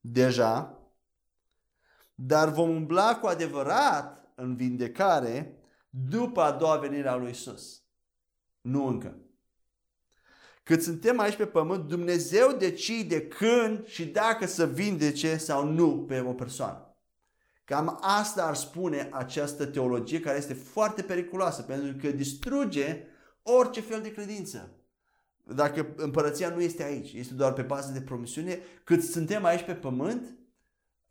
deja, 0.00 0.78
dar 2.14 2.48
vom 2.48 2.70
umbla 2.70 3.18
cu 3.20 3.26
adevărat 3.26 4.32
în 4.34 4.56
vindecare 4.56 5.58
după 5.90 6.40
a 6.40 6.52
doua 6.52 6.76
venire 6.76 7.08
a 7.08 7.16
lui 7.16 7.30
Isus. 7.30 7.82
Nu 8.60 8.86
încă. 8.86 9.16
Cât 10.62 10.82
suntem 10.82 11.18
aici 11.18 11.36
pe 11.36 11.46
pământ, 11.46 11.88
Dumnezeu 11.88 12.56
decide 12.58 13.26
când 13.26 13.86
și 13.86 14.06
dacă 14.06 14.46
să 14.46 14.66
vindece 14.66 15.36
sau 15.36 15.66
nu 15.66 16.04
pe 16.08 16.20
o 16.20 16.32
persoană. 16.32 16.83
Cam 17.64 17.98
asta 18.00 18.44
ar 18.44 18.54
spune 18.54 19.08
această 19.12 19.66
teologie 19.66 20.20
care 20.20 20.38
este 20.38 20.54
foarte 20.54 21.02
periculoasă 21.02 21.62
pentru 21.62 21.96
că 22.00 22.16
distruge 22.16 23.06
orice 23.42 23.80
fel 23.80 24.00
de 24.00 24.12
credință. 24.12 24.70
Dacă 25.54 25.86
împărăția 25.96 26.48
nu 26.48 26.60
este 26.60 26.82
aici, 26.82 27.12
este 27.12 27.34
doar 27.34 27.52
pe 27.52 27.62
bază 27.62 27.92
de 27.92 28.00
promisiune, 28.00 28.58
cât 28.84 29.02
suntem 29.02 29.44
aici 29.44 29.64
pe 29.64 29.74
pământ, 29.74 30.34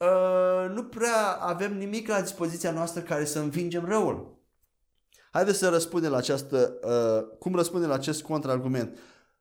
ă, 0.01 0.67
nu 0.73 0.83
prea 0.83 1.31
avem 1.31 1.77
nimic 1.77 2.07
la 2.07 2.21
dispoziția 2.21 2.71
noastră 2.71 3.01
care 3.01 3.25
să 3.25 3.39
învingem 3.39 3.85
răul. 3.85 4.41
Haideți 5.31 5.57
să 5.57 5.69
răspundem 5.69 6.11
la 6.11 6.17
această, 6.17 6.79
ă, 6.83 7.21
cum 7.39 7.55
răspundem 7.55 7.89
la 7.89 7.95
acest 7.95 8.21
contraargument. 8.23 8.97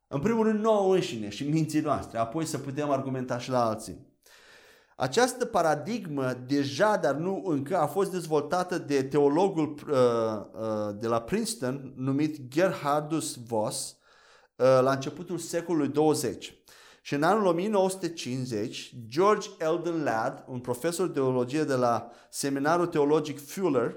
În 0.07 0.21
primul 0.21 0.47
rând 0.47 0.61
nouă 0.61 0.95
înșine 0.95 1.29
și 1.29 1.49
minții 1.49 1.81
noastre, 1.81 2.19
apoi 2.19 2.45
să 2.45 2.59
putem 2.59 2.91
argumenta 2.91 3.39
și 3.39 3.51
la 3.51 3.67
alții. 3.67 4.12
Această 5.03 5.45
paradigmă 5.45 6.33
deja, 6.47 6.97
dar 6.97 7.15
nu 7.15 7.43
încă, 7.47 7.79
a 7.79 7.87
fost 7.87 8.11
dezvoltată 8.11 8.79
de 8.79 9.03
teologul 9.03 9.75
uh, 9.91 9.97
uh, 10.61 10.95
de 10.99 11.07
la 11.07 11.21
Princeton 11.21 11.93
numit 11.97 12.49
Gerhardus 12.49 13.37
Voss 13.47 13.97
uh, 14.57 14.67
la 14.83 14.93
începutul 14.93 15.39
secolului 15.39 15.89
20. 15.89 16.55
Și 17.01 17.15
în 17.15 17.23
anul 17.23 17.47
1950, 17.47 18.95
George 19.09 19.49
Eldon 19.59 20.03
Ladd, 20.03 20.45
un 20.47 20.59
profesor 20.59 21.07
de 21.07 21.13
teologie 21.13 21.65
de 21.65 21.75
la 21.75 22.11
Seminarul 22.31 22.87
Teologic 22.87 23.47
Fuller, 23.47 23.97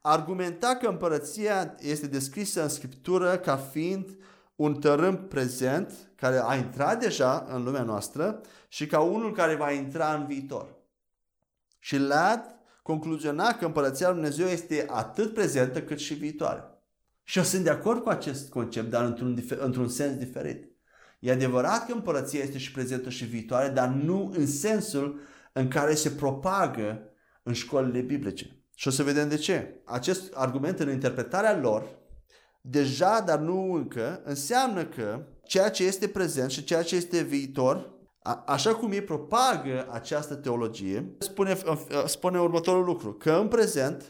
argumenta 0.00 0.76
că 0.80 0.86
împărăția 0.86 1.74
este 1.78 2.06
descrisă 2.06 2.62
în 2.62 2.68
scriptură 2.68 3.36
ca 3.36 3.56
fiind 3.56 4.08
uh, 4.08 4.14
un 4.56 4.74
tărâm 4.74 5.16
prezent 5.16 5.92
care 6.16 6.42
a 6.44 6.54
intrat 6.54 7.00
deja 7.00 7.46
în 7.54 7.64
lumea 7.64 7.82
noastră 7.82 8.40
și 8.74 8.86
ca 8.86 9.00
unul 9.00 9.32
care 9.32 9.54
va 9.54 9.70
intra 9.70 10.14
în 10.14 10.26
viitor. 10.26 10.74
Și 11.78 11.98
Ladd 11.98 12.56
concluziona 12.82 13.52
că 13.52 13.64
împărăția 13.64 14.06
lui 14.10 14.20
Dumnezeu 14.20 14.46
este 14.46 14.86
atât 14.90 15.34
prezentă 15.34 15.82
cât 15.82 15.98
și 15.98 16.14
viitoare. 16.14 16.64
Și 17.22 17.38
eu 17.38 17.44
sunt 17.44 17.64
de 17.64 17.70
acord 17.70 18.02
cu 18.02 18.08
acest 18.08 18.50
concept, 18.50 18.90
dar 18.90 19.04
într-un, 19.04 19.44
într-un 19.58 19.88
sens 19.88 20.16
diferit. 20.16 20.70
E 21.18 21.30
adevărat 21.30 21.86
că 21.86 21.92
împărăția 21.92 22.42
este 22.42 22.58
și 22.58 22.72
prezentă 22.72 23.10
și 23.10 23.24
viitoare, 23.24 23.68
dar 23.68 23.88
nu 23.88 24.32
în 24.36 24.46
sensul 24.46 25.20
în 25.52 25.68
care 25.68 25.94
se 25.94 26.10
propagă 26.10 27.02
în 27.42 27.52
școlile 27.52 28.00
biblice. 28.00 28.64
Și 28.74 28.88
o 28.88 28.90
să 28.90 29.02
vedem 29.02 29.28
de 29.28 29.36
ce. 29.36 29.80
Acest 29.84 30.32
argument 30.34 30.78
în 30.78 30.90
interpretarea 30.90 31.58
lor 31.58 31.88
deja, 32.60 33.20
dar 33.20 33.38
nu 33.38 33.72
încă, 33.72 34.20
înseamnă 34.24 34.84
că 34.84 35.26
ceea 35.44 35.70
ce 35.70 35.84
este 35.84 36.08
prezent 36.08 36.50
și 36.50 36.64
ceea 36.64 36.82
ce 36.82 36.96
este 36.96 37.22
viitor, 37.22 37.93
a, 38.26 38.42
așa 38.46 38.74
cum 38.74 38.92
ei 38.92 39.02
propagă 39.02 39.88
această 39.90 40.34
teologie, 40.34 41.14
spune, 41.18 41.58
spune 42.06 42.40
următorul 42.40 42.84
lucru, 42.84 43.12
că 43.12 43.32
în 43.32 43.48
prezent 43.48 44.04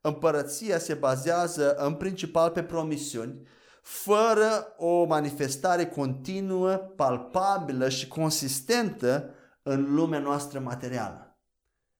împărăția 0.00 0.78
se 0.78 0.94
bazează 0.94 1.74
în 1.74 1.94
principal 1.94 2.50
pe 2.50 2.62
promisiuni, 2.62 3.46
fără 3.82 4.74
o 4.76 5.04
manifestare 5.04 5.86
continuă, 5.86 6.70
palpabilă 6.74 7.88
și 7.88 8.08
consistentă 8.08 9.34
în 9.62 9.94
lumea 9.94 10.18
noastră 10.18 10.58
materială. 10.58 11.38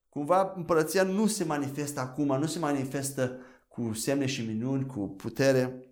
Cumva 0.09 0.53
împărăția 0.55 1.03
nu 1.03 1.27
se 1.27 1.43
manifestă 1.43 1.99
acum, 1.99 2.37
nu 2.39 2.45
se 2.45 2.59
manifestă 2.59 3.37
cu 3.67 3.93
semne 3.93 4.25
și 4.25 4.45
minuni, 4.45 4.85
cu 4.85 4.99
putere, 4.99 5.83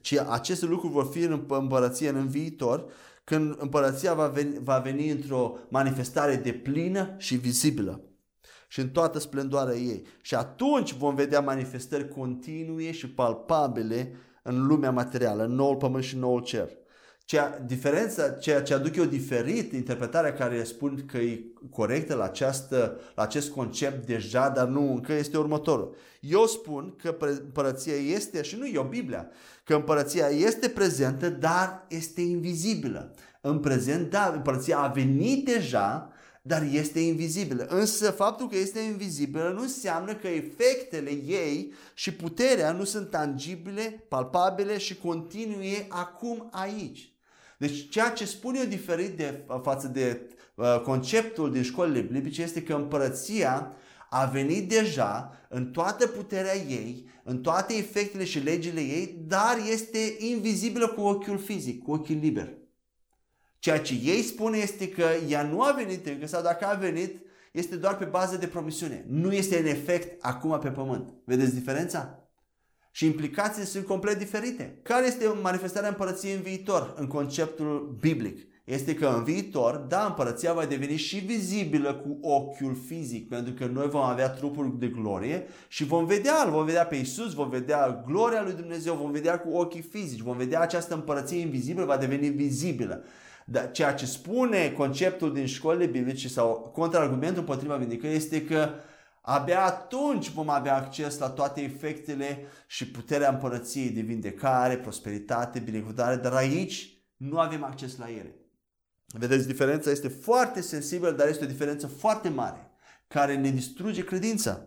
ci 0.00 0.12
aceste 0.12 0.66
lucruri 0.66 0.92
vor 0.92 1.06
fi 1.10 1.20
în 1.20 1.46
împărăție 1.48 2.08
în 2.08 2.26
viitor, 2.26 2.92
când 3.24 3.54
împărăția 3.58 4.14
va 4.14 4.26
veni, 4.26 4.58
va 4.62 4.78
veni 4.78 5.10
într-o 5.10 5.56
manifestare 5.68 6.36
de 6.36 6.52
plină 6.52 7.14
și 7.18 7.36
vizibilă 7.36 8.04
și 8.68 8.80
în 8.80 8.88
toată 8.88 9.18
splendoarea 9.18 9.74
ei. 9.74 10.06
Și 10.20 10.34
atunci 10.34 10.92
vom 10.92 11.14
vedea 11.14 11.40
manifestări 11.40 12.08
continue 12.08 12.92
și 12.92 13.10
palpabile 13.10 14.14
în 14.42 14.66
lumea 14.66 14.90
materială, 14.90 15.44
în 15.44 15.54
noul 15.54 15.76
pământ 15.76 16.04
și 16.04 16.16
noul 16.16 16.42
cer. 16.42 16.68
Cea, 17.32 17.58
diferența, 17.66 18.28
ceea 18.28 18.62
ce 18.62 18.74
aduc 18.74 18.96
eu 18.96 19.04
diferit, 19.04 19.72
interpretarea 19.72 20.32
care 20.32 20.64
spun 20.64 21.04
că 21.06 21.16
e 21.16 21.44
corectă 21.70 22.14
la, 22.14 22.24
această, 22.24 23.00
la 23.14 23.22
acest 23.22 23.50
concept 23.50 24.06
deja, 24.06 24.48
dar 24.48 24.68
nu 24.68 24.92
încă, 24.92 25.12
este 25.12 25.38
următorul. 25.38 25.96
Eu 26.20 26.46
spun 26.46 26.94
că 26.96 27.16
împărăția 27.20 27.94
este, 27.94 28.42
și 28.42 28.56
nu 28.56 28.68
eu, 28.68 28.82
Biblia, 28.82 29.28
că 29.64 29.74
împărăția 29.74 30.26
este 30.26 30.68
prezentă, 30.68 31.28
dar 31.28 31.86
este 31.88 32.20
invizibilă. 32.20 33.14
În 33.40 33.58
prezent, 33.58 34.10
da, 34.10 34.32
împărăția 34.34 34.78
a 34.78 34.88
venit 34.88 35.44
deja, 35.44 36.12
dar 36.42 36.68
este 36.72 37.00
invizibilă. 37.00 37.66
Însă 37.68 38.10
faptul 38.10 38.48
că 38.48 38.56
este 38.56 38.80
invizibilă 38.80 39.52
nu 39.54 39.60
înseamnă 39.60 40.14
că 40.14 40.26
efectele 40.26 41.10
ei 41.10 41.72
și 41.94 42.14
puterea 42.14 42.72
nu 42.72 42.84
sunt 42.84 43.10
tangibile, 43.10 44.04
palpabile 44.08 44.78
și 44.78 44.96
continue 44.96 45.86
acum 45.88 46.48
aici. 46.50 47.11
Deci 47.62 47.88
ceea 47.88 48.10
ce 48.10 48.24
spun 48.24 48.54
eu 48.54 48.64
diferit 48.64 49.16
de, 49.16 49.44
față 49.62 49.88
de 49.88 50.20
uh, 50.54 50.80
conceptul 50.84 51.52
din 51.52 51.62
școlile 51.62 52.00
biblice 52.00 52.42
este 52.42 52.62
că 52.62 52.74
împărăția 52.74 53.72
a 54.10 54.24
venit 54.24 54.68
deja 54.68 55.36
în 55.48 55.70
toată 55.70 56.06
puterea 56.06 56.56
ei, 56.56 57.08
în 57.24 57.40
toate 57.40 57.74
efectele 57.74 58.24
și 58.24 58.38
legile 58.38 58.80
ei, 58.80 59.24
dar 59.26 59.58
este 59.70 59.98
invizibilă 60.18 60.88
cu 60.88 61.00
ochiul 61.00 61.38
fizic, 61.38 61.82
cu 61.82 61.92
ochiul 61.92 62.18
liber. 62.20 62.52
Ceea 63.58 63.80
ce 63.80 63.94
ei 64.02 64.22
spune 64.22 64.58
este 64.58 64.88
că 64.88 65.06
ea 65.28 65.42
nu 65.42 65.60
a 65.60 65.72
venit 65.72 66.06
încă 66.06 66.26
sau 66.26 66.42
dacă 66.42 66.66
a 66.66 66.74
venit, 66.74 67.20
este 67.52 67.76
doar 67.76 67.96
pe 67.96 68.04
bază 68.04 68.36
de 68.36 68.46
promisiune. 68.46 69.04
Nu 69.08 69.32
este 69.32 69.58
în 69.58 69.66
efect 69.66 70.24
acum 70.24 70.58
pe 70.58 70.68
pământ. 70.68 71.14
Vedeți 71.24 71.54
diferența? 71.54 72.21
Și 72.94 73.06
implicațiile 73.06 73.66
sunt 73.66 73.86
complet 73.86 74.18
diferite. 74.18 74.78
Care 74.82 75.06
este 75.06 75.26
manifestarea 75.42 75.88
împărăției 75.88 76.34
în 76.34 76.40
viitor, 76.40 76.94
în 76.96 77.06
conceptul 77.06 77.96
biblic? 78.00 78.46
Este 78.64 78.94
că 78.94 79.06
în 79.16 79.24
viitor, 79.24 79.76
da, 79.76 80.04
împărăția 80.04 80.52
va 80.52 80.64
deveni 80.64 80.96
și 80.96 81.18
vizibilă 81.18 81.94
cu 81.94 82.18
ochiul 82.20 82.76
fizic, 82.86 83.28
pentru 83.28 83.52
că 83.52 83.66
noi 83.66 83.88
vom 83.88 84.00
avea 84.00 84.28
trupul 84.28 84.76
de 84.78 84.86
glorie 84.86 85.46
și 85.68 85.84
vom 85.84 86.04
vedea, 86.04 86.48
vom 86.50 86.64
vedea 86.64 86.86
pe 86.86 86.96
Isus, 86.96 87.32
vom 87.32 87.50
vedea 87.50 88.04
gloria 88.06 88.42
lui 88.42 88.52
Dumnezeu, 88.52 88.94
vom 88.94 89.10
vedea 89.10 89.38
cu 89.38 89.56
ochii 89.56 89.80
fizici, 89.80 90.20
vom 90.20 90.36
vedea 90.36 90.60
această 90.60 90.94
împărăție 90.94 91.40
invizibilă, 91.40 91.84
va 91.84 91.96
deveni 91.96 92.28
vizibilă. 92.28 93.04
Dar 93.44 93.70
ceea 93.70 93.94
ce 93.94 94.06
spune 94.06 94.72
conceptul 94.76 95.32
din 95.32 95.46
școlile 95.46 95.86
biblice 95.86 96.28
sau 96.28 96.70
contraargumentul 96.74 97.38
împotriva 97.38 97.76
vindicării 97.76 98.16
este 98.16 98.44
că 98.44 98.68
Abia 99.24 99.64
atunci 99.64 100.30
vom 100.30 100.48
avea 100.48 100.76
acces 100.76 101.18
la 101.18 101.30
toate 101.30 101.60
efectele 101.60 102.46
și 102.66 102.90
puterea 102.90 103.30
împărăției 103.30 103.90
de 103.90 104.00
vindecare, 104.00 104.78
prosperitate, 104.78 105.58
binecuvântare, 105.58 106.16
dar 106.16 106.32
aici 106.32 107.02
nu 107.16 107.38
avem 107.38 107.64
acces 107.64 107.96
la 107.96 108.10
ele. 108.10 108.36
Vedeți, 109.06 109.46
diferența 109.46 109.90
este 109.90 110.08
foarte 110.08 110.60
sensibilă, 110.60 111.10
dar 111.10 111.28
este 111.28 111.44
o 111.44 111.46
diferență 111.46 111.86
foarte 111.86 112.28
mare, 112.28 112.70
care 113.08 113.36
ne 113.36 113.50
distruge 113.50 114.04
credința. 114.04 114.66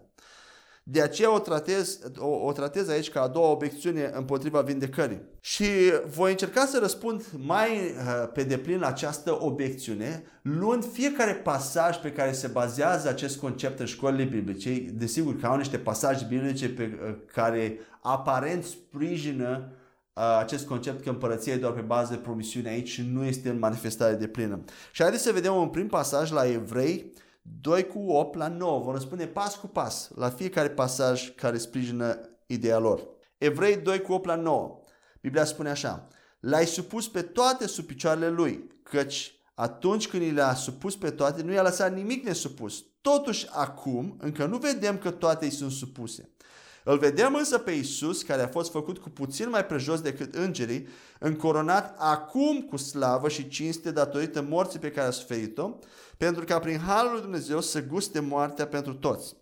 De 0.87 1.01
aceea 1.01 1.33
o 1.33 1.39
tratez, 1.39 1.99
o, 2.17 2.27
o 2.27 2.51
tratez 2.51 2.89
aici 2.89 3.09
ca 3.09 3.21
a 3.21 3.27
doua 3.27 3.49
obiecțiune 3.49 4.11
împotriva 4.13 4.61
vindecării. 4.61 5.21
Și 5.39 5.65
voi 6.07 6.31
încerca 6.31 6.65
să 6.65 6.79
răspund 6.79 7.23
mai 7.37 7.69
uh, 7.69 8.29
pe 8.33 8.43
deplin 8.43 8.79
la 8.79 8.87
această 8.87 9.43
obiecțiune, 9.43 10.23
luând 10.41 10.85
fiecare 10.91 11.33
pasaj 11.33 11.97
pe 11.97 12.11
care 12.11 12.31
se 12.31 12.47
bazează 12.47 13.07
acest 13.07 13.37
concept 13.39 13.79
în 13.79 13.85
școlile 13.85 14.23
biblice. 14.23 14.85
Desigur 14.93 15.39
că 15.39 15.45
au 15.45 15.57
niște 15.57 15.77
pasaje 15.77 16.25
biblice 16.29 16.69
pe 16.69 16.99
uh, 17.07 17.15
care 17.33 17.79
aparent 18.01 18.63
sprijină 18.63 19.71
uh, 20.13 20.37
acest 20.39 20.65
concept 20.65 21.03
că 21.03 21.09
împărăția 21.09 21.53
e 21.53 21.57
doar 21.57 21.73
pe 21.73 21.81
bază 21.81 22.13
de 22.13 22.19
promisiune 22.19 22.69
aici 22.69 22.89
și 22.89 23.09
nu 23.13 23.23
este 23.23 23.49
în 23.49 23.59
manifestare 23.59 24.15
de 24.15 24.27
plină. 24.27 24.63
Și 24.91 25.01
haideți 25.01 25.23
să 25.23 25.31
vedem 25.31 25.55
un 25.55 25.69
prim 25.69 25.87
pasaj 25.87 26.31
la 26.31 26.47
Evrei 26.47 27.13
2 27.61 27.87
cu 27.87 27.99
8 27.99 28.35
la 28.35 28.47
9. 28.47 28.79
Vom 28.79 28.93
răspunde 28.93 29.27
pas 29.27 29.55
cu 29.55 29.67
pas 29.67 30.09
la 30.15 30.29
fiecare 30.29 30.69
pasaj 30.69 31.35
care 31.35 31.57
sprijină 31.57 32.19
ideea 32.45 32.77
lor. 32.77 33.07
Evrei 33.37 33.77
2 33.77 34.01
cu 34.01 34.13
8 34.13 34.25
la 34.25 34.35
9. 34.35 34.79
Biblia 35.21 35.45
spune 35.45 35.69
așa. 35.69 36.07
L-ai 36.39 36.65
supus 36.65 37.07
pe 37.07 37.21
toate 37.21 37.67
sub 37.67 37.85
picioarele 37.85 38.29
lui, 38.29 38.67
căci 38.83 39.39
atunci 39.55 40.07
când 40.07 40.33
le-a 40.33 40.53
supus 40.53 40.95
pe 40.97 41.09
toate, 41.09 41.41
nu 41.41 41.51
i-a 41.51 41.61
lăsat 41.61 41.93
nimic 41.93 42.25
nesupus. 42.25 42.85
Totuși, 43.01 43.47
acum, 43.51 44.17
încă 44.19 44.45
nu 44.45 44.57
vedem 44.57 44.97
că 44.97 45.11
toate 45.11 45.45
îi 45.45 45.51
sunt 45.51 45.71
supuse. 45.71 46.29
Îl 46.87 46.97
vedem 46.97 47.35
însă 47.35 47.57
pe 47.57 47.71
Isus, 47.71 48.21
care 48.21 48.41
a 48.41 48.47
fost 48.47 48.71
făcut 48.71 48.97
cu 48.97 49.09
puțin 49.09 49.49
mai 49.49 49.65
prejos 49.65 50.01
decât 50.01 50.35
îngerii, 50.35 50.87
încoronat 51.19 51.95
acum 51.99 52.61
cu 52.61 52.77
slavă 52.77 53.29
și 53.29 53.47
cinste 53.47 53.91
datorită 53.91 54.41
morții 54.41 54.79
pe 54.79 54.91
care 54.91 55.07
a 55.07 55.11
suferit-o, 55.11 55.71
pentru 56.17 56.43
ca 56.45 56.59
prin 56.59 56.79
Harul 56.79 57.11
lui 57.11 57.21
Dumnezeu 57.21 57.61
să 57.61 57.83
guste 57.83 58.19
moartea 58.19 58.67
pentru 58.67 58.93
toți. 58.93 59.35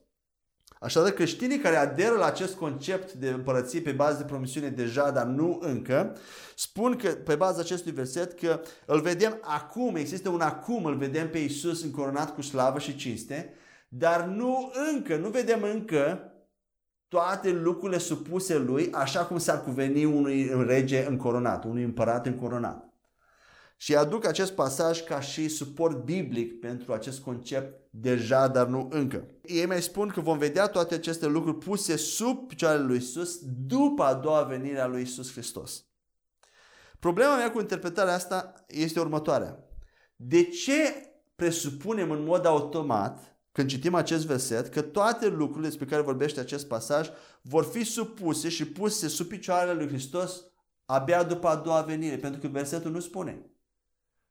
Așadar, 0.80 1.12
creștinii 1.12 1.60
care 1.60 1.76
aderă 1.76 2.16
la 2.16 2.26
acest 2.26 2.56
concept 2.56 3.14
de 3.14 3.30
împărăție 3.30 3.82
pe 3.82 3.92
bază 3.92 4.18
de 4.18 4.24
promisiune 4.24 4.70
deja, 4.70 5.12
dar 5.12 5.26
nu 5.26 5.60
încă, 5.62 6.18
spun 6.56 6.96
că 6.96 7.10
pe 7.10 7.36
baza 7.36 7.60
acestui 7.60 7.92
verset 7.92 8.40
că 8.40 8.62
îl 8.86 9.02
vedem 9.02 9.40
acum, 9.42 9.96
există 9.96 10.30
un 10.30 10.42
acum, 10.42 10.86
îl 10.86 10.96
vedem 10.96 11.30
pe 11.30 11.38
Isus 11.38 11.84
încoronat 11.84 12.34
cu 12.34 12.42
slavă 12.42 12.80
și 12.80 12.96
cinste, 12.96 13.54
dar 13.88 14.26
nu 14.26 14.72
încă, 14.94 15.16
nu 15.16 15.30
vedem 15.30 15.64
încă 15.64 16.28
toate 17.14 17.52
lucrurile 17.52 17.98
supuse 17.98 18.58
lui, 18.58 18.92
așa 18.92 19.26
cum 19.26 19.38
s-ar 19.38 19.64
cuveni 19.64 20.06
unui 20.06 20.52
rege 20.66 21.06
încoronat, 21.06 21.64
unui 21.64 21.84
împărat 21.84 22.26
încoronat. 22.26 22.94
Și 23.78 23.96
aduc 23.96 24.26
acest 24.26 24.52
pasaj 24.52 25.04
ca 25.04 25.20
și 25.20 25.48
suport 25.48 26.04
biblic 26.04 26.60
pentru 26.60 26.94
acest 26.94 27.22
concept 27.22 27.82
deja, 27.90 28.48
dar 28.48 28.68
nu 28.68 28.88
încă. 28.92 29.28
Ei 29.42 29.66
mai 29.66 29.82
spun 29.82 30.08
că 30.08 30.22
vom 30.22 30.38
vedea 30.38 30.68
toate 30.68 30.94
aceste 30.94 31.26
lucruri 31.26 31.58
puse 31.58 31.96
sub 31.96 32.48
picioarele 32.48 32.86
lui 32.86 32.98
Isus 32.98 33.40
după 33.68 34.04
a 34.04 34.14
doua 34.14 34.42
venire 34.42 34.80
a 34.80 34.88
lui 34.88 35.02
Isus 35.02 35.32
Hristos. 35.32 35.86
Problema 37.00 37.36
mea 37.36 37.52
cu 37.52 37.60
interpretarea 37.60 38.14
asta 38.14 38.54
este 38.68 39.00
următoarea. 39.00 39.60
De 40.16 40.44
ce 40.44 40.74
presupunem 41.36 42.12
în 42.12 42.24
mod 42.24 42.46
automat 42.46 43.33
când 43.54 43.70
citim 43.70 43.94
acest 43.94 44.26
verset, 44.26 44.68
că 44.68 44.82
toate 44.82 45.28
lucrurile 45.28 45.68
despre 45.68 45.86
care 45.86 46.02
vorbește 46.02 46.40
acest 46.40 46.68
pasaj 46.68 47.10
vor 47.42 47.64
fi 47.64 47.84
supuse 47.84 48.50
și 48.50 48.66
puse 48.66 49.08
sub 49.08 49.28
picioarele 49.28 49.74
lui 49.74 49.88
Hristos 49.88 50.42
abia 50.86 51.24
după 51.24 51.48
a 51.48 51.56
doua 51.56 51.82
venire, 51.82 52.18
pentru 52.18 52.40
că 52.40 52.48
versetul 52.48 52.92
nu 52.92 53.00
spune. 53.00 53.46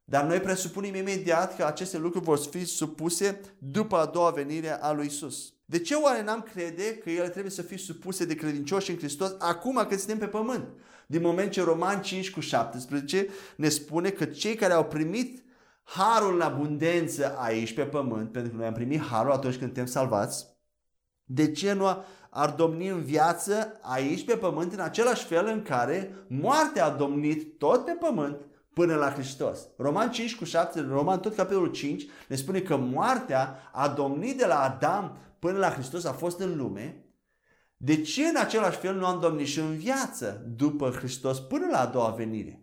Dar 0.04 0.24
noi 0.24 0.40
presupunem 0.40 0.94
imediat 0.94 1.56
că 1.56 1.64
aceste 1.64 1.98
lucruri 1.98 2.24
vor 2.24 2.38
fi 2.38 2.64
supuse 2.64 3.40
după 3.58 3.96
a 3.96 4.06
doua 4.06 4.30
venire 4.30 4.80
a 4.80 4.92
lui 4.92 5.06
Isus. 5.06 5.52
De 5.64 5.78
ce 5.78 5.94
oare 5.94 6.22
n-am 6.22 6.40
crede 6.52 6.96
că 6.96 7.10
ele 7.10 7.28
trebuie 7.28 7.52
să 7.52 7.62
fie 7.62 7.78
supuse 7.78 8.24
de 8.24 8.34
credincioși 8.34 8.90
în 8.90 8.96
Hristos 8.96 9.34
acum 9.38 9.84
când 9.88 10.00
suntem 10.00 10.18
pe 10.18 10.26
pământ? 10.26 10.68
Din 11.06 11.20
moment 11.20 11.50
ce 11.50 11.62
Roman 11.62 12.02
5 12.02 12.30
cu 12.30 12.40
17 12.40 13.28
ne 13.56 13.68
spune 13.68 14.10
că 14.10 14.24
cei 14.24 14.54
care 14.54 14.72
au 14.72 14.84
primit 14.84 15.42
harul 15.82 16.34
în 16.34 16.40
abundență 16.40 17.36
aici 17.38 17.74
pe 17.74 17.82
pământ, 17.82 18.32
pentru 18.32 18.50
că 18.50 18.56
noi 18.56 18.66
am 18.66 18.72
primit 18.72 19.00
harul 19.00 19.32
atunci 19.32 19.56
când 19.56 19.64
suntem 19.64 19.86
salvați, 19.86 20.46
de 21.24 21.52
ce 21.52 21.72
nu 21.72 22.04
ar 22.30 22.50
domni 22.50 22.88
în 22.88 23.02
viață 23.02 23.78
aici 23.82 24.24
pe 24.24 24.36
pământ 24.36 24.72
în 24.72 24.80
același 24.80 25.24
fel 25.24 25.46
în 25.46 25.62
care 25.62 26.14
moartea 26.28 26.84
a 26.84 26.90
domnit 26.90 27.58
tot 27.58 27.84
pe 27.84 27.96
pământ 28.00 28.36
până 28.72 28.94
la 28.94 29.10
Hristos. 29.10 29.68
Roman 29.76 30.10
5 30.10 30.36
cu 30.36 30.44
7, 30.44 30.80
Roman 30.80 31.20
tot 31.20 31.34
capitolul 31.34 31.70
5 31.70 32.06
ne 32.28 32.36
spune 32.36 32.60
că 32.60 32.76
moartea 32.76 33.70
a 33.72 33.88
domnit 33.88 34.38
de 34.38 34.46
la 34.46 34.62
Adam 34.62 35.16
până 35.38 35.58
la 35.58 35.70
Hristos, 35.70 36.04
a 36.04 36.12
fost 36.12 36.40
în 36.40 36.56
lume. 36.56 37.04
De 37.76 38.02
ce 38.02 38.26
în 38.26 38.36
același 38.36 38.78
fel 38.78 38.94
nu 38.94 39.06
am 39.06 39.20
domnit 39.20 39.46
și 39.46 39.58
în 39.58 39.76
viață 39.76 40.44
după 40.56 40.90
Hristos 40.90 41.40
până 41.40 41.66
la 41.70 41.80
a 41.80 41.86
doua 41.86 42.08
venire? 42.08 42.61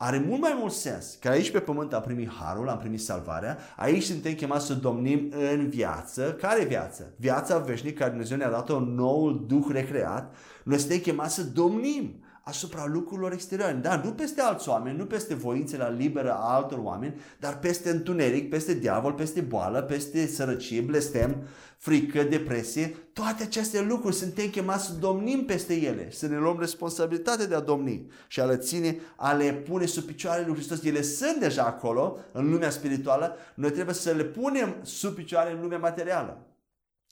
Are 0.00 0.18
mult 0.18 0.40
mai 0.40 0.56
mult 0.58 0.72
sens 0.72 1.16
că 1.20 1.28
aici 1.28 1.50
pe 1.50 1.60
pământ 1.60 1.92
am 1.92 2.02
primit 2.02 2.30
harul, 2.30 2.68
am 2.68 2.78
primit 2.78 3.00
salvarea, 3.00 3.58
aici 3.76 4.02
suntem 4.02 4.34
chemați 4.34 4.66
să 4.66 4.74
domnim 4.74 5.32
în 5.52 5.68
viață. 5.68 6.32
Care 6.32 6.64
viață? 6.64 7.12
Viața 7.16 7.58
veșnică 7.58 7.98
care 7.98 8.10
Dumnezeu 8.10 8.36
ne-a 8.36 8.50
dat-o 8.50 8.80
noul 8.80 9.44
Duh 9.46 9.66
recreat. 9.70 10.34
Noi 10.64 10.78
suntem 10.78 10.98
chemați 10.98 11.34
să 11.34 11.44
domnim 11.44 12.22
asupra 12.48 12.86
lucrurilor 12.86 13.32
exterioare. 13.32 13.72
Da, 13.72 14.00
nu 14.04 14.10
peste 14.10 14.40
alți 14.40 14.68
oameni, 14.68 14.98
nu 14.98 15.04
peste 15.04 15.34
voințele 15.34 15.94
liberă 15.98 16.32
a 16.32 16.54
altor 16.54 16.78
oameni, 16.78 17.20
dar 17.40 17.58
peste 17.58 17.90
întuneric, 17.90 18.50
peste 18.50 18.74
diavol, 18.74 19.12
peste 19.12 19.40
boală, 19.40 19.82
peste 19.82 20.26
sărăcie, 20.26 20.80
blestem, 20.80 21.36
frică, 21.76 22.22
depresie. 22.22 22.96
Toate 23.12 23.42
aceste 23.42 23.80
lucruri 23.80 24.14
suntem 24.14 24.48
chemați 24.48 24.86
să 24.86 24.92
domnim 24.92 25.44
peste 25.44 25.74
ele, 25.74 26.10
să 26.10 26.26
ne 26.26 26.38
luăm 26.38 26.58
responsabilitate 26.58 27.46
de 27.46 27.54
a 27.54 27.60
domni 27.60 28.06
și 28.28 28.40
a 28.40 28.44
le 28.44 28.56
ține, 28.56 28.98
a 29.16 29.32
le 29.32 29.52
pune 29.52 29.86
sub 29.86 30.04
picioarele 30.04 30.46
lui 30.46 30.54
Hristos. 30.54 30.84
Ele 30.84 31.02
sunt 31.02 31.36
deja 31.40 31.64
acolo, 31.64 32.18
în 32.32 32.50
lumea 32.50 32.70
spirituală, 32.70 33.36
noi 33.54 33.70
trebuie 33.70 33.94
să 33.94 34.10
le 34.10 34.24
punem 34.24 34.76
sub 34.82 35.14
picioare 35.14 35.52
în 35.52 35.60
lumea 35.60 35.78
materială 35.78 36.42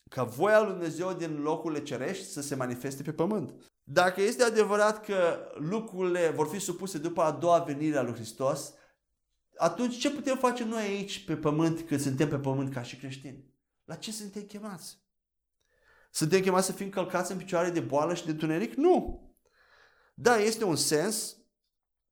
ca 0.08 0.22
voia 0.22 0.62
lui 0.62 0.72
Dumnezeu 0.72 1.12
din 1.12 1.40
locurile 1.42 1.82
cerești 1.82 2.24
să 2.24 2.40
se 2.42 2.54
manifeste 2.54 3.02
pe 3.02 3.12
pământ. 3.12 3.52
Dacă 3.88 4.20
este 4.20 4.42
adevărat 4.42 5.04
că 5.04 5.48
lucrurile 5.54 6.28
vor 6.28 6.48
fi 6.48 6.58
supuse 6.58 6.98
după 6.98 7.22
a 7.22 7.30
doua 7.30 7.58
venire 7.58 7.96
a 7.96 8.02
lui 8.02 8.14
Hristos, 8.14 8.72
atunci 9.56 9.98
ce 9.98 10.10
putem 10.10 10.36
face 10.36 10.64
noi 10.64 10.82
aici 10.82 11.24
pe 11.24 11.36
pământ 11.36 11.80
când 11.80 12.00
suntem 12.00 12.28
pe 12.28 12.38
pământ 12.38 12.72
ca 12.72 12.82
și 12.82 12.96
creștini? 12.96 13.44
La 13.84 13.94
ce 13.94 14.12
suntem 14.12 14.42
chemați? 14.42 14.98
Suntem 16.10 16.40
chemați 16.40 16.66
să 16.66 16.72
fim 16.72 16.88
călcați 16.88 17.32
în 17.32 17.38
picioare 17.38 17.70
de 17.70 17.80
boală 17.80 18.14
și 18.14 18.26
de 18.26 18.34
tuneric? 18.34 18.74
Nu! 18.74 19.24
Da, 20.14 20.36
este 20.36 20.64
un 20.64 20.76
sens 20.76 21.36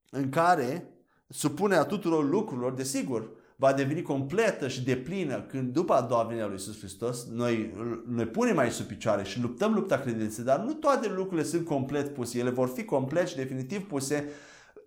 în 0.09 0.29
care 0.29 0.93
supunerea 1.29 1.85
tuturor 1.85 2.23
lucrurilor, 2.29 2.73
desigur, 2.73 3.31
va 3.55 3.73
deveni 3.73 4.01
completă 4.01 4.67
și 4.67 4.83
deplină 4.83 5.41
când 5.41 5.73
după 5.73 5.93
a 5.93 6.01
doua 6.01 6.23
venire 6.23 6.43
a 6.43 6.47
lui 6.47 6.55
Iisus 6.55 6.77
Hristos 6.77 7.25
noi, 7.25 7.73
noi 8.07 8.25
punem 8.25 8.57
aici 8.57 8.71
sub 8.71 8.85
picioare 8.85 9.23
și 9.23 9.41
luptăm 9.41 9.73
lupta 9.73 9.99
credinței, 9.99 10.43
dar 10.43 10.59
nu 10.59 10.73
toate 10.73 11.07
lucrurile 11.07 11.47
sunt 11.47 11.65
complet 11.65 12.13
puse, 12.13 12.39
ele 12.39 12.49
vor 12.49 12.67
fi 12.67 12.83
complet 12.83 13.27
și 13.27 13.35
definitiv 13.35 13.87
puse 13.87 14.29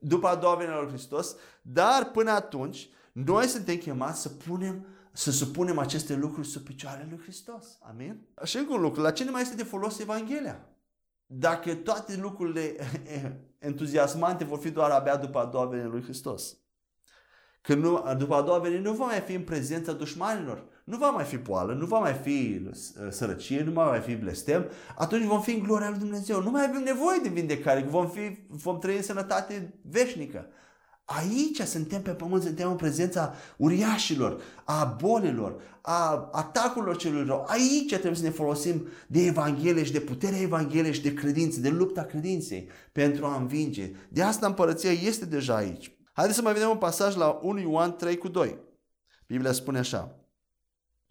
după 0.01 0.29
a 0.29 0.35
doua 0.35 0.55
venire 0.55 0.77
a 0.77 0.81
lui 0.81 0.91
Hristos, 0.91 1.37
dar 1.63 2.11
până 2.11 2.31
atunci 2.31 2.89
noi 3.13 3.47
suntem 3.47 3.77
chemați 3.77 4.21
să 4.21 4.29
punem 4.29 4.87
să 5.13 5.31
supunem 5.31 5.79
aceste 5.79 6.15
lucruri 6.15 6.47
sub 6.47 6.63
picioarele 6.63 7.07
lui 7.11 7.21
Hristos. 7.23 7.79
Amin? 7.81 8.21
Și 8.45 8.57
încă 8.57 8.73
un 8.73 8.81
lucru, 8.81 9.01
la 9.01 9.11
ce 9.11 9.25
ne 9.25 9.31
mai 9.31 9.43
este 9.43 9.55
de 9.55 9.63
folos 9.63 9.99
Evanghelia? 9.99 10.69
Dacă 11.27 11.75
toate 11.75 12.17
lucrurile 12.17 12.77
entuziasmante 13.59 14.45
vor 14.45 14.59
fi 14.59 14.71
doar 14.71 14.91
abia 14.91 15.17
după 15.17 15.39
a 15.39 15.45
doua 15.45 15.65
venire 15.65 15.89
lui 15.89 16.03
Hristos. 16.03 16.57
Că 17.69 17.75
nu, 17.75 18.05
după 18.19 18.35
a 18.35 18.43
doua 18.43 18.59
venire 18.59 18.81
nu 18.81 18.93
va 18.93 19.05
mai 19.05 19.23
fi 19.27 19.33
în 19.35 19.43
prezența 19.43 19.93
dușmanilor. 19.93 20.65
Nu 20.85 20.97
va 20.97 21.11
mai 21.11 21.25
fi 21.25 21.37
boală, 21.37 21.73
nu 21.73 21.87
va 21.87 21.99
mai 21.99 22.13
fi 22.13 22.61
uh, 22.67 22.73
sărăcie, 23.11 23.63
nu 23.63 23.71
va 23.71 23.89
mai 23.89 24.01
fi 24.01 24.15
blestem. 24.15 24.65
Atunci 24.97 25.25
vom 25.25 25.43
fi 25.43 25.51
în 25.51 25.63
gloria 25.63 25.89
lui 25.89 25.99
Dumnezeu. 25.99 26.43
Nu 26.43 26.51
mai 26.51 26.65
avem 26.69 26.83
nevoie 26.83 27.19
de 27.23 27.29
vindecare, 27.29 27.87
vom, 27.89 28.09
fi, 28.09 28.39
vom 28.49 28.79
trăi 28.79 28.97
în 28.97 29.03
sănătate 29.03 29.75
veșnică. 29.83 30.47
Aici 31.05 31.61
suntem 31.61 32.03
pe 32.03 32.11
pământ, 32.11 32.43
suntem 32.43 32.71
în 32.71 32.77
prezența 32.77 33.35
uriașilor, 33.57 34.41
a 34.65 34.97
bolilor, 35.01 35.63
a 35.81 36.29
atacurilor 36.33 36.97
celor 36.97 37.27
rău. 37.27 37.45
Aici 37.49 37.89
trebuie 37.89 38.15
să 38.15 38.23
ne 38.23 38.31
folosim 38.31 38.87
de 39.07 39.27
Evanghelie 39.27 39.85
și 39.85 39.93
de 39.93 40.01
puterea 40.01 40.41
Evangheliei 40.41 40.95
și 40.95 41.03
de 41.03 41.15
credință, 41.15 41.61
de 41.61 41.69
lupta 41.69 42.03
credinței 42.03 42.69
pentru 42.93 43.25
a 43.25 43.37
învinge. 43.37 43.91
De 44.09 44.23
asta 44.23 44.47
împărăția 44.47 44.91
este 44.91 45.25
deja 45.25 45.55
aici. 45.55 45.98
Haideți 46.19 46.39
să 46.39 46.45
mai 46.45 46.53
vedem 46.53 46.71
un 46.71 46.79
pasaj 46.79 47.15
la 47.15 47.39
1 47.43 47.59
Ioan 47.59 47.97
3 47.97 48.19
cu 48.19 48.29
2. 48.29 48.59
Biblia 49.27 49.53
spune 49.53 49.79
așa. 49.79 50.15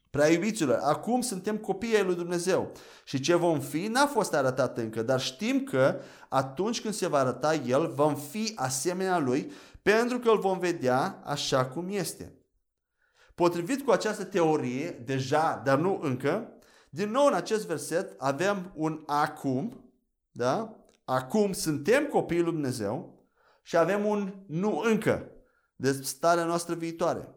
Prea 0.09 0.27
iubiților, 0.31 0.79
acum 0.81 1.21
suntem 1.21 1.57
copii 1.57 1.95
ai 1.95 2.03
lui 2.03 2.15
Dumnezeu 2.15 2.71
și 3.03 3.19
ce 3.19 3.35
vom 3.35 3.59
fi 3.59 3.87
n-a 3.87 4.05
fost 4.05 4.33
arătat 4.33 4.77
încă, 4.77 5.01
dar 5.01 5.19
știm 5.19 5.63
că 5.63 5.99
atunci 6.29 6.81
când 6.81 6.93
se 6.93 7.07
va 7.07 7.17
arăta 7.17 7.55
El, 7.55 7.87
vom 7.87 8.15
fi 8.15 8.51
asemenea 8.55 9.17
Lui 9.17 9.51
pentru 9.81 10.19
că 10.19 10.29
îl 10.29 10.39
vom 10.39 10.59
vedea 10.59 11.21
așa 11.25 11.65
cum 11.65 11.87
este. 11.89 12.33
Potrivit 13.35 13.85
cu 13.85 13.91
această 13.91 14.23
teorie, 14.23 14.89
deja, 15.05 15.61
dar 15.63 15.77
nu 15.77 15.99
încă, 16.01 16.51
din 16.89 17.11
nou 17.11 17.25
în 17.25 17.33
acest 17.33 17.67
verset 17.67 18.15
avem 18.17 18.71
un 18.75 19.03
acum, 19.05 19.91
da? 20.31 20.75
Acum 21.05 21.51
suntem 21.51 22.05
copiii 22.05 22.41
lui 22.41 22.51
Dumnezeu 22.51 23.16
și 23.67 23.77
avem 23.77 24.05
un 24.05 24.33
nu 24.45 24.81
încă 24.85 25.31
de 25.75 25.91
starea 25.91 26.45
noastră 26.45 26.75
viitoare. 26.75 27.35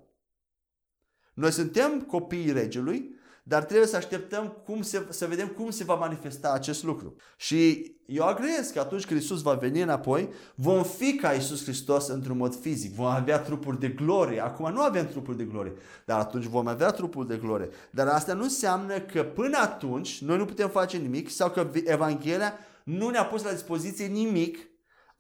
Noi 1.35 1.53
suntem 1.53 2.01
copiii 2.01 2.53
regelui, 2.53 3.15
dar 3.43 3.65
trebuie 3.65 3.89
să 3.89 3.97
așteptăm 3.97 4.49
cum 4.65 4.83
se, 4.83 5.07
să 5.09 5.27
vedem 5.27 5.49
cum 5.49 5.71
se 5.71 5.85
va 5.85 5.95
manifesta 5.95 6.53
acest 6.53 6.83
lucru. 6.83 7.17
Și 7.37 7.93
eu 8.07 8.27
agreez 8.27 8.69
că 8.69 8.81
atunci 8.81 9.07
când 9.07 9.21
Isus 9.21 9.43
va 9.43 9.55
veni 9.55 9.81
înapoi, 9.83 10.29
vom 10.55 10.83
fi 10.83 11.15
ca 11.15 11.33
Isus 11.33 11.63
Hristos 11.63 12.09
într-un 12.09 12.37
mod 12.37 12.61
fizic. 12.61 12.95
Vom 12.95 13.07
avea 13.07 13.39
trupuri 13.39 13.81
de 13.81 13.89
glorie. 13.89 14.41
Acum 14.41 14.73
nu 14.73 14.81
avem 14.81 15.09
trupuri 15.09 15.37
de 15.37 15.45
glorie, 15.45 15.73
dar 16.05 16.19
atunci 16.19 16.45
vom 16.45 16.67
avea 16.67 16.91
trupuri 16.91 17.29
de 17.29 17.37
glorie. 17.37 17.69
Dar 17.91 18.07
asta 18.07 18.35
nu 18.35 18.43
înseamnă 18.43 19.01
că 19.01 19.23
până 19.23 19.59
atunci 19.59 20.21
noi 20.21 20.37
nu 20.37 20.45
putem 20.45 20.69
face 20.69 20.97
nimic 20.97 21.31
sau 21.31 21.51
că 21.51 21.71
Evanghelia 21.85 22.59
nu 22.85 23.09
ne-a 23.09 23.25
pus 23.25 23.43
la 23.43 23.53
dispoziție 23.53 24.07
nimic 24.07 24.70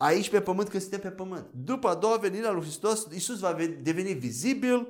aici 0.02 0.30
pe 0.30 0.40
pământ 0.40 0.68
când 0.68 0.82
suntem 0.82 1.00
pe 1.00 1.08
pământ. 1.08 1.46
După 1.64 1.88
a 1.88 1.94
doua 1.94 2.16
venire 2.16 2.46
a 2.46 2.50
lui 2.50 2.62
Hristos, 2.62 3.06
Isus 3.14 3.38
va 3.38 3.56
deveni 3.82 4.12
vizibil, 4.12 4.88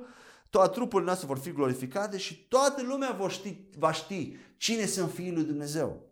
toate 0.49 0.73
trupurile 0.73 1.05
noastre 1.05 1.27
vor 1.27 1.37
fi 1.37 1.51
glorificate 1.51 2.17
și 2.17 2.47
toată 2.47 2.83
lumea 2.87 3.15
va 3.19 3.29
ști, 3.29 3.57
va 3.77 3.91
ști 3.91 4.35
cine 4.57 4.85
sunt 4.85 5.11
fiii 5.11 5.33
lui 5.33 5.43
Dumnezeu. 5.43 6.09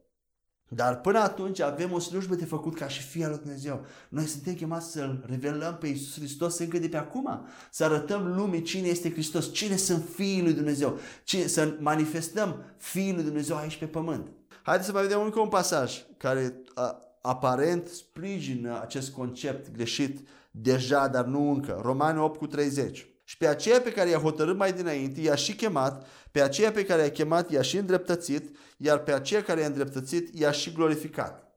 Dar 0.68 1.02
până 1.02 1.20
atunci 1.20 1.60
avem 1.60 1.92
o 1.92 2.00
slujbă 2.00 2.36
de 2.36 2.46
făcut 2.46 2.76
ca 2.76 2.88
și 2.88 3.02
Fia 3.02 3.28
lui 3.28 3.38
Dumnezeu. 3.38 3.86
Noi 4.10 4.26
suntem 4.26 4.54
chemați 4.54 4.92
să-L 4.92 5.24
revelăm 5.28 5.78
pe 5.78 5.88
Iisus 5.88 6.18
Hristos 6.18 6.58
încă 6.58 6.78
de 6.78 6.88
pe 6.88 6.98
acum. 6.98 7.46
Să 7.72 7.84
arătăm 7.84 8.36
lumii 8.36 8.62
cine 8.62 8.88
este 8.88 9.12
Hristos, 9.12 9.54
cine 9.54 9.76
sunt 9.76 10.04
fiii 10.16 10.44
lui 10.44 10.54
Dumnezeu. 10.54 11.00
Cine, 11.24 11.48
să 11.48 11.76
manifestăm 11.80 12.64
fiii 12.78 13.14
lui 13.14 13.24
Dumnezeu 13.24 13.58
aici 13.58 13.78
pe 13.78 13.86
pământ. 13.86 14.28
Haideți 14.64 14.88
să 14.88 14.94
mai 14.94 15.02
vedem 15.02 15.22
încă 15.22 15.40
un 15.40 15.50
pasaj 15.50 16.06
care 16.18 16.62
a, 16.74 17.09
aparent 17.22 17.88
sprijină 17.88 18.82
acest 18.82 19.12
concept 19.12 19.72
greșit 19.76 20.28
deja, 20.52 21.08
dar 21.08 21.26
nu 21.26 21.52
încă. 21.52 21.80
Romani 21.84 22.20
8 22.20 22.38
cu 22.38 22.48
30. 22.48 23.08
Și 23.24 23.38
pe 23.38 23.48
aceea 23.48 23.82
pe 23.82 23.92
care 23.92 24.10
i-a 24.10 24.18
hotărât 24.18 24.58
mai 24.58 24.74
dinainte, 24.74 25.22
i-a 25.22 25.36
și 25.36 25.56
chemat, 25.56 26.08
pe 26.32 26.42
aceea 26.42 26.72
pe 26.72 26.86
care 26.86 27.02
i-a 27.02 27.12
chemat, 27.12 27.52
i-a 27.52 27.62
și 27.62 27.78
îndreptățit, 27.78 28.56
iar 28.78 28.98
pe 28.98 29.12
aceea 29.12 29.44
care 29.44 29.60
i-a 29.62 29.68
îndreptățit, 29.68 30.40
i-a 30.40 30.52
și 30.52 30.74
glorificat. 30.74 31.49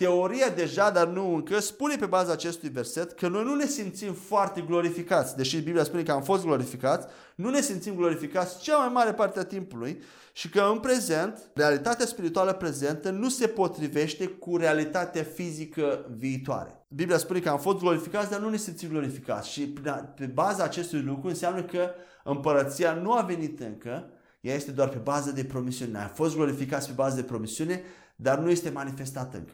Teoria 0.00 0.48
deja, 0.48 0.90
dar 0.90 1.06
nu 1.06 1.34
încă, 1.34 1.58
spune 1.58 1.96
pe 1.96 2.06
baza 2.06 2.32
acestui 2.32 2.68
verset 2.68 3.12
că 3.12 3.28
noi 3.28 3.44
nu 3.44 3.54
ne 3.54 3.66
simțim 3.66 4.12
foarte 4.12 4.60
glorificați, 4.60 5.36
deși 5.36 5.60
Biblia 5.60 5.84
spune 5.84 6.02
că 6.02 6.12
am 6.12 6.22
fost 6.22 6.44
glorificați, 6.44 7.06
nu 7.34 7.50
ne 7.50 7.60
simțim 7.60 7.94
glorificați 7.94 8.60
cea 8.60 8.76
mai 8.78 8.88
mare 8.92 9.12
parte 9.12 9.38
a 9.38 9.44
timpului 9.44 10.02
și 10.32 10.48
că 10.48 10.68
în 10.72 10.78
prezent, 10.78 11.38
realitatea 11.54 12.06
spirituală 12.06 12.52
prezentă 12.52 13.10
nu 13.10 13.28
se 13.28 13.46
potrivește 13.46 14.26
cu 14.26 14.56
realitatea 14.56 15.22
fizică 15.22 16.06
viitoare. 16.16 16.84
Biblia 16.88 17.18
spune 17.18 17.40
că 17.40 17.48
am 17.48 17.58
fost 17.58 17.78
glorificați, 17.78 18.30
dar 18.30 18.40
nu 18.40 18.48
ne 18.48 18.56
simțim 18.56 18.88
glorificați 18.88 19.50
și 19.50 19.74
pe 20.16 20.26
baza 20.26 20.64
acestui 20.64 21.00
lucru 21.00 21.28
înseamnă 21.28 21.62
că 21.62 21.90
împărăția 22.24 22.92
nu 22.94 23.12
a 23.12 23.20
venit 23.20 23.60
încă, 23.60 24.10
ea 24.40 24.54
este 24.54 24.70
doar 24.70 24.88
pe 24.88 24.98
bază 24.98 25.32
de 25.32 25.44
promisiune. 25.44 25.98
A 25.98 26.08
fost 26.08 26.34
glorificați 26.34 26.86
pe 26.86 26.92
bază 26.94 27.16
de 27.16 27.22
promisiune, 27.22 27.82
dar 28.16 28.38
nu 28.38 28.50
este 28.50 28.70
manifestat 28.70 29.34
încă. 29.34 29.52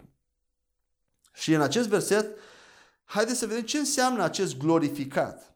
Și 1.37 1.55
în 1.55 1.61
acest 1.61 1.89
verset, 1.89 2.27
haideți 3.05 3.39
să 3.39 3.47
vedem 3.47 3.63
ce 3.63 3.79
înseamnă 3.79 4.23
acest 4.23 4.59
glorificat. 4.59 5.55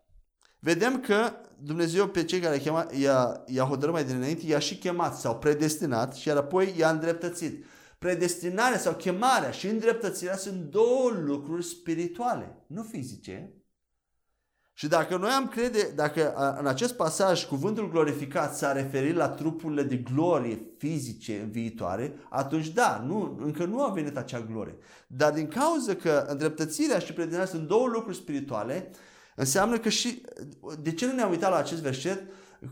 Vedem 0.59 1.01
că 1.01 1.33
Dumnezeu 1.63 2.09
pe 2.09 2.25
cei 2.25 2.41
care 2.41 2.63
i-a, 2.93 3.45
i-a 3.47 3.65
hotărât 3.65 3.93
mai 3.93 4.05
dinainte, 4.05 4.47
i-a 4.47 4.59
și 4.59 4.77
chemat 4.77 5.19
sau 5.19 5.39
predestinat 5.39 6.15
și 6.15 6.29
iar 6.29 6.37
apoi 6.37 6.75
i-a 6.77 6.91
îndreptățit. 6.91 7.65
Predestinarea 7.99 8.79
sau 8.79 8.95
chemarea 8.95 9.51
și 9.51 9.67
îndreptățirea 9.67 10.37
sunt 10.37 10.71
două 10.71 11.11
lucruri 11.11 11.65
spirituale, 11.65 12.57
nu 12.67 12.83
fizice. 12.83 13.53
Și 14.81 14.89
dacă 14.89 15.17
noi 15.17 15.31
am 15.31 15.49
crede, 15.49 15.93
dacă 15.95 16.35
în 16.61 16.67
acest 16.67 16.95
pasaj 16.95 17.45
cuvântul 17.45 17.91
glorificat 17.91 18.57
s-a 18.57 18.73
referit 18.73 19.15
la 19.15 19.29
trupurile 19.29 19.83
de 19.83 19.97
glorie 19.97 20.61
fizice 20.79 21.41
în 21.43 21.51
viitoare, 21.51 22.15
atunci 22.29 22.69
da, 22.69 23.05
nu, 23.07 23.39
încă 23.45 23.65
nu 23.65 23.83
a 23.83 23.91
venit 23.91 24.17
acea 24.17 24.41
glorie. 24.41 24.77
Dar 25.07 25.33
din 25.33 25.49
cauza 25.49 25.95
că 25.95 26.25
îndreptățirea 26.29 26.99
și 26.99 27.13
predestinarea 27.13 27.53
sunt 27.53 27.69
două 27.69 27.87
lucruri 27.87 28.17
spirituale, 28.17 28.91
Înseamnă 29.35 29.79
că 29.79 29.89
și... 29.89 30.23
De 30.83 30.93
ce 30.93 31.07
nu 31.07 31.13
ne-am 31.13 31.31
uitat 31.31 31.51
la 31.51 31.57
acest 31.57 31.83
verset 31.83 32.23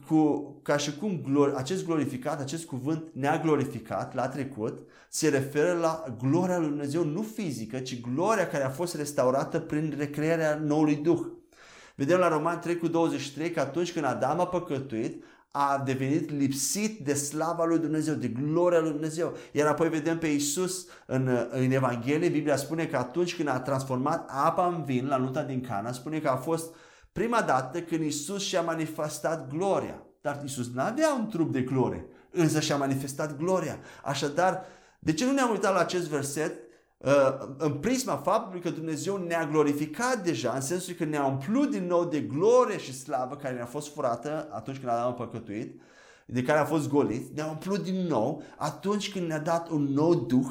cu, 0.07 0.51
ca 0.62 0.77
și 0.77 0.97
cum 0.97 1.21
glori, 1.25 1.57
acest 1.57 1.85
glorificat, 1.85 2.40
acest 2.40 2.64
cuvânt 2.64 3.05
ne-a 3.12 3.38
glorificat 3.38 4.14
la 4.14 4.29
trecut, 4.29 4.79
se 5.09 5.29
referă 5.29 5.73
la 5.73 6.16
gloria 6.18 6.59
lui 6.59 6.68
Dumnezeu 6.68 7.05
nu 7.05 7.23
fizică, 7.23 7.79
ci 7.79 8.01
gloria 8.01 8.49
care 8.49 8.64
a 8.64 8.71
fost 8.71 8.94
restaurată 8.94 9.59
prin 9.59 9.94
recrearea 9.99 10.55
noului 10.64 10.97
Duh. 10.97 11.27
Vedem 11.99 12.19
la 12.19 12.29
Roman 12.29 12.61
3 12.61 12.77
cu 12.77 12.89
23 12.89 13.51
că 13.51 13.61
atunci 13.61 13.93
când 13.93 14.05
Adam 14.05 14.41
a 14.41 14.47
păcătuit, 14.47 15.25
a 15.51 15.83
devenit 15.85 16.31
lipsit 16.31 17.05
de 17.05 17.15
slava 17.15 17.65
lui 17.65 17.79
Dumnezeu, 17.79 18.15
de 18.15 18.29
gloria 18.29 18.81
lui 18.81 18.91
Dumnezeu. 18.91 19.37
Iar 19.53 19.67
apoi 19.67 19.89
vedem 19.89 20.19
pe 20.19 20.27
Isus 20.27 20.87
în, 21.07 21.49
în 21.51 21.71
Evanghelie, 21.71 22.29
Biblia 22.29 22.57
spune 22.57 22.87
că 22.87 22.97
atunci 22.97 23.37
când 23.37 23.49
a 23.49 23.61
transformat 23.61 24.31
apa 24.33 24.67
în 24.67 24.85
vin 24.85 25.07
la 25.07 25.17
nunta 25.17 25.43
din 25.43 25.61
Cana, 25.61 25.93
spune 25.93 26.19
că 26.19 26.29
a 26.29 26.37
fost 26.37 26.75
prima 27.13 27.43
dată 27.43 27.81
când 27.81 28.05
Isus 28.05 28.43
și-a 28.43 28.61
manifestat 28.61 29.49
gloria. 29.49 30.03
Dar 30.21 30.41
Isus 30.45 30.71
nu 30.73 30.81
avea 30.81 31.15
un 31.15 31.29
trup 31.29 31.53
de 31.53 31.63
glorie, 31.63 32.07
însă 32.31 32.61
și-a 32.61 32.77
manifestat 32.77 33.37
gloria. 33.37 33.79
Așadar, 34.05 34.65
de 34.99 35.13
ce 35.13 35.25
nu 35.25 35.33
ne-am 35.33 35.51
uitat 35.51 35.73
la 35.73 35.81
acest 35.81 36.09
verset? 36.09 36.68
Uh, 36.99 37.49
în 37.59 37.73
prisma 37.73 38.17
faptului 38.17 38.61
că 38.61 38.71
Dumnezeu 38.71 39.17
ne-a 39.17 39.47
glorificat 39.47 40.25
deja, 40.25 40.53
în 40.53 40.61
sensul 40.61 40.95
că 40.95 41.05
ne-a 41.05 41.25
umplut 41.25 41.71
din 41.71 41.87
nou 41.87 42.05
de 42.05 42.21
glorie 42.21 42.79
și 42.79 42.99
slavă 42.99 43.37
care 43.37 43.55
ne-a 43.55 43.67
fost 43.67 43.93
furată 43.93 44.49
atunci 44.53 44.77
când 44.77 44.89
Adam 44.89 45.07
a 45.07 45.13
păcătuit, 45.13 45.81
de 46.27 46.43
care 46.43 46.59
a 46.59 46.65
fost 46.65 46.89
golit, 46.89 47.37
ne-a 47.37 47.47
umplut 47.47 47.83
din 47.83 48.07
nou 48.07 48.43
atunci 48.57 49.13
când 49.13 49.27
ne-a 49.27 49.39
dat 49.39 49.69
un 49.69 49.83
nou 49.83 50.15
duh, 50.15 50.47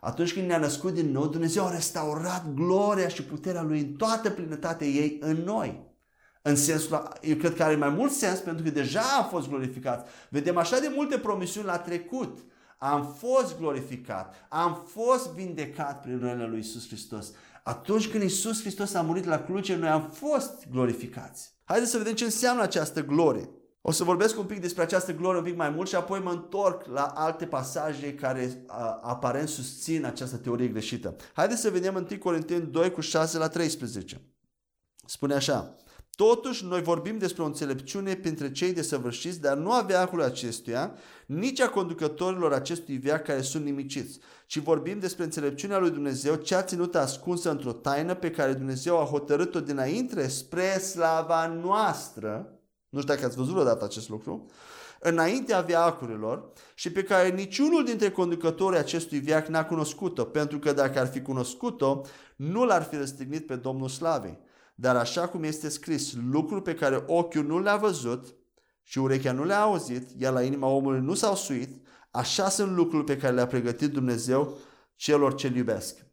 atunci 0.00 0.32
când 0.32 0.46
ne-a 0.46 0.58
născut 0.58 0.94
din 0.94 1.10
nou, 1.10 1.26
Dumnezeu 1.26 1.66
a 1.66 1.70
restaurat 1.70 2.54
gloria 2.54 3.08
și 3.08 3.22
puterea 3.22 3.62
Lui 3.62 3.80
în 3.80 3.92
toată 3.92 4.30
plinătatea 4.30 4.86
ei 4.86 5.18
în 5.20 5.36
noi. 5.36 5.86
În 6.42 6.56
sensul, 6.56 7.08
eu 7.20 7.36
cred 7.36 7.54
că 7.54 7.62
are 7.62 7.76
mai 7.76 7.88
mult 7.88 8.12
sens 8.12 8.38
pentru 8.38 8.64
că 8.64 8.70
deja 8.70 9.02
am 9.18 9.28
fost 9.28 9.48
glorificați. 9.48 10.10
Vedem 10.30 10.56
așa 10.56 10.78
de 10.78 10.92
multe 10.94 11.18
promisiuni 11.18 11.66
la 11.66 11.78
trecut 11.78 12.38
am 12.78 13.14
fost 13.18 13.58
glorificat, 13.58 14.34
am 14.48 14.84
fost 14.86 15.28
vindecat 15.28 16.00
prin 16.00 16.18
rănile 16.18 16.46
lui 16.46 16.58
Isus 16.58 16.86
Hristos. 16.86 17.32
Atunci 17.62 18.08
când 18.08 18.22
Isus 18.22 18.60
Hristos 18.60 18.94
a 18.94 19.02
murit 19.02 19.24
la 19.24 19.44
cruce, 19.44 19.76
noi 19.76 19.88
am 19.88 20.10
fost 20.12 20.68
glorificați. 20.70 21.52
Haideți 21.64 21.90
să 21.90 21.98
vedem 21.98 22.14
ce 22.14 22.24
înseamnă 22.24 22.62
această 22.62 23.04
glorie. 23.04 23.50
O 23.80 23.90
să 23.90 24.04
vorbesc 24.04 24.38
un 24.38 24.44
pic 24.44 24.60
despre 24.60 24.82
această 24.82 25.14
glorie 25.14 25.38
un 25.38 25.44
pic 25.44 25.56
mai 25.56 25.70
mult 25.70 25.88
și 25.88 25.94
apoi 25.94 26.20
mă 26.20 26.30
întorc 26.30 26.86
la 26.86 27.04
alte 27.04 27.46
pasaje 27.46 28.14
care 28.14 28.64
a, 28.66 29.00
aparent 29.02 29.48
susțin 29.48 30.04
această 30.04 30.36
teorie 30.36 30.68
greșită. 30.68 31.16
Haideți 31.32 31.60
să 31.60 31.70
vedem 31.70 31.94
1 31.94 32.18
Corinteni 32.18 32.66
2 32.66 32.90
cu 32.90 33.00
6 33.00 33.38
la 33.38 33.48
13. 33.48 34.20
Spune 35.06 35.34
așa. 35.34 35.74
Totuși, 36.26 36.64
noi 36.64 36.82
vorbim 36.82 37.18
despre 37.18 37.42
o 37.42 37.46
înțelepciune 37.46 38.14
printre 38.14 38.52
cei 38.52 38.72
desăvârșiți, 38.72 39.40
dar 39.40 39.56
nu 39.56 39.72
a 39.72 39.80
veacului 39.80 40.24
acestuia, 40.24 40.94
nici 41.26 41.60
a 41.60 41.68
conducătorilor 41.68 42.52
acestui 42.52 42.96
veac 42.96 43.24
care 43.24 43.40
sunt 43.40 43.64
nimiciți, 43.64 44.18
ci 44.46 44.58
vorbim 44.58 44.98
despre 44.98 45.24
înțelepciunea 45.24 45.78
lui 45.78 45.90
Dumnezeu, 45.90 46.34
cea 46.34 46.62
ținută 46.62 46.98
ascunsă 46.98 47.50
într-o 47.50 47.72
taină 47.72 48.14
pe 48.14 48.30
care 48.30 48.52
Dumnezeu 48.52 49.00
a 49.00 49.04
hotărât-o 49.04 49.60
dinainte 49.60 50.28
spre 50.28 50.78
slava 50.78 51.46
noastră, 51.46 52.58
nu 52.88 53.00
știu 53.00 53.14
dacă 53.14 53.26
ați 53.26 53.36
văzut 53.36 53.56
odată 53.56 53.84
acest 53.84 54.08
lucru, 54.08 54.46
înaintea 55.00 55.60
veacurilor 55.60 56.52
și 56.74 56.92
pe 56.92 57.02
care 57.02 57.28
niciunul 57.28 57.84
dintre 57.84 58.10
conducătorii 58.10 58.78
acestui 58.78 59.18
veac 59.18 59.46
n-a 59.46 59.64
cunoscut-o, 59.64 60.24
pentru 60.24 60.58
că 60.58 60.72
dacă 60.72 60.98
ar 60.98 61.06
fi 61.06 61.20
cunoscut-o, 61.20 62.00
nu 62.36 62.64
l-ar 62.64 62.82
fi 62.82 62.96
răstignit 62.96 63.46
pe 63.46 63.56
Domnul 63.56 63.88
Slavei. 63.88 64.46
Dar 64.80 64.96
așa 64.96 65.28
cum 65.28 65.42
este 65.42 65.68
scris, 65.68 66.14
lucruri 66.30 66.62
pe 66.62 66.74
care 66.74 67.04
ochiul 67.06 67.44
nu 67.44 67.60
le-a 67.60 67.76
văzut 67.76 68.34
și 68.82 68.98
urechea 68.98 69.32
nu 69.32 69.44
le-a 69.44 69.60
auzit, 69.60 70.20
iar 70.20 70.32
la 70.32 70.42
inima 70.42 70.66
omului 70.66 71.00
nu 71.00 71.14
s-au 71.14 71.34
suit, 71.34 71.86
așa 72.10 72.48
sunt 72.48 72.76
lucruri 72.76 73.04
pe 73.04 73.16
care 73.16 73.34
le-a 73.34 73.46
pregătit 73.46 73.92
Dumnezeu 73.92 74.56
celor 74.94 75.34
ce 75.34 75.52
iubesc. 75.56 76.06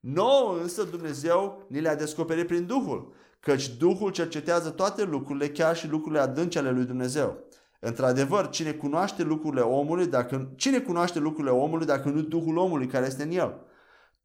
Nouă 0.00 0.58
însă 0.62 0.82
Dumnezeu 0.82 1.66
ni 1.68 1.80
le-a 1.80 1.96
descoperit 1.96 2.46
prin 2.46 2.66
Duhul, 2.66 3.14
căci 3.40 3.68
Duhul 3.68 4.10
cercetează 4.10 4.70
toate 4.70 5.04
lucrurile, 5.04 5.48
chiar 5.48 5.76
și 5.76 5.88
lucrurile 5.88 6.20
adânci 6.20 6.56
ale 6.56 6.70
lui 6.70 6.84
Dumnezeu. 6.84 7.38
Într-adevăr, 7.80 8.48
cine 8.48 8.72
cunoaște 8.72 9.22
lucrurile 9.22 9.62
omului, 9.62 10.06
dacă, 10.06 10.52
cine 10.56 10.80
cunoaște 10.80 11.18
lucrurile 11.18 11.52
omului 11.52 11.86
dacă 11.86 12.08
nu 12.08 12.20
Duhul 12.20 12.56
omului 12.56 12.86
care 12.86 13.06
este 13.06 13.22
în 13.22 13.30
el? 13.30 13.65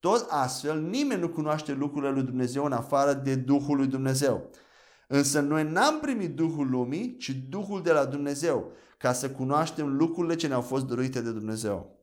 Tot 0.02 0.28
astfel, 0.30 0.82
nimeni 0.82 1.22
nu 1.22 1.30
cunoaște 1.30 1.74
lucrurile 1.74 2.12
lui 2.12 2.24
Dumnezeu 2.24 2.66
în 2.66 2.72
afară 2.72 3.14
de 3.14 3.36
Duhul 3.36 3.78
lui 3.78 3.88
Dumnezeu. 3.88 4.50
Însă 5.08 5.40
noi 5.40 5.64
n-am 5.64 6.00
primit 6.00 6.36
Duhul 6.36 6.70
lumii, 6.70 7.18
ci 7.18 7.30
Duhul 7.50 7.82
de 7.82 7.92
la 7.92 8.06
Dumnezeu, 8.06 8.72
ca 8.98 9.14
să 9.14 9.30
cunoaștem 9.30 9.98
lucrurile 9.98 10.36
ce 10.36 10.48
ne-au 10.48 10.62
fost 10.62 10.86
dăruite 10.86 11.22
de 11.22 11.32
Dumnezeu. 11.32 12.00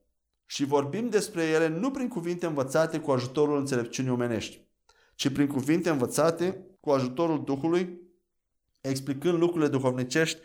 Și 0.47 0.65
vorbim 0.65 1.09
despre 1.09 1.43
ele 1.43 1.69
nu 1.69 1.91
prin 1.91 2.09
cuvinte 2.09 2.47
învățate 2.47 3.01
cu 3.01 3.11
ajutorul 3.11 3.59
înțelepciunii 3.59 4.11
omenești, 4.11 4.67
ci 5.15 5.29
prin 5.29 5.47
cuvinte 5.47 5.91
învățate 5.91 6.67
cu 6.81 6.91
ajutorul 6.91 7.45
Duhului, 7.45 8.01
explicând 8.81 9.39
lucrurile 9.39 9.71
duhovnicești 9.71 10.39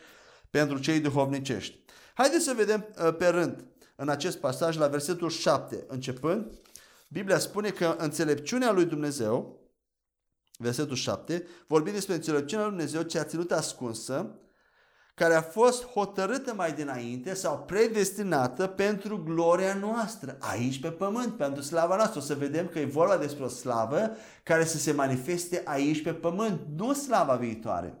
pentru 0.50 0.78
cei 0.78 1.00
duhovnicești. 1.00 1.78
Haideți 2.14 2.44
să 2.44 2.52
vedem 2.56 2.86
uh, 2.98 3.14
pe 3.16 3.26
rând 3.26 3.64
în 3.96 4.08
acest 4.08 4.38
pasaj 4.38 4.76
la 4.76 4.86
versetul 4.86 5.28
7 5.28 5.84
începând. 5.88 6.46
Biblia 7.14 7.38
spune 7.38 7.70
că 7.70 7.94
înțelepciunea 7.98 8.72
lui 8.72 8.84
Dumnezeu, 8.84 9.60
versetul 10.58 10.96
7, 10.96 11.46
vorbim 11.66 11.92
despre 11.92 12.14
înțelepciunea 12.14 12.66
lui 12.66 12.74
Dumnezeu 12.74 13.02
ce 13.02 13.18
a 13.18 13.24
ținut 13.24 13.52
ascunsă, 13.52 14.38
care 15.14 15.34
a 15.34 15.42
fost 15.42 15.84
hotărâtă 15.84 16.54
mai 16.54 16.72
dinainte 16.72 17.34
sau 17.34 17.58
predestinată 17.58 18.66
pentru 18.66 19.22
gloria 19.22 19.74
noastră, 19.74 20.36
aici 20.40 20.80
pe 20.80 20.90
pământ, 20.90 21.36
pentru 21.36 21.62
slava 21.62 21.96
noastră. 21.96 22.18
O 22.18 22.22
să 22.22 22.34
vedem 22.34 22.68
că 22.68 22.78
e 22.78 22.84
vorba 22.84 23.16
despre 23.16 23.44
o 23.44 23.48
slavă 23.48 24.10
care 24.42 24.64
să 24.64 24.78
se 24.78 24.92
manifeste 24.92 25.62
aici 25.64 26.02
pe 26.02 26.14
pământ, 26.14 26.60
nu 26.76 26.92
slava 26.92 27.34
viitoare. 27.34 27.98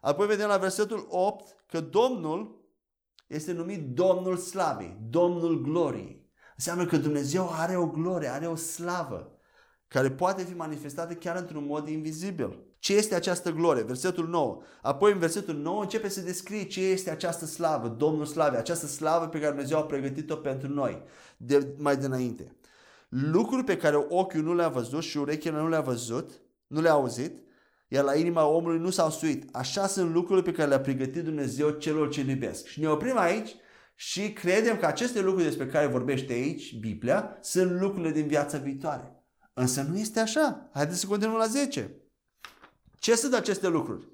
Apoi 0.00 0.26
vedem 0.26 0.48
la 0.48 0.56
versetul 0.56 1.06
8 1.08 1.64
că 1.66 1.80
Domnul 1.80 2.64
este 3.26 3.52
numit 3.52 3.94
Domnul 3.94 4.36
Slavei, 4.36 4.96
Domnul 5.08 5.60
Gloriei. 5.60 6.25
Înseamnă 6.56 6.86
că 6.86 6.96
Dumnezeu 6.96 7.50
are 7.52 7.76
o 7.76 7.86
glorie, 7.86 8.28
are 8.28 8.46
o 8.46 8.54
slavă 8.54 9.30
care 9.88 10.10
poate 10.10 10.42
fi 10.42 10.54
manifestată 10.54 11.14
chiar 11.14 11.36
într-un 11.36 11.64
mod 11.66 11.88
invizibil. 11.88 12.58
Ce 12.78 12.94
este 12.94 13.14
această 13.14 13.52
glorie? 13.52 13.82
Versetul 13.82 14.28
9. 14.28 14.62
Apoi 14.82 15.12
în 15.12 15.18
versetul 15.18 15.54
9 15.54 15.82
începe 15.82 16.08
să 16.08 16.20
descrie 16.20 16.64
ce 16.64 16.80
este 16.80 17.10
această 17.10 17.46
slavă, 17.46 17.88
Domnul 17.88 18.24
Slavei, 18.24 18.58
această 18.58 18.86
slavă 18.86 19.26
pe 19.26 19.38
care 19.38 19.50
Dumnezeu 19.50 19.78
a 19.78 19.82
pregătit-o 19.82 20.36
pentru 20.36 20.68
noi 20.68 21.02
de, 21.36 21.74
mai 21.78 21.96
dinainte. 21.96 22.56
Lucruri 23.08 23.64
pe 23.64 23.76
care 23.76 24.06
ochiul 24.08 24.42
nu 24.42 24.54
le-a 24.54 24.68
văzut 24.68 25.02
și 25.02 25.18
urechile 25.18 25.56
nu 25.56 25.68
le-a 25.68 25.80
văzut, 25.80 26.30
nu 26.66 26.80
le-a 26.80 26.92
auzit, 26.92 27.38
iar 27.88 28.04
la 28.04 28.14
inima 28.14 28.46
omului 28.46 28.78
nu 28.78 28.90
s-au 28.90 29.10
suit. 29.10 29.48
Așa 29.52 29.86
sunt 29.86 30.12
lucrurile 30.12 30.50
pe 30.50 30.56
care 30.56 30.68
le-a 30.68 30.80
pregătit 30.80 31.24
Dumnezeu 31.24 31.70
celor 31.70 32.08
ce 32.08 32.20
iubesc. 32.20 32.66
Și 32.66 32.80
ne 32.80 32.88
oprim 32.88 33.18
aici 33.18 33.54
și 33.98 34.32
credem 34.32 34.76
că 34.76 34.86
aceste 34.86 35.20
lucruri 35.20 35.44
despre 35.44 35.66
care 35.66 35.86
vorbește 35.86 36.32
aici 36.32 36.78
Biblia 36.78 37.38
sunt 37.40 37.80
lucrurile 37.80 38.10
din 38.10 38.26
viața 38.26 38.58
viitoare. 38.58 39.24
Însă 39.52 39.82
nu 39.82 39.98
este 39.98 40.20
așa. 40.20 40.70
Haideți 40.72 41.00
să 41.00 41.06
continuăm 41.06 41.38
la 41.38 41.46
10. 41.46 41.96
Ce 42.98 43.14
sunt 43.14 43.34
aceste 43.34 43.68
lucruri? 43.68 44.08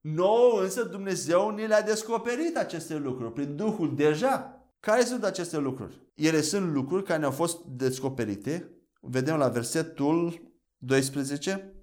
Nou 0.00 0.56
însă 0.56 0.82
Dumnezeu 0.82 1.50
ne 1.50 1.66
le-a 1.66 1.82
descoperit 1.82 2.56
aceste 2.56 2.96
lucruri 2.96 3.32
prin 3.32 3.56
Duhul 3.56 3.96
deja. 3.96 4.62
Care 4.80 5.04
sunt 5.04 5.24
aceste 5.24 5.58
lucruri? 5.58 6.10
Ele 6.14 6.40
sunt 6.40 6.72
lucruri 6.72 7.04
care 7.04 7.18
ne-au 7.18 7.30
fost 7.30 7.64
descoperite. 7.64 8.70
Vedem 9.00 9.36
la 9.36 9.48
versetul 9.48 10.52
12. 10.78 11.77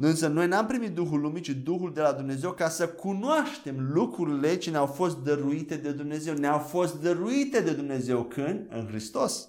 Însă 0.00 0.28
noi 0.28 0.46
n-am 0.46 0.66
primit 0.66 0.90
Duhul 0.90 1.20
lumii, 1.20 1.42
ci 1.42 1.50
Duhul 1.50 1.92
de 1.92 2.00
la 2.00 2.12
Dumnezeu 2.12 2.50
ca 2.52 2.68
să 2.68 2.88
cunoaștem 2.88 3.88
lucrurile 3.92 4.56
ce 4.56 4.70
ne-au 4.70 4.86
fost 4.86 5.16
dăruite 5.16 5.76
de 5.76 5.90
Dumnezeu. 5.90 6.34
Ne-au 6.34 6.58
fost 6.58 7.00
dăruite 7.00 7.60
de 7.60 7.72
Dumnezeu 7.72 8.22
când? 8.22 8.66
În 8.70 8.86
Hristos. 8.86 9.48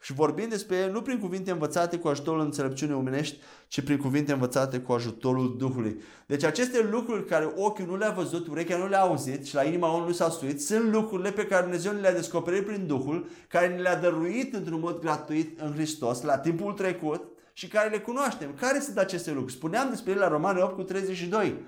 Și 0.00 0.12
vorbim 0.12 0.48
despre 0.48 0.76
ele 0.76 0.90
nu 0.90 1.02
prin 1.02 1.18
cuvinte 1.18 1.50
învățate 1.50 1.98
cu 1.98 2.08
ajutorul 2.08 2.40
înțelepciunii 2.40 2.94
omenești, 2.94 3.38
ci 3.68 3.80
prin 3.80 3.96
cuvinte 3.96 4.32
învățate 4.32 4.78
cu 4.78 4.92
ajutorul 4.92 5.56
Duhului. 5.58 6.00
Deci 6.26 6.44
aceste 6.44 6.88
lucruri 6.90 7.26
care 7.26 7.52
ochiul 7.56 7.86
nu 7.86 7.96
le-a 7.96 8.10
văzut, 8.10 8.46
urechea 8.46 8.76
nu 8.76 8.88
le-a 8.88 9.00
auzit 9.00 9.46
și 9.46 9.54
la 9.54 9.62
inima 9.62 9.88
omului 9.88 10.06
nu 10.06 10.12
s-a 10.12 10.30
suit, 10.30 10.62
sunt 10.62 10.92
lucrurile 10.92 11.30
pe 11.30 11.46
care 11.46 11.62
Dumnezeu 11.62 11.92
ne 11.92 12.00
le-a 12.00 12.14
descoperit 12.14 12.64
prin 12.66 12.86
Duhul, 12.86 13.26
care 13.48 13.68
ne 13.68 13.80
le-a 13.80 14.00
dăruit 14.00 14.54
într-un 14.54 14.80
mod 14.80 15.00
gratuit 15.00 15.60
în 15.60 15.72
Hristos 15.72 16.22
la 16.22 16.38
timpul 16.38 16.72
trecut 16.72 17.33
și 17.56 17.68
care 17.68 17.88
le 17.88 17.98
cunoaștem. 17.98 18.54
Care 18.54 18.80
sunt 18.80 18.98
aceste 18.98 19.30
lucruri? 19.30 19.52
Spuneam 19.52 19.90
despre 19.90 20.10
ele 20.10 20.20
la 20.20 20.28
Romane 20.28 20.62
8 20.62 20.74
cu 20.74 20.82
32 20.82 21.66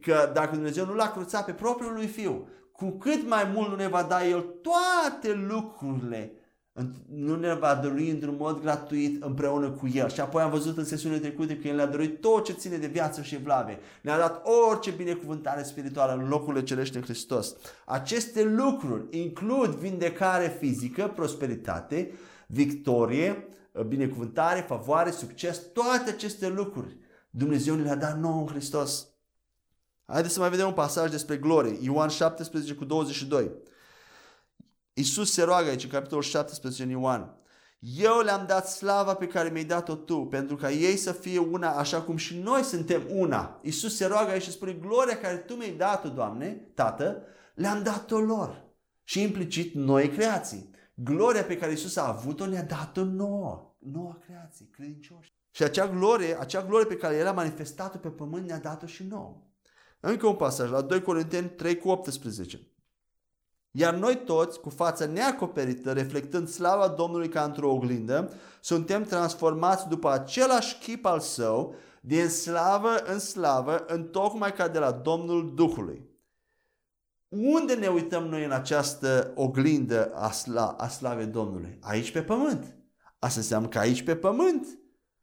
că 0.00 0.30
dacă 0.34 0.54
Dumnezeu 0.54 0.86
nu 0.86 0.94
l-a 0.94 1.10
cruțat 1.10 1.44
pe 1.44 1.52
propriul 1.52 1.92
lui 1.92 2.06
Fiu, 2.06 2.48
cu 2.72 2.90
cât 2.90 3.28
mai 3.28 3.50
mult 3.54 3.68
nu 3.68 3.76
ne 3.76 3.88
va 3.88 4.02
da 4.02 4.26
El 4.26 4.40
toate 4.40 5.32
lucrurile 5.32 6.32
nu 7.08 7.36
ne 7.36 7.54
va 7.54 7.74
dărui 7.74 8.10
într-un 8.10 8.36
mod 8.38 8.60
gratuit 8.60 9.22
împreună 9.22 9.70
cu 9.70 9.88
El. 9.92 10.08
Și 10.08 10.20
apoi 10.20 10.42
am 10.42 10.50
văzut 10.50 10.76
în 10.76 10.84
sesiunile 10.84 11.20
trecute 11.20 11.56
că 11.56 11.68
El 11.68 11.76
ne-a 11.76 11.86
dăruit 11.86 12.20
tot 12.20 12.44
ce 12.44 12.52
ține 12.52 12.76
de 12.76 12.86
viață 12.86 13.22
și 13.22 13.42
vlave. 13.42 13.78
Ne-a 14.02 14.18
dat 14.18 14.42
orice 14.68 14.90
binecuvântare 14.90 15.62
spirituală 15.62 16.12
în 16.12 16.28
locurile 16.28 16.62
cerești 16.62 16.96
în 16.96 17.02
Hristos. 17.02 17.56
Aceste 17.84 18.42
lucruri 18.42 19.18
includ 19.18 19.74
vindecare 19.74 20.56
fizică, 20.60 21.12
prosperitate, 21.14 22.10
victorie, 22.46 23.48
binecuvântare, 23.82 24.60
favoare, 24.60 25.10
succes, 25.10 25.60
toate 25.72 26.10
aceste 26.10 26.48
lucruri. 26.48 26.96
Dumnezeu 27.30 27.74
ne 27.74 27.82
le-a 27.82 27.96
dat 27.96 28.18
nou 28.18 28.40
în 28.40 28.46
Hristos. 28.46 29.08
Haideți 30.06 30.34
să 30.34 30.40
mai 30.40 30.50
vedem 30.50 30.66
un 30.66 30.72
pasaj 30.72 31.10
despre 31.10 31.36
glorie. 31.36 31.78
Ioan 31.80 32.08
17 32.08 32.74
cu 32.74 32.84
22. 32.84 33.50
Iisus 34.92 35.32
se 35.32 35.42
roagă 35.42 35.68
aici, 35.68 35.82
în 35.84 35.90
capitolul 35.90 36.22
17 36.22 36.82
în 36.82 36.88
Ioan. 36.88 37.38
Eu 37.78 38.20
le-am 38.20 38.44
dat 38.46 38.68
slava 38.68 39.14
pe 39.14 39.26
care 39.26 39.48
mi-ai 39.48 39.64
dat-o 39.64 39.94
tu, 39.94 40.16
pentru 40.16 40.56
ca 40.56 40.70
ei 40.70 40.96
să 40.96 41.12
fie 41.12 41.38
una 41.38 41.70
așa 41.70 42.02
cum 42.02 42.16
și 42.16 42.38
noi 42.38 42.62
suntem 42.62 43.02
una. 43.08 43.60
Iisus 43.62 43.96
se 43.96 44.06
roagă 44.06 44.30
aici 44.30 44.42
și 44.42 44.50
spune, 44.50 44.72
gloria 44.72 45.18
care 45.18 45.36
tu 45.36 45.54
mi-ai 45.54 45.70
dat-o, 45.70 46.08
Doamne, 46.08 46.46
Tată, 46.74 47.22
le-am 47.54 47.82
dat-o 47.82 48.18
lor. 48.18 48.64
Și 49.02 49.22
implicit 49.22 49.74
noi 49.74 50.08
creații. 50.08 50.70
Gloria 50.94 51.44
pe 51.44 51.56
care 51.56 51.70
Iisus 51.70 51.96
a 51.96 52.08
avut-o 52.08 52.46
ne-a 52.46 52.62
dat-o 52.62 53.04
nouă. 53.04 53.74
Noua 53.78 54.18
creație, 54.24 54.68
credincioși. 54.70 55.32
Și 55.50 55.62
acea 55.62 55.88
glorie, 55.88 56.40
acea 56.40 56.62
glorie 56.62 56.86
pe 56.86 56.96
care 56.96 57.16
El 57.16 57.26
a 57.26 57.32
manifestat-o 57.32 57.98
pe 57.98 58.08
pământ 58.08 58.46
ne-a 58.46 58.58
dat-o 58.58 58.86
și 58.86 59.02
nouă. 59.02 59.42
Încă 60.00 60.26
un 60.26 60.34
pasaj, 60.34 60.70
la 60.70 60.80
2 60.80 61.02
Corinteni 61.02 61.48
3 61.48 61.76
cu 61.76 61.88
18. 61.88 62.68
Iar 63.70 63.94
noi 63.94 64.16
toți, 64.24 64.60
cu 64.60 64.70
fața 64.70 65.06
neacoperită, 65.06 65.92
reflectând 65.92 66.48
slava 66.48 66.88
Domnului 66.88 67.28
ca 67.28 67.42
într-o 67.42 67.72
oglindă, 67.72 68.32
suntem 68.60 69.04
transformați 69.04 69.88
după 69.88 70.10
același 70.10 70.78
chip 70.78 71.04
al 71.04 71.20
său, 71.20 71.74
din 72.00 72.28
slavă 72.28 72.96
în 72.96 73.18
slavă, 73.18 73.84
în 73.86 74.08
tocmai 74.08 74.52
ca 74.52 74.68
de 74.68 74.78
la 74.78 74.90
Domnul 74.90 75.54
Duhului. 75.54 76.13
Unde 77.36 77.74
ne 77.74 77.86
uităm 77.86 78.24
noi 78.24 78.44
în 78.44 78.50
această 78.50 79.32
oglindă 79.34 80.12
a, 80.14 80.30
sla, 80.30 80.66
a 80.66 80.88
slavei 80.88 81.26
Domnului? 81.26 81.78
Aici 81.80 82.12
pe 82.12 82.22
pământ. 82.22 82.76
Asta 83.18 83.40
înseamnă 83.40 83.68
că 83.68 83.78
aici 83.78 84.02
pe 84.02 84.16
pământ 84.16 84.66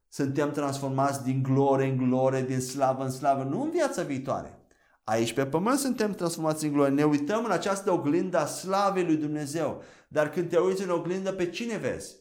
suntem 0.10 0.52
transformați 0.52 1.24
din 1.24 1.44
glorie 1.44 1.88
în 1.88 1.98
glorie, 1.98 2.42
din 2.42 2.60
slavă 2.60 3.04
în 3.04 3.12
slavă, 3.12 3.44
nu 3.44 3.62
în 3.62 3.70
viața 3.70 4.04
viitoare. 4.04 4.60
Aici 5.04 5.34
pe 5.34 5.46
pământ 5.46 5.80
suntem 5.80 6.12
transformați 6.12 6.66
în 6.66 6.72
glorie. 6.72 6.94
Ne 6.94 7.04
uităm 7.04 7.46
în 7.46 7.52
această 7.52 7.92
oglindă 7.92 8.38
a 8.38 8.46
slavei 8.46 9.06
lui 9.06 9.16
Dumnezeu. 9.16 9.82
Dar 10.08 10.30
când 10.30 10.50
te 10.50 10.58
uiți 10.58 10.84
în 10.84 10.90
oglindă, 10.90 11.32
pe 11.32 11.50
cine 11.50 11.78
vezi? 11.78 12.16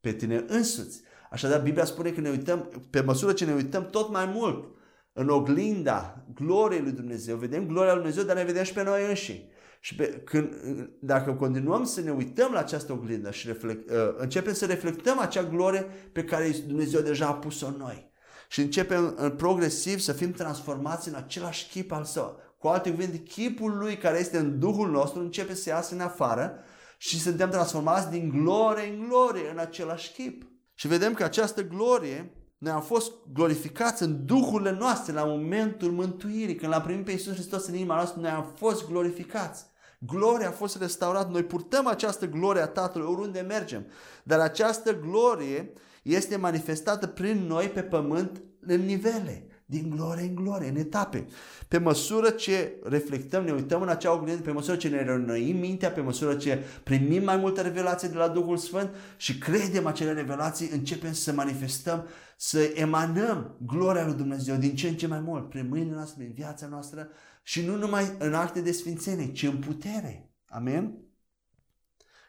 Pe 0.00 0.12
tine 0.12 0.44
însuți. 0.46 1.02
Așadar, 1.30 1.60
Biblia 1.60 1.84
spune 1.84 2.10
că 2.10 2.20
ne 2.20 2.30
uităm, 2.30 2.68
pe 2.90 3.00
măsură 3.00 3.32
ce 3.32 3.44
ne 3.44 3.54
uităm 3.54 3.86
tot 3.86 4.10
mai 4.10 4.30
mult 4.34 4.77
în 5.18 5.28
oglinda 5.28 6.24
gloriei 6.34 6.82
lui 6.82 6.92
Dumnezeu, 6.92 7.36
vedem 7.36 7.66
gloria 7.66 7.92
lui 7.92 8.02
Dumnezeu, 8.02 8.24
dar 8.24 8.36
ne 8.36 8.44
vedem 8.44 8.62
și 8.62 8.72
pe 8.72 8.82
noi 8.82 9.08
înși. 9.08 9.46
Și 9.80 9.94
pe, 9.94 10.06
când, 10.24 10.54
dacă 11.00 11.32
continuăm 11.32 11.84
să 11.84 12.00
ne 12.00 12.10
uităm 12.10 12.52
la 12.52 12.58
această 12.58 12.92
oglindă 12.92 13.30
și 13.30 13.46
reflect, 13.46 13.90
uh, 13.90 13.96
începem 14.16 14.52
să 14.52 14.66
reflectăm 14.66 15.18
acea 15.18 15.42
glorie 15.42 15.86
pe 16.12 16.24
care 16.24 16.54
Dumnezeu 16.66 17.00
deja 17.00 17.26
a 17.26 17.34
pus-o 17.34 17.66
în 17.66 17.74
noi 17.78 18.12
și 18.48 18.60
începem 18.60 19.14
în 19.16 19.30
progresiv 19.30 19.98
să 19.98 20.12
fim 20.12 20.32
transformați 20.32 21.08
în 21.08 21.14
același 21.14 21.68
chip 21.68 21.92
al 21.92 22.04
său. 22.04 22.40
Cu 22.58 22.66
alte 22.66 22.90
cuvinte, 22.90 23.18
chipul 23.18 23.76
lui 23.78 23.96
care 23.96 24.18
este 24.18 24.38
în 24.38 24.58
Duhul 24.58 24.90
nostru 24.90 25.20
începe 25.20 25.54
să 25.54 25.68
iasă 25.68 25.94
în 25.94 26.00
afară 26.00 26.58
și 26.98 27.20
suntem 27.20 27.50
transformați 27.50 28.10
din 28.10 28.28
glorie 28.28 28.88
în 28.88 29.08
glorie 29.08 29.50
în 29.50 29.58
același 29.58 30.12
chip. 30.12 30.42
Și 30.74 30.88
vedem 30.88 31.14
că 31.14 31.24
această 31.24 31.62
glorie 31.62 32.32
noi 32.58 32.72
am 32.72 32.82
fost 32.82 33.12
glorificați 33.32 34.02
în 34.02 34.26
duhurile 34.26 34.70
noastre 34.70 35.12
la 35.12 35.24
momentul 35.24 35.90
mântuirii. 35.90 36.54
Când 36.54 36.72
l-am 36.72 36.82
primit 36.82 37.04
pe 37.04 37.10
Iisus 37.10 37.32
Hristos 37.32 37.66
în 37.66 37.74
inima 37.74 37.94
noastră, 37.94 38.20
noi 38.20 38.30
am 38.30 38.52
fost 38.56 38.86
glorificați. 38.86 39.66
Gloria 39.98 40.48
a 40.48 40.52
fost 40.52 40.78
restaurată. 40.78 41.28
Noi 41.30 41.44
purtăm 41.44 41.86
această 41.86 42.26
glorie 42.26 42.62
a 42.62 42.66
Tatălui 42.66 43.08
oriunde 43.08 43.40
mergem. 43.40 43.86
Dar 44.22 44.40
această 44.40 44.98
glorie 44.98 45.72
este 46.02 46.36
manifestată 46.36 47.06
prin 47.06 47.46
noi 47.46 47.68
pe 47.68 47.82
pământ 47.82 48.42
în 48.60 48.80
nivele. 48.80 49.46
Din 49.70 49.90
glorie 49.90 50.24
în 50.24 50.34
glorie, 50.34 50.68
în 50.68 50.76
etape. 50.76 51.26
Pe 51.68 51.78
măsură 51.78 52.30
ce 52.30 52.72
reflectăm, 52.82 53.44
ne 53.44 53.52
uităm 53.52 53.82
în 53.82 53.88
acea 53.88 54.12
oglindă, 54.12 54.42
pe 54.42 54.50
măsură 54.50 54.76
ce 54.76 54.88
ne 54.88 55.02
renoim 55.02 55.56
mintea, 55.56 55.90
pe 55.90 56.00
măsură 56.00 56.34
ce 56.34 56.64
primim 56.82 57.24
mai 57.24 57.36
multe 57.36 57.60
revelații 57.60 58.08
de 58.08 58.16
la 58.16 58.28
Duhul 58.28 58.56
Sfânt 58.56 58.90
și 59.16 59.38
credem 59.38 59.86
acele 59.86 60.12
revelații, 60.12 60.70
începem 60.72 61.12
să 61.12 61.32
manifestăm, 61.32 62.06
să 62.36 62.72
emanăm 62.74 63.56
gloria 63.66 64.04
lui 64.04 64.14
Dumnezeu 64.14 64.56
din 64.56 64.74
ce 64.74 64.88
în 64.88 64.96
ce 64.96 65.06
mai 65.06 65.20
mult, 65.20 65.48
prin 65.48 65.68
mâinile 65.68 65.94
noastre, 65.94 66.22
prin 66.22 66.32
viața 66.34 66.66
noastră 66.66 67.08
și 67.42 67.64
nu 67.64 67.76
numai 67.76 68.16
în 68.18 68.34
acte 68.34 68.60
de 68.60 68.72
sfințenie, 68.72 69.32
ci 69.32 69.42
în 69.42 69.56
putere. 69.56 70.30
Amen? 70.46 71.07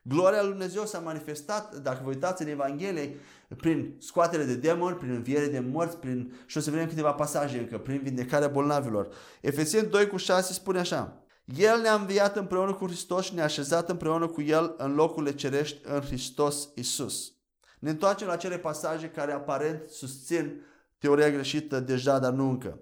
Gloria 0.04 0.42
lui 0.42 0.50
Dumnezeu 0.50 0.86
s-a 0.86 1.00
manifestat, 1.00 1.76
dacă 1.76 2.00
vă 2.04 2.10
uitați 2.10 2.42
în 2.42 2.48
Evanghelie, 2.48 3.16
prin 3.58 3.96
scoatere 4.00 4.44
de 4.44 4.56
demoni, 4.56 4.96
prin 4.96 5.12
înviere 5.12 5.48
de 5.48 5.60
morți, 5.60 5.98
prin, 5.98 6.34
și 6.46 6.58
o 6.58 6.62
să 6.62 6.72
vedem 6.72 6.88
câteva 6.88 7.14
pasaje 7.14 7.58
încă, 7.58 7.78
prin 7.78 8.00
vindecarea 8.04 8.48
bolnavilor. 8.48 9.08
Efesien 9.42 9.90
2 9.90 10.08
cu 10.08 10.18
6 10.18 10.54
spune 10.54 10.80
așa, 10.80 11.24
El 11.58 11.82
ne-a 11.82 11.94
înviat 11.94 12.38
împreună 12.38 12.74
cu 12.74 12.86
Hristos 12.86 13.26
și 13.26 13.34
ne-a 13.34 13.44
așezat 13.44 13.90
împreună 13.90 14.28
cu 14.28 14.42
El 14.42 14.76
în 14.78 14.94
locurile 14.94 15.34
cerești 15.34 15.82
în 15.84 16.02
Hristos 16.02 16.70
Isus. 16.76 17.34
Ne 17.80 17.90
întoarcem 17.90 18.28
la 18.28 18.36
cele 18.36 18.58
pasaje 18.58 19.10
care 19.10 19.32
aparent 19.32 19.90
susțin 19.90 20.62
teoria 20.98 21.30
greșită 21.30 21.80
deja, 21.80 22.20
dar 22.20 22.32
nu 22.32 22.50
încă. 22.50 22.80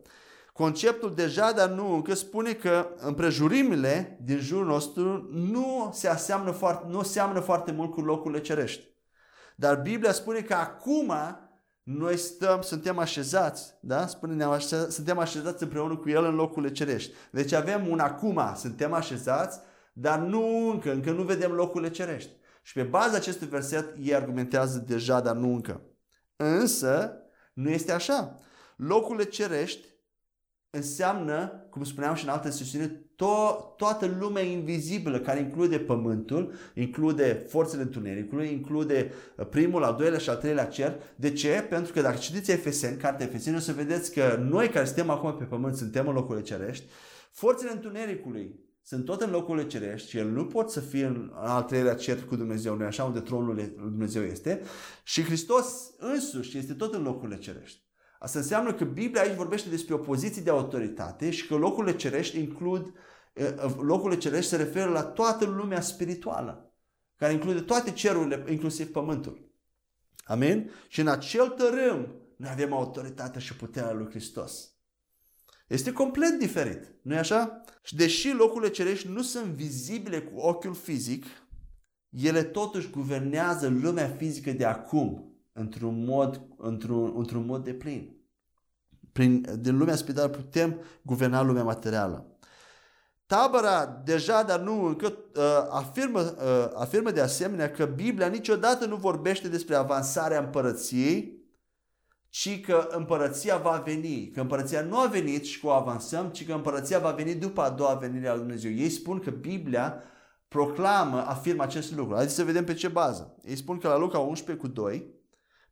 Conceptul 0.57 1.13
deja, 1.15 1.51
dar 1.51 1.69
nu 1.69 1.93
încă, 1.93 2.13
spune 2.13 2.53
că 2.53 2.89
împrejurimile 2.97 4.19
din 4.21 4.39
jurul 4.39 4.65
nostru 4.65 5.29
nu 5.31 5.89
se 5.93 6.07
aseamnă 6.07 6.51
foarte, 6.51 6.85
nu 6.89 7.03
seamănă 7.03 7.39
foarte 7.39 7.71
mult 7.71 7.91
cu 7.91 8.01
locurile 8.01 8.41
cerești. 8.41 8.87
Dar 9.55 9.75
Biblia 9.81 10.11
spune 10.11 10.41
că 10.41 10.53
acum 10.53 11.13
noi 11.83 12.17
stăm, 12.17 12.61
suntem 12.61 12.97
așezați, 12.97 13.73
da? 13.81 14.07
Spune, 14.07 14.33
ne 14.33 14.43
așezat, 14.43 14.91
suntem 14.91 15.17
așezați 15.17 15.63
împreună 15.63 15.95
cu 15.95 16.09
El 16.09 16.23
în 16.23 16.35
locurile 16.35 16.71
cerești. 16.71 17.13
Deci 17.31 17.51
avem 17.51 17.87
un 17.87 17.99
acum, 17.99 18.41
suntem 18.55 18.93
așezați, 18.93 19.59
dar 19.93 20.19
nu 20.19 20.69
încă, 20.69 20.91
încă 20.91 21.11
nu 21.11 21.23
vedem 21.23 21.51
locurile 21.51 21.89
cerești. 21.89 22.31
Și 22.61 22.73
pe 22.73 22.83
baza 22.83 23.15
acestui 23.15 23.47
verset 23.47 23.95
ei 24.01 24.15
argumentează 24.15 24.83
deja, 24.87 25.19
dar 25.19 25.35
nu 25.35 25.53
încă. 25.53 25.81
Însă, 26.35 27.13
nu 27.53 27.69
este 27.69 27.91
așa. 27.91 28.39
Locurile 28.75 29.23
cerești 29.23 29.86
înseamnă, 30.77 31.67
cum 31.69 31.83
spuneam 31.83 32.15
și 32.15 32.23
în 32.23 32.29
alte 32.29 32.49
sesiune, 32.49 33.01
to- 33.15 33.75
toată 33.77 34.15
lumea 34.19 34.43
invizibilă 34.43 35.19
care 35.19 35.39
include 35.39 35.79
pământul, 35.79 36.53
include 36.73 37.45
forțele 37.47 37.81
întunericului, 37.81 38.51
include 38.51 39.11
uh, 39.37 39.45
primul, 39.49 39.83
al 39.83 39.95
doilea 39.95 40.19
și 40.19 40.29
al 40.29 40.35
treilea 40.35 40.65
cer. 40.65 40.95
De 41.15 41.31
ce? 41.31 41.65
Pentru 41.69 41.93
că 41.93 42.01
dacă 42.01 42.17
citiți 42.17 42.51
Efeseni, 42.51 42.97
cartea 42.97 43.25
Efeseni, 43.25 43.55
o 43.55 43.59
să 43.59 43.71
vedeți 43.71 44.13
că 44.13 44.45
noi 44.49 44.69
care 44.69 44.85
suntem 44.85 45.09
acum 45.09 45.37
pe 45.37 45.43
pământ 45.43 45.75
suntem 45.75 46.07
în 46.07 46.13
locurile 46.13 46.43
cerești, 46.43 46.85
forțele 47.31 47.71
întunericului 47.71 48.65
sunt 48.83 49.05
tot 49.05 49.21
în 49.21 49.29
locurile 49.29 49.67
cerești 49.67 50.09
și 50.09 50.17
el 50.17 50.29
nu 50.29 50.45
pot 50.45 50.71
să 50.71 50.79
fie 50.79 51.05
în 51.05 51.31
al 51.33 51.63
treilea 51.63 51.95
cer 51.95 52.23
cu 52.23 52.35
Dumnezeu, 52.35 52.75
nu 52.75 52.85
așa 52.85 53.03
unde 53.03 53.19
tronul 53.19 53.55
lui 53.55 53.73
Dumnezeu 53.77 54.23
este, 54.23 54.61
și 55.03 55.23
Hristos 55.23 55.93
însuși 55.97 56.57
este 56.57 56.73
tot 56.73 56.93
în 56.93 57.03
locurile 57.03 57.37
cerești. 57.37 57.86
Asta 58.19 58.39
înseamnă 58.39 58.73
că 58.73 58.83
Biblia 58.83 59.21
aici 59.21 59.35
vorbește 59.35 59.69
despre 59.69 59.93
o 59.93 59.97
poziție 59.97 60.41
de 60.41 60.49
autoritate 60.49 61.29
și 61.29 61.47
că 61.47 61.55
locurile 61.55 61.95
cerești 61.95 62.39
includ, 62.39 62.93
locurile 63.79 64.19
cerești 64.19 64.49
se 64.49 64.55
referă 64.55 64.89
la 64.89 65.03
toată 65.03 65.45
lumea 65.45 65.81
spirituală, 65.81 66.73
care 67.15 67.33
include 67.33 67.61
toate 67.61 67.91
cerurile, 67.91 68.45
inclusiv 68.49 68.91
pământul. 68.91 69.51
Amin? 70.23 70.71
Și 70.87 70.99
în 70.99 71.07
acel 71.07 71.47
tărâm 71.47 72.15
noi 72.37 72.49
avem 72.51 72.73
autoritatea 72.73 73.39
și 73.39 73.55
puterea 73.55 73.91
lui 73.91 74.09
Hristos. 74.09 74.71
Este 75.67 75.91
complet 75.91 76.39
diferit, 76.39 76.93
nu 77.01 77.13
e 77.13 77.17
așa? 77.17 77.61
Și 77.83 77.95
deși 77.95 78.31
locurile 78.31 78.69
cerești 78.69 79.07
nu 79.07 79.21
sunt 79.21 79.45
vizibile 79.45 80.21
cu 80.21 80.39
ochiul 80.39 80.73
fizic, 80.73 81.25
ele 82.09 82.43
totuși 82.43 82.89
guvernează 82.89 83.67
lumea 83.67 84.09
fizică 84.09 84.51
de 84.51 84.65
acum 84.65 85.36
într-un 85.57 86.03
mod, 86.05 86.41
într-un, 86.57 87.13
într-un 87.17 87.45
mod 87.45 87.63
de 87.63 87.73
plin. 87.73 88.15
Prin, 89.11 89.45
din 89.59 89.77
lumea 89.77 89.95
spirituală 89.95 90.29
putem 90.29 90.79
guverna 91.01 91.41
lumea 91.41 91.63
materială. 91.63 92.37
Tabăra 93.25 94.01
deja, 94.05 94.43
dar 94.43 94.59
nu 94.59 94.85
încă, 94.85 95.13
uh, 95.35 95.67
afirmă, 95.69 96.19
uh, 96.19 96.71
afirmă 96.75 97.11
de 97.11 97.21
asemenea 97.21 97.71
că 97.71 97.85
Biblia 97.85 98.27
niciodată 98.27 98.85
nu 98.85 98.95
vorbește 98.95 99.47
despre 99.47 99.75
avansarea 99.75 100.39
împărăției, 100.39 101.45
ci 102.29 102.61
că 102.61 102.87
împărăția 102.91 103.57
va 103.57 103.81
veni. 103.85 104.31
Că 104.33 104.41
împărăția 104.41 104.81
nu 104.81 104.99
a 104.99 105.05
venit 105.05 105.45
și 105.45 105.59
că 105.59 105.67
o 105.67 105.71
avansăm, 105.71 106.29
ci 106.29 106.45
că 106.45 106.53
împărăția 106.53 106.99
va 106.99 107.11
veni 107.11 107.35
după 107.35 107.61
a 107.61 107.69
doua 107.69 107.93
venire 107.93 108.27
a 108.27 108.31
lui 108.31 108.39
Dumnezeu. 108.39 108.71
Ei 108.71 108.89
spun 108.89 109.19
că 109.19 109.29
Biblia 109.29 110.03
proclamă, 110.47 111.27
afirmă 111.27 111.63
acest 111.63 111.95
lucru. 111.95 112.13
Haideți 112.13 112.35
să 112.35 112.43
vedem 112.43 112.63
pe 112.63 112.73
ce 112.73 112.87
bază. 112.87 113.35
Ei 113.43 113.55
spun 113.55 113.77
că 113.77 113.87
la 113.87 113.97
Luca 113.97 114.19
11 114.19 114.65
cu 114.65 114.71
2, 114.71 115.16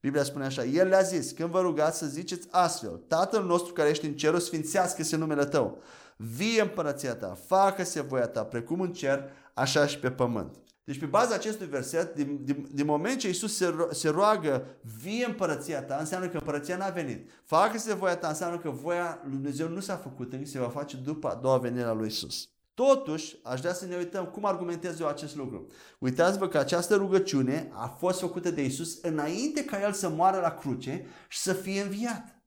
Biblia 0.06 0.24
spune 0.24 0.46
așa, 0.46 0.64
El 0.64 0.88
le-a 0.88 1.02
zis, 1.02 1.32
când 1.32 1.50
vă 1.50 1.62
rugați 1.62 1.98
să 1.98 2.06
ziceți 2.06 2.48
astfel, 2.52 3.02
Tatăl 3.08 3.44
nostru 3.44 3.74
care 3.74 3.90
ești 3.90 4.06
în 4.06 4.14
cer, 4.14 4.40
sfințească-se 4.40 5.16
numele 5.16 5.46
Tău, 5.46 5.82
vie 6.18 6.62
împărăția 6.62 7.16
Ta, 7.16 7.38
facă-se 7.46 8.02
voia 8.02 8.28
Ta, 8.28 8.44
precum 8.44 8.82
în 8.82 8.94
cer, 8.94 9.24
așa 9.54 9.86
și 9.86 10.00
pe 10.00 10.12
pământ. 10.12 10.56
Deci 10.84 11.00
pe 11.00 11.06
baza 11.06 11.36
acestui 11.36 11.68
verset, 11.68 12.16
din, 12.16 12.40
din, 12.44 12.68
din 12.72 12.86
moment 12.86 13.20
ce 13.20 13.28
Iisus 13.28 13.56
se, 13.56 13.66
ro- 13.66 13.92
se 13.92 14.10
roagă, 14.10 14.66
vie 15.02 15.26
împărăția 15.26 15.84
ta, 15.84 15.96
înseamnă 16.00 16.28
că 16.28 16.38
împărăția 16.38 16.78
n-a 16.78 16.90
venit. 16.90 17.30
Facă-se 17.46 17.94
voia 17.94 18.18
ta, 18.18 18.28
înseamnă 18.28 18.60
că 18.60 18.70
voia 18.70 19.20
lui 19.24 19.32
Dumnezeu 19.32 19.68
nu 19.68 19.80
s-a 19.80 19.96
făcut, 19.96 20.34
încă 20.34 20.46
se 20.46 20.60
va 20.60 20.70
face 20.70 20.98
după 20.98 21.28
a 21.28 21.36
doua 21.36 21.58
venire 21.58 21.86
a 21.86 21.94
lui 21.94 22.06
Iisus. 22.06 22.50
Totuși, 22.76 23.36
aș 23.44 23.60
vrea 23.60 23.74
să 23.74 23.86
ne 23.86 23.96
uităm 23.96 24.26
cum 24.26 24.46
argumentez 24.46 25.00
eu 25.00 25.08
acest 25.08 25.36
lucru. 25.36 25.68
Uitați-vă 26.00 26.48
că 26.48 26.58
această 26.58 26.96
rugăciune 26.96 27.70
a 27.74 27.88
fost 27.88 28.20
făcută 28.20 28.52
de 28.52 28.64
Isus 28.64 29.02
înainte 29.02 29.66
ca 29.66 29.82
El 29.82 29.94
să 29.94 30.10
moară 30.10 30.40
la 30.40 30.56
cruce 30.56 31.06
și 31.28 31.40
să 31.40 31.54
fie 31.54 31.82
înviat. 31.82 32.44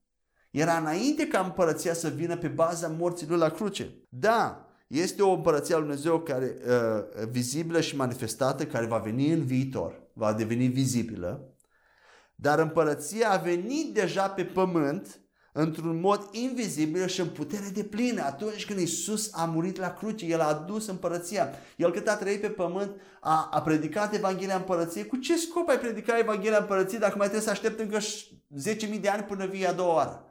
Era 0.50 0.76
înainte 0.76 1.26
ca 1.26 1.40
împărăția 1.40 1.94
să 1.94 2.08
vină 2.08 2.36
pe 2.36 2.48
baza 2.48 2.88
morții 2.88 3.28
lui 3.28 3.38
la 3.38 3.48
cruce. 3.48 4.06
Da, 4.08 4.68
este 4.86 5.22
o 5.22 5.32
împărăție 5.32 5.74
a 5.74 5.78
lui 5.78 5.86
Dumnezeu 5.86 6.20
care, 6.20 6.56
uh, 6.66 7.28
vizibilă 7.30 7.80
și 7.80 7.96
manifestată, 7.96 8.66
care 8.66 8.86
va 8.86 8.98
veni 8.98 9.32
în 9.32 9.44
viitor, 9.44 10.02
va 10.12 10.32
deveni 10.32 10.66
vizibilă, 10.66 11.56
dar 12.34 12.58
împărăția 12.58 13.30
a 13.30 13.36
venit 13.36 13.94
deja 13.94 14.28
pe 14.28 14.44
pământ 14.44 15.20
într-un 15.52 16.00
mod 16.00 16.28
invizibil 16.30 17.06
și 17.06 17.20
în 17.20 17.28
putere 17.28 17.68
de 17.72 17.84
plină. 17.84 18.22
Atunci 18.22 18.66
când 18.66 18.78
Isus 18.78 19.30
a 19.32 19.44
murit 19.44 19.78
la 19.78 19.94
cruce, 19.94 20.24
El 20.24 20.40
a 20.40 20.48
adus 20.48 20.86
împărăția. 20.86 21.48
El 21.76 21.92
cât 21.92 22.08
a 22.08 22.16
trăit 22.16 22.40
pe 22.40 22.48
pământ, 22.48 22.90
a, 23.20 23.48
a 23.52 23.62
predicat 23.62 24.14
Evanghelia 24.14 24.56
Împărăției. 24.56 25.06
Cu 25.06 25.16
ce 25.16 25.36
scop 25.36 25.68
ai 25.68 25.78
predicat 25.78 26.18
Evanghelia 26.18 26.58
Împărăției 26.58 27.00
dacă 27.00 27.14
mai 27.16 27.26
trebuie 27.28 27.46
să 27.46 27.50
aștepți 27.50 27.82
încă 27.82 27.98
10.000 28.96 29.00
de 29.00 29.08
ani 29.08 29.22
până 29.22 29.46
vii 29.46 29.66
a 29.66 29.72
doua 29.72 29.94
oară? 29.94 30.22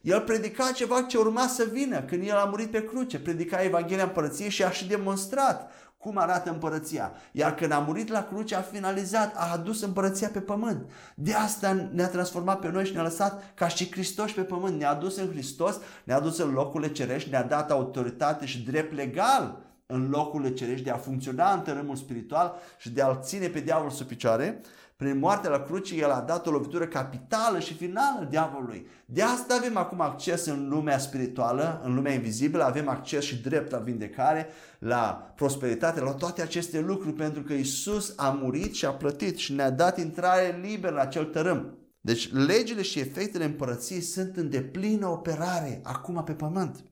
El 0.00 0.20
predica 0.20 0.70
ceva 0.70 1.02
ce 1.02 1.18
urma 1.18 1.46
să 1.46 1.68
vină 1.72 2.02
când 2.02 2.26
el 2.26 2.36
a 2.36 2.44
murit 2.44 2.70
pe 2.70 2.84
cruce. 2.84 3.18
Predica 3.18 3.62
Evanghelia 3.62 4.04
Împărăției 4.04 4.50
și 4.50 4.64
a 4.64 4.70
și 4.70 4.86
demonstrat 4.86 5.70
cum 6.06 6.18
arată 6.18 6.50
împărăția. 6.50 7.12
Iar 7.32 7.54
când 7.54 7.72
a 7.72 7.78
murit 7.78 8.08
la 8.08 8.24
cruce, 8.24 8.54
a 8.54 8.60
finalizat, 8.60 9.34
a 9.36 9.52
adus 9.52 9.82
împărăția 9.82 10.28
pe 10.28 10.40
pământ. 10.40 10.90
De 11.14 11.32
asta 11.32 11.88
ne-a 11.92 12.08
transformat 12.08 12.58
pe 12.58 12.70
noi 12.70 12.84
și 12.84 12.92
ne-a 12.92 13.02
lăsat 13.02 13.42
ca 13.54 13.68
și 13.68 13.90
Hristos 13.90 14.32
pe 14.32 14.40
pământ. 14.40 14.78
Ne-a 14.78 14.90
adus 14.90 15.16
în 15.16 15.28
Hristos, 15.30 15.78
ne-a 16.04 16.16
adus 16.16 16.38
în 16.38 16.50
locurile 16.50 16.92
cerești, 16.92 17.30
ne-a 17.30 17.42
dat 17.42 17.70
autoritate 17.70 18.46
și 18.46 18.64
drept 18.64 18.94
legal 18.94 19.58
în 19.86 20.08
locurile 20.10 20.52
cerești 20.52 20.84
de 20.84 20.90
a 20.90 20.96
funcționa 20.96 21.52
în 21.52 21.60
tărâmul 21.60 21.96
spiritual 21.96 22.54
și 22.78 22.90
de 22.90 23.02
a-l 23.02 23.20
ține 23.22 23.46
pe 23.46 23.60
diavol 23.60 23.90
sub 23.90 24.06
picioare. 24.06 24.60
Prin 24.96 25.18
moartea 25.18 25.50
la 25.50 25.62
cruce, 25.62 25.94
el 25.94 26.10
a 26.10 26.20
dat 26.20 26.46
o 26.46 26.50
lovitură 26.50 26.86
capitală 26.86 27.58
și 27.58 27.74
finală 27.74 28.26
diavolului. 28.30 28.86
De 29.06 29.22
asta 29.22 29.54
avem 29.54 29.76
acum 29.76 30.00
acces 30.00 30.46
în 30.46 30.68
lumea 30.68 30.98
spirituală, 30.98 31.80
în 31.84 31.94
lumea 31.94 32.12
invizibilă, 32.12 32.64
avem 32.64 32.88
acces 32.88 33.24
și 33.24 33.42
drept 33.42 33.70
la 33.70 33.78
vindecare, 33.78 34.46
la 34.78 35.32
prosperitate, 35.36 36.00
la 36.00 36.12
toate 36.12 36.42
aceste 36.42 36.80
lucruri, 36.80 37.14
pentru 37.14 37.42
că 37.42 37.52
Isus 37.52 38.12
a 38.16 38.28
murit 38.28 38.74
și 38.74 38.86
a 38.86 38.92
plătit 38.92 39.36
și 39.36 39.52
ne-a 39.52 39.70
dat 39.70 39.98
intrare 39.98 40.58
liberă 40.62 40.94
la 40.94 41.00
acel 41.00 41.24
tărâm. 41.24 41.78
Deci 42.00 42.32
legile 42.32 42.82
și 42.82 42.98
efectele 42.98 43.44
împărăției 43.44 44.00
sunt 44.00 44.36
în 44.36 44.50
deplină 44.50 45.06
operare 45.06 45.80
acum 45.84 46.24
pe 46.24 46.32
pământ. 46.32 46.84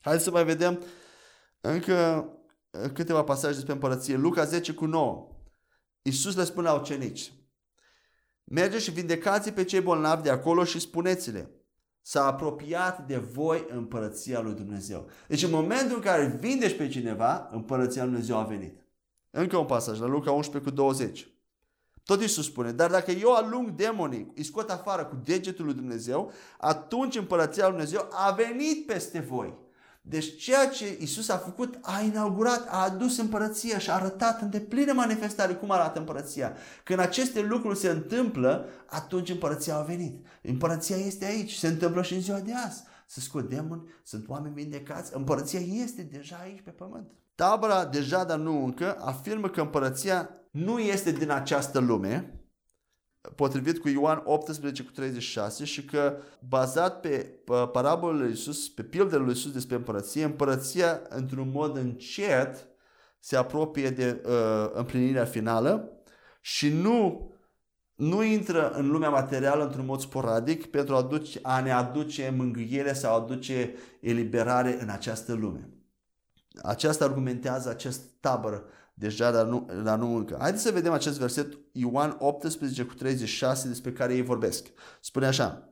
Haideți 0.00 0.24
să 0.24 0.30
mai 0.30 0.44
vedem 0.44 0.82
încă 1.60 2.28
câteva 2.92 3.22
pasaje 3.22 3.54
despre 3.54 3.72
împărăție. 3.72 4.16
Luca 4.16 4.44
10 4.44 4.72
cu 4.72 4.84
9. 4.84 5.28
Iisus 6.06 6.36
le 6.36 6.44
spune 6.44 6.68
la 6.68 6.74
ucenici, 6.74 7.32
mergeți 8.44 8.84
și 8.84 8.90
vindecați 8.90 9.52
pe 9.52 9.64
cei 9.64 9.80
bolnavi 9.80 10.22
de 10.22 10.30
acolo 10.30 10.64
și 10.64 10.78
spuneți-le, 10.78 11.50
s-a 12.02 12.26
apropiat 12.26 13.06
de 13.06 13.16
voi 13.16 13.66
împărăția 13.68 14.40
lui 14.40 14.54
Dumnezeu. 14.54 15.08
Deci 15.28 15.42
în 15.42 15.50
momentul 15.50 15.96
în 15.96 16.02
care 16.02 16.38
vindești 16.40 16.76
pe 16.76 16.88
cineva, 16.88 17.48
împărăția 17.52 18.02
lui 18.02 18.10
Dumnezeu 18.10 18.36
a 18.36 18.42
venit. 18.42 18.80
Încă 19.30 19.56
un 19.56 19.66
pasaj, 19.66 19.98
la 19.98 20.06
Luca 20.06 20.30
11 20.30 20.70
cu 20.70 20.76
20. 20.76 21.28
Tot 22.04 22.20
Iisus 22.20 22.44
spune, 22.44 22.72
dar 22.72 22.90
dacă 22.90 23.10
eu 23.10 23.34
alung 23.34 23.70
demonii, 23.70 24.32
îi 24.34 24.44
scot 24.44 24.70
afară 24.70 25.04
cu 25.04 25.16
degetul 25.24 25.64
lui 25.64 25.74
Dumnezeu, 25.74 26.32
atunci 26.58 27.16
împărăția 27.16 27.68
lui 27.68 27.76
Dumnezeu 27.76 28.08
a 28.10 28.30
venit 28.30 28.86
peste 28.86 29.20
voi. 29.20 29.54
Deci 30.06 30.36
ceea 30.36 30.68
ce 30.68 30.96
Isus 31.00 31.28
a 31.28 31.36
făcut, 31.36 31.78
a 31.80 32.00
inaugurat, 32.00 32.66
a 32.68 32.82
adus 32.82 33.18
împărăția 33.18 33.78
și 33.78 33.90
a 33.90 33.94
arătat 33.94 34.40
în 34.40 34.50
deplină 34.50 34.92
manifestare 34.92 35.54
cum 35.54 35.70
arată 35.70 35.98
împărăția. 35.98 36.56
Când 36.82 36.98
aceste 36.98 37.42
lucruri 37.42 37.78
se 37.78 37.88
întâmplă, 37.88 38.66
atunci 38.86 39.30
împărăția 39.30 39.76
a 39.76 39.82
venit. 39.82 40.26
Împărăția 40.42 40.96
este 40.96 41.24
aici, 41.24 41.52
se 41.52 41.66
întâmplă 41.66 42.02
și 42.02 42.14
în 42.14 42.20
ziua 42.20 42.38
de 42.38 42.52
azi. 42.66 42.82
Se 43.06 43.20
scot 43.20 43.48
demoni, 43.48 43.88
sunt 44.02 44.28
oameni 44.28 44.54
vindecați, 44.54 45.16
împărăția 45.16 45.60
este 45.60 46.02
deja 46.02 46.40
aici 46.42 46.60
pe 46.64 46.70
pământ. 46.70 47.10
Tabăra 47.34 47.84
deja, 47.84 48.24
dar 48.24 48.38
nu 48.38 48.64
încă, 48.64 48.96
afirmă 49.00 49.48
că 49.48 49.60
împărăția 49.60 50.30
nu 50.50 50.78
este 50.78 51.12
din 51.12 51.30
această 51.30 51.78
lume, 51.78 52.43
potrivit 53.34 53.78
cu 53.78 53.88
Ioan 53.88 54.22
18 54.24 54.82
cu 54.82 54.90
36 54.90 55.64
și 55.64 55.84
că 55.84 56.16
bazat 56.48 57.00
pe 57.00 57.26
parabolele 57.72 58.22
lui 58.22 58.30
Iisus, 58.30 58.68
pe 58.68 58.82
pildele 58.82 59.22
lui 59.22 59.32
Iisus 59.32 59.52
despre 59.52 59.76
împărăție, 59.76 60.24
împărăția 60.24 61.00
într-un 61.08 61.50
mod 61.50 61.76
încet 61.76 62.66
se 63.18 63.36
apropie 63.36 63.90
de 63.90 64.22
uh, 64.26 64.70
împlinirea 64.72 65.24
finală 65.24 65.88
și 66.40 66.72
nu, 66.72 67.30
nu 67.94 68.22
intră 68.22 68.70
în 68.70 68.90
lumea 68.90 69.10
materială 69.10 69.64
într-un 69.64 69.84
mod 69.84 70.00
sporadic 70.00 70.66
pentru 70.66 70.94
a, 70.94 70.98
aduce, 70.98 71.38
a 71.42 71.60
ne 71.60 71.72
aduce 71.72 72.34
mângâiere 72.36 72.92
sau 72.92 73.16
aduce 73.16 73.74
eliberare 74.00 74.80
în 74.80 74.88
această 74.88 75.32
lume. 75.32 75.68
Aceasta 76.62 77.04
argumentează 77.04 77.68
acest 77.68 78.00
tabără 78.20 78.64
deja, 78.94 79.30
dar 79.30 79.46
nu, 79.46 79.68
dar 79.84 79.98
nu 79.98 80.16
încă. 80.16 80.36
Haideți 80.40 80.62
să 80.62 80.70
vedem 80.70 80.92
acest 80.92 81.18
verset 81.18 81.58
Ioan 81.72 82.16
18 82.18 82.84
cu 82.84 82.94
36 82.94 83.68
despre 83.68 83.92
care 83.92 84.14
ei 84.14 84.22
vorbesc. 84.22 84.66
Spune 85.00 85.26
așa. 85.26 85.68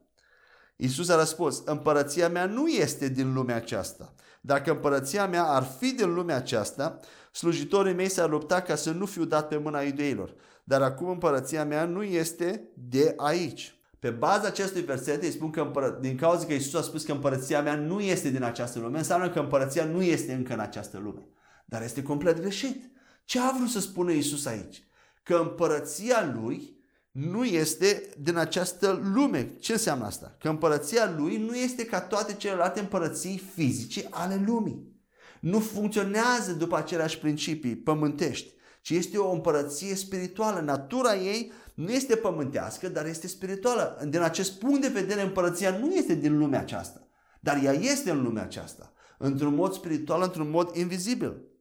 Iisus 0.75 1.09
a 1.09 1.15
răspuns, 1.15 1.61
împărăția 1.65 2.29
mea 2.29 2.45
nu 2.45 2.67
este 2.67 3.09
din 3.09 3.33
lumea 3.33 3.55
aceasta. 3.55 4.13
Dacă 4.41 4.71
împărăția 4.71 5.27
mea 5.27 5.43
ar 5.43 5.63
fi 5.63 5.91
din 5.91 6.13
lumea 6.13 6.35
aceasta, 6.35 6.99
slujitorii 7.31 7.93
mei 7.93 8.09
s-ar 8.09 8.29
lupta 8.29 8.61
ca 8.61 8.75
să 8.75 8.91
nu 8.91 9.05
fiu 9.05 9.25
dat 9.25 9.47
pe 9.47 9.57
mâna 9.57 9.81
iudeilor. 9.81 10.35
Dar 10.63 10.81
acum 10.81 11.09
împărăția 11.09 11.65
mea 11.65 11.85
nu 11.85 12.03
este 12.03 12.69
de 12.73 13.13
aici. 13.17 13.77
Pe 13.99 14.09
baza 14.09 14.47
acestui 14.47 14.81
verset 14.81 15.23
îi 15.23 15.31
spun 15.31 15.49
că 15.49 15.61
împără... 15.61 15.97
din 16.01 16.17
cauza 16.17 16.45
că 16.45 16.53
Iisus 16.53 16.79
a 16.79 16.81
spus 16.81 17.03
că 17.03 17.11
împărăția 17.11 17.61
mea 17.61 17.75
nu 17.75 17.99
este 17.99 18.29
din 18.29 18.43
această 18.43 18.79
lume, 18.79 18.97
înseamnă 18.97 19.29
că 19.29 19.39
împărăția 19.39 19.85
nu 19.85 20.01
este 20.01 20.33
încă 20.33 20.53
în 20.53 20.59
această 20.59 20.97
lume. 20.97 21.27
Dar 21.65 21.81
este 21.81 22.03
complet 22.03 22.39
greșit. 22.39 22.91
Ce 23.25 23.39
a 23.39 23.51
vrut 23.57 23.69
să 23.69 23.79
spună 23.79 24.11
Isus 24.11 24.45
aici? 24.45 24.83
Că 25.23 25.35
împărăția 25.35 26.33
lui 26.35 26.73
nu 27.11 27.43
este 27.43 28.09
din 28.19 28.37
această 28.37 29.01
lume. 29.13 29.55
Ce 29.59 29.71
înseamnă 29.71 30.05
asta? 30.05 30.35
Că 30.39 30.49
împărăția 30.49 31.13
lui 31.17 31.37
nu 31.37 31.55
este 31.55 31.85
ca 31.85 32.01
toate 32.01 32.33
celelalte 32.33 32.79
împărății 32.79 33.37
fizice 33.53 34.07
ale 34.09 34.43
lumii. 34.45 34.91
Nu 35.39 35.59
funcționează 35.59 36.51
după 36.57 36.77
aceleași 36.77 37.17
principii 37.17 37.75
pământești, 37.75 38.53
ci 38.81 38.89
este 38.89 39.17
o 39.17 39.31
împărăție 39.31 39.95
spirituală. 39.95 40.59
Natura 40.59 41.15
ei 41.15 41.51
nu 41.73 41.91
este 41.91 42.15
pământească, 42.15 42.89
dar 42.89 43.05
este 43.05 43.27
spirituală. 43.27 44.05
Din 44.09 44.21
acest 44.21 44.59
punct 44.59 44.81
de 44.81 44.87
vedere, 44.87 45.21
împărăția 45.21 45.77
nu 45.77 45.93
este 45.93 46.15
din 46.15 46.37
lumea 46.37 46.59
aceasta, 46.59 47.07
dar 47.39 47.63
ea 47.63 47.73
este 47.73 48.11
în 48.11 48.23
lumea 48.23 48.43
aceasta, 48.43 48.93
într-un 49.17 49.55
mod 49.55 49.73
spiritual, 49.73 50.21
într-un 50.21 50.49
mod 50.49 50.75
invizibil 50.75 51.52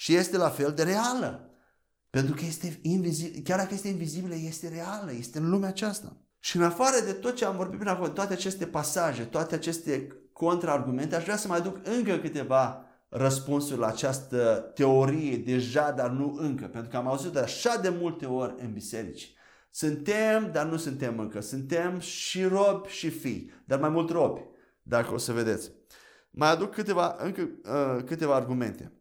și 0.00 0.14
este 0.14 0.36
la 0.36 0.48
fel 0.48 0.72
de 0.72 0.82
reală. 0.82 1.50
Pentru 2.10 2.34
că 2.34 2.44
este 2.44 2.78
invizibil, 2.82 3.42
chiar 3.44 3.58
dacă 3.58 3.74
este 3.74 3.88
invizibilă, 3.88 4.34
este 4.34 4.68
reală, 4.68 5.12
este 5.12 5.38
în 5.38 5.50
lumea 5.50 5.68
aceasta. 5.68 6.16
Și 6.38 6.56
în 6.56 6.62
afară 6.62 7.04
de 7.04 7.12
tot 7.12 7.34
ce 7.34 7.44
am 7.44 7.56
vorbit 7.56 7.78
până 7.78 7.90
acum, 7.90 8.12
toate 8.12 8.32
aceste 8.32 8.66
pasaje, 8.66 9.22
toate 9.22 9.54
aceste 9.54 10.06
contraargumente, 10.32 11.16
aș 11.16 11.22
vrea 11.22 11.36
să 11.36 11.48
mai 11.48 11.58
aduc 11.58 11.78
încă 11.82 12.16
câteva 12.16 12.84
răspunsuri 13.08 13.80
la 13.80 13.86
această 13.86 14.70
teorie 14.74 15.36
deja, 15.36 15.90
dar 15.90 16.10
nu 16.10 16.36
încă. 16.38 16.66
Pentru 16.66 16.90
că 16.90 16.96
am 16.96 17.08
auzit 17.08 17.32
de 17.32 17.38
așa 17.38 17.76
de 17.76 17.88
multe 17.88 18.26
ori 18.26 18.54
în 18.58 18.72
biserici. 18.72 19.32
Suntem, 19.70 20.50
dar 20.52 20.66
nu 20.66 20.76
suntem 20.76 21.18
încă. 21.18 21.40
Suntem 21.40 21.98
și 21.98 22.44
robi 22.44 22.88
și 22.88 23.10
fii, 23.10 23.52
dar 23.64 23.80
mai 23.80 23.90
mult 23.90 24.10
robi, 24.10 24.40
dacă 24.82 25.14
o 25.14 25.18
să 25.18 25.32
vedeți. 25.32 25.70
Mai 26.30 26.50
aduc 26.50 26.74
câteva, 26.74 27.16
încă 27.18 27.40
uh, 27.40 28.04
câteva 28.04 28.34
argumente. 28.34 28.92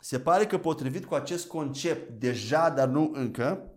Se 0.00 0.20
pare 0.20 0.46
că 0.46 0.58
potrivit 0.58 1.04
cu 1.04 1.14
acest 1.14 1.46
concept 1.46 2.10
deja, 2.10 2.70
dar 2.70 2.88
nu 2.88 3.10
încă, 3.14 3.70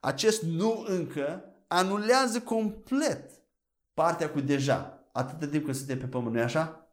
acest 0.00 0.42
nu 0.42 0.84
încă 0.86 1.44
anulează 1.66 2.40
complet 2.40 3.30
partea 3.94 4.30
cu 4.30 4.40
deja, 4.40 5.08
atâta 5.12 5.46
timp 5.46 5.64
când 5.64 5.76
suntem 5.76 5.98
pe 5.98 6.06
pământ, 6.06 6.34
nu 6.34 6.42
așa? 6.42 6.88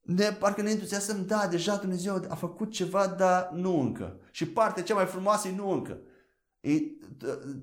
Ne, 0.00 0.32
parcă 0.32 0.62
ne 0.62 0.70
entuziasmăm, 0.70 1.26
da, 1.26 1.46
deja 1.46 1.76
Dumnezeu 1.76 2.24
a 2.28 2.34
făcut 2.34 2.70
ceva, 2.70 3.06
dar 3.06 3.50
nu 3.52 3.80
încă. 3.80 4.20
Și 4.30 4.46
partea 4.46 4.82
cea 4.82 4.94
mai 4.94 5.06
frumoasă 5.06 5.48
e 5.48 5.54
nu 5.54 5.70
încă. 5.70 5.98
E, 6.60 6.72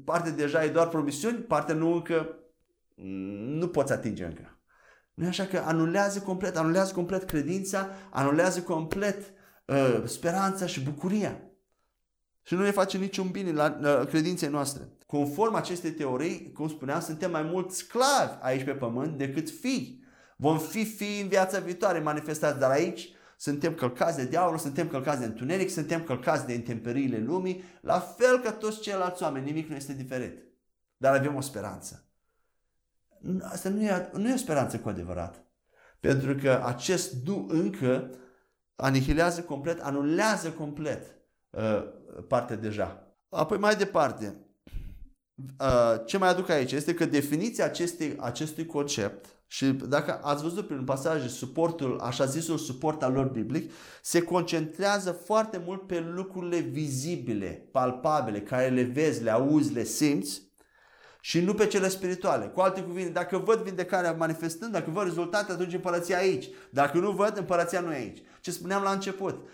partea 0.03 0.31
deja 0.31 0.63
e 0.63 0.69
doar 0.69 0.87
promisiuni, 0.87 1.37
partea 1.37 1.75
nu 1.75 1.93
încă 1.93 2.37
nu 3.59 3.67
poți 3.67 3.91
atinge 3.91 4.25
încă. 4.25 4.59
Nu 5.13 5.25
e 5.25 5.27
așa 5.27 5.45
că 5.45 5.57
anulează 5.57 6.19
complet, 6.19 6.57
anulează 6.57 6.93
complet 6.93 7.23
credința, 7.23 7.89
anulează 8.11 8.61
complet 8.61 9.33
uh, 9.67 10.03
speranța 10.05 10.65
și 10.65 10.81
bucuria. 10.81 11.41
Și 12.43 12.53
nu 12.53 12.61
ne 12.61 12.71
face 12.71 12.97
niciun 12.97 13.27
bine 13.27 13.51
la 13.51 13.79
uh, 13.81 14.07
credinței 14.07 14.49
noastre. 14.49 14.89
Conform 15.05 15.53
acestei 15.53 15.91
teorii, 15.91 16.51
cum 16.51 16.69
spuneam, 16.69 17.01
suntem 17.01 17.31
mai 17.31 17.43
mult 17.43 17.71
sclavi 17.71 18.37
aici 18.41 18.63
pe 18.63 18.71
pământ 18.71 19.17
decât 19.17 19.49
fii. 19.49 20.03
Vom 20.37 20.59
fi 20.59 20.85
fii 20.85 21.21
în 21.21 21.27
viața 21.27 21.59
viitoare 21.59 21.99
manifestați, 21.99 22.59
dar 22.59 22.71
aici 22.71 23.09
suntem 23.37 23.73
călcați 23.73 24.17
de 24.17 24.25
diavol, 24.25 24.57
suntem 24.57 24.87
călcați 24.87 25.19
de 25.19 25.25
întuneric, 25.25 25.69
suntem 25.69 26.03
călcați 26.03 26.45
de 26.45 26.53
intemperiile 26.53 27.19
lumii, 27.19 27.63
la 27.81 27.99
fel 27.99 28.39
ca 28.39 28.51
toți 28.51 28.79
ceilalți 28.79 29.23
oameni, 29.23 29.45
nimic 29.45 29.69
nu 29.69 29.75
este 29.75 29.93
diferit. 29.93 30.43
Dar 30.97 31.15
avem 31.15 31.35
o 31.35 31.41
speranță. 31.41 32.05
Asta 33.41 33.69
nu 33.69 33.81
e, 33.81 34.09
nu 34.13 34.29
e 34.29 34.33
o 34.33 34.37
speranță 34.37 34.79
cu 34.79 34.89
adevărat. 34.89 35.45
Pentru 35.99 36.35
că 36.35 36.61
acest 36.65 37.13
nu 37.25 37.47
încă 37.49 38.11
anihilează 38.77 39.41
complet, 39.41 39.81
anulează 39.81 40.49
complet 40.49 41.15
uh, 41.49 41.83
partea 42.27 42.55
deja. 42.55 43.17
Apoi 43.29 43.57
mai 43.57 43.75
departe, 43.75 44.35
uh, 45.59 46.05
ce 46.05 46.17
mai 46.17 46.29
aduc 46.29 46.49
aici 46.49 46.71
este 46.71 46.93
că 46.93 47.05
definiția 47.05 47.65
acestei, 47.65 48.15
acestui 48.19 48.65
concept 48.65 49.25
și 49.47 49.65
dacă 49.65 50.19
ați 50.23 50.43
văzut 50.43 50.67
prin 50.67 50.83
pasaje 50.83 51.27
suportul, 51.27 51.99
așa 51.99 52.25
zisul 52.25 52.57
suport 52.57 53.03
al 53.03 53.13
lor 53.13 53.25
biblic, 53.25 53.71
se 54.01 54.21
concentrează 54.21 55.11
foarte 55.11 55.61
mult 55.65 55.87
pe 55.87 55.99
lucrurile 55.99 56.59
vizibile, 56.59 57.69
palpabile, 57.71 58.41
care 58.41 58.69
le 58.69 58.83
vezi, 58.83 59.23
le 59.23 59.31
auzi, 59.31 59.73
le 59.73 59.83
simți 59.83 60.46
și 61.27 61.39
nu 61.39 61.53
pe 61.53 61.67
cele 61.67 61.87
spirituale. 61.87 62.45
Cu 62.45 62.59
alte 62.59 62.81
cuvinte, 62.81 63.11
dacă 63.11 63.37
văd 63.37 63.59
vindecarea 63.59 64.11
manifestând, 64.13 64.71
dacă 64.71 64.89
văd 64.89 65.03
rezultate, 65.03 65.51
atunci 65.51 65.73
împărăția 65.73 66.17
aici. 66.17 66.49
Dacă 66.69 66.97
nu 66.97 67.11
văd, 67.11 67.37
împărăția 67.37 67.79
nu 67.79 67.91
e 67.91 67.95
aici. 67.95 68.21
Ce 68.41 68.51
spuneam 68.51 68.83
la 68.83 68.91
început. 68.91 69.47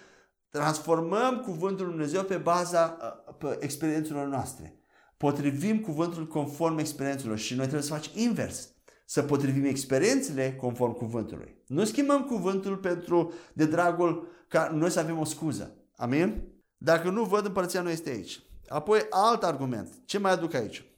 Transformăm 0.49 1.39
cuvântul 1.39 1.86
Lui 1.86 1.93
Dumnezeu 1.93 2.24
pe 2.24 2.36
baza 2.36 2.97
uh, 3.01 3.34
pe 3.38 3.57
experiențelor 3.59 4.28
noastre. 4.28 4.80
Potrivim 5.17 5.80
cuvântul 5.80 6.28
conform 6.28 6.78
experiențelor 6.78 7.38
și 7.38 7.55
noi 7.55 7.63
trebuie 7.63 7.88
să 7.88 7.93
facem 7.93 8.11
invers. 8.15 8.69
Să 9.05 9.21
potrivim 9.21 9.65
experiențele 9.65 10.55
conform 10.55 10.93
cuvântului. 10.93 11.63
Nu 11.67 11.86
schimbăm 11.86 12.24
cuvântul 12.24 12.78
pentru 12.78 13.34
de 13.53 13.65
dragul 13.65 14.28
ca 14.47 14.71
noi 14.74 14.89
să 14.89 14.99
avem 14.99 15.19
o 15.19 15.26
scuză. 15.26 15.76
Amin? 15.95 16.43
Dacă 16.78 17.09
nu 17.09 17.24
văd, 17.24 17.45
împărăția 17.45 17.82
nu 17.82 17.89
este 17.89 18.09
aici. 18.09 18.39
Apoi 18.67 18.99
alt 19.09 19.43
argument. 19.43 19.89
Ce 20.05 20.17
mai 20.17 20.32
aduc 20.32 20.53
aici? 20.53 20.92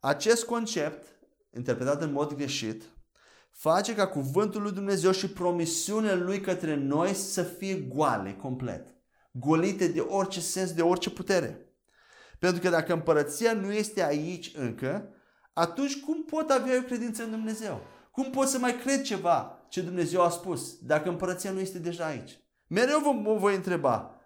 Acest 0.00 0.44
concept, 0.44 1.06
interpretat 1.56 2.02
în 2.02 2.12
mod 2.12 2.34
greșit, 2.34 2.82
face 3.50 3.94
ca 3.94 4.06
cuvântul 4.06 4.62
lui 4.62 4.72
Dumnezeu 4.72 5.10
și 5.10 5.30
promisiunile 5.30 6.14
lui 6.14 6.40
către 6.40 6.74
noi 6.74 7.14
să 7.14 7.42
fie 7.42 7.74
goale 7.74 8.34
complet, 8.34 8.94
golite 9.32 9.88
de 9.88 10.00
orice 10.00 10.40
sens, 10.40 10.72
de 10.72 10.82
orice 10.82 11.10
putere. 11.10 11.72
Pentru 12.38 12.60
că 12.60 12.68
dacă 12.68 12.92
împărăția 12.92 13.52
nu 13.52 13.72
este 13.72 14.04
aici 14.04 14.52
încă, 14.54 15.14
atunci 15.52 16.00
cum 16.00 16.24
pot 16.24 16.50
avea 16.50 16.74
eu 16.74 16.82
credință 16.82 17.22
în 17.22 17.30
Dumnezeu? 17.30 17.80
Cum 18.10 18.30
pot 18.30 18.48
să 18.48 18.58
mai 18.58 18.78
cred 18.78 19.02
ceva 19.02 19.66
ce 19.68 19.80
Dumnezeu 19.80 20.22
a 20.22 20.28
spus 20.28 20.78
dacă 20.78 21.08
împărăția 21.08 21.50
nu 21.50 21.60
este 21.60 21.78
deja 21.78 22.04
aici? 22.06 22.40
Mereu 22.66 22.98
vă, 22.98 23.38
voi 23.38 23.54
întreba, 23.54 24.20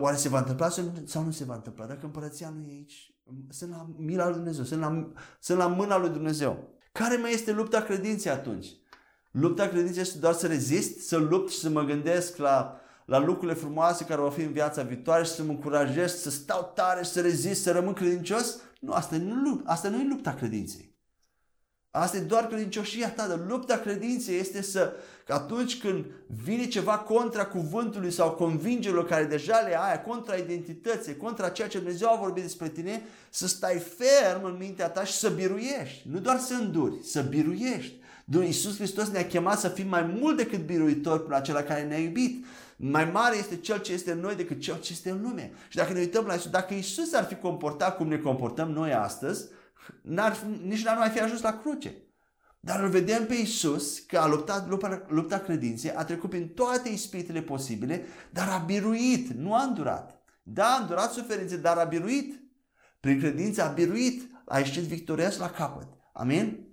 oare 0.00 0.16
se 0.16 0.28
va 0.28 0.38
întâmpla 0.38 0.68
sau 1.06 1.22
nu 1.22 1.30
se 1.30 1.44
va 1.44 1.54
întâmpla? 1.54 1.86
Dacă 1.86 2.04
împărăția 2.04 2.48
nu 2.48 2.68
e 2.68 2.70
aici, 2.70 3.11
sunt 3.48 3.70
la 3.70 3.86
mila 3.96 4.24
lui 4.24 4.34
Dumnezeu, 4.34 4.64
sunt 4.64 4.80
la, 4.80 5.12
sunt 5.40 5.58
la 5.58 5.66
mâna 5.66 5.98
lui 5.98 6.10
Dumnezeu. 6.10 6.68
Care 6.92 7.16
mai 7.16 7.32
este 7.32 7.52
lupta 7.52 7.82
credinței 7.82 8.30
atunci? 8.30 8.66
Lupta 9.30 9.68
credinței 9.68 10.02
este 10.02 10.18
doar 10.18 10.34
să 10.34 10.46
rezist, 10.46 11.06
să 11.06 11.16
lupt 11.16 11.50
și 11.50 11.58
să 11.58 11.68
mă 11.68 11.82
gândesc 11.82 12.36
la, 12.36 12.80
la 13.04 13.18
lucrurile 13.18 13.54
frumoase 13.54 14.04
care 14.04 14.20
vor 14.20 14.32
fi 14.32 14.42
în 14.42 14.52
viața 14.52 14.82
viitoare 14.82 15.24
și 15.24 15.30
să 15.30 15.42
mă 15.42 15.50
încurajez 15.50 16.14
să 16.14 16.30
stau 16.30 16.72
tare 16.74 17.02
și 17.02 17.10
să 17.10 17.20
rezist, 17.20 17.62
să 17.62 17.72
rămân 17.72 17.92
credincios? 17.92 18.60
Nu, 18.80 18.92
asta 18.92 19.16
nu, 19.16 19.60
asta 19.64 19.88
nu 19.88 20.00
e 20.00 20.08
lupta 20.08 20.34
credinței. 20.34 20.91
Asta 21.94 22.16
e 22.16 22.20
doar 22.20 22.46
credincioșia 22.46 23.10
ta, 23.10 23.26
dar 23.26 23.40
lupta 23.48 23.76
credinței 23.76 24.38
este 24.38 24.62
să, 24.62 24.92
că 25.26 25.32
atunci 25.32 25.78
când 25.78 26.04
vine 26.44 26.66
ceva 26.66 26.98
contra 26.98 27.46
cuvântului 27.46 28.10
sau 28.10 28.30
convingerilor 28.30 29.06
care 29.06 29.24
deja 29.24 29.58
le 29.58 29.78
ai, 29.80 30.02
contra 30.02 30.34
identității, 30.34 31.16
contra 31.16 31.48
ceea 31.48 31.68
ce 31.68 31.78
Dumnezeu 31.78 32.08
a 32.12 32.18
vorbit 32.20 32.42
despre 32.42 32.68
tine, 32.68 33.02
să 33.30 33.46
stai 33.46 33.78
ferm 33.78 34.44
în 34.44 34.56
mintea 34.58 34.88
ta 34.88 35.04
și 35.04 35.12
să 35.12 35.28
biruiești. 35.28 36.08
Nu 36.10 36.18
doar 36.18 36.38
să 36.38 36.54
înduri, 36.54 36.94
să 37.02 37.20
biruiești. 37.20 37.94
Domnul 38.24 38.50
Iisus 38.50 38.76
Hristos 38.76 39.08
ne-a 39.08 39.26
chemat 39.26 39.58
să 39.58 39.68
fim 39.68 39.88
mai 39.88 40.02
mult 40.20 40.36
decât 40.36 40.66
biruitori 40.66 41.22
prin 41.22 41.34
acela 41.34 41.62
care 41.62 41.82
ne-a 41.82 41.98
iubit. 41.98 42.44
Mai 42.76 43.04
mare 43.04 43.36
este 43.36 43.56
Cel 43.56 43.80
ce 43.80 43.92
este 43.92 44.12
în 44.12 44.20
noi 44.20 44.34
decât 44.34 44.60
Cel 44.60 44.80
ce 44.80 44.92
este 44.92 45.10
în 45.10 45.22
lume. 45.22 45.52
Și 45.68 45.76
dacă 45.76 45.92
ne 45.92 45.98
uităm 45.98 46.24
la 46.24 46.32
Iisus, 46.32 46.50
dacă 46.50 46.74
Iisus 46.74 47.12
ar 47.12 47.24
fi 47.24 47.34
comportat 47.34 47.96
cum 47.96 48.08
ne 48.08 48.18
comportăm 48.18 48.70
noi 48.70 48.92
astăzi, 48.92 49.44
n-ar, 50.02 50.42
nici 50.62 50.84
n-ar 50.84 50.96
mai 50.96 51.08
fi 51.08 51.20
ajuns 51.20 51.40
la 51.40 51.58
cruce. 51.58 51.94
Dar 52.60 52.82
îl 52.82 52.88
vedem 52.88 53.26
pe 53.26 53.34
Iisus 53.34 53.98
că 53.98 54.18
a 54.18 54.26
luptat 54.26 54.68
lupta, 54.68 55.06
lupta 55.08 55.38
credinței, 55.38 55.90
a 55.90 56.04
trecut 56.04 56.30
prin 56.30 56.48
toate 56.48 56.88
ispitele 56.88 57.42
posibile, 57.42 58.04
dar 58.30 58.48
a 58.48 58.58
biruit, 58.58 59.28
nu 59.28 59.54
a 59.54 59.62
îndurat. 59.62 60.22
Da, 60.42 60.64
a 60.64 60.80
îndurat 60.80 61.12
suferințe, 61.12 61.56
dar 61.56 61.76
a 61.76 61.84
biruit. 61.84 62.40
Prin 63.00 63.18
credință 63.18 63.62
a 63.62 63.72
biruit, 63.72 64.30
a 64.44 64.58
ieșit 64.58 64.82
victorios 64.82 65.36
la 65.36 65.50
capăt. 65.50 65.88
Amin? 66.12 66.71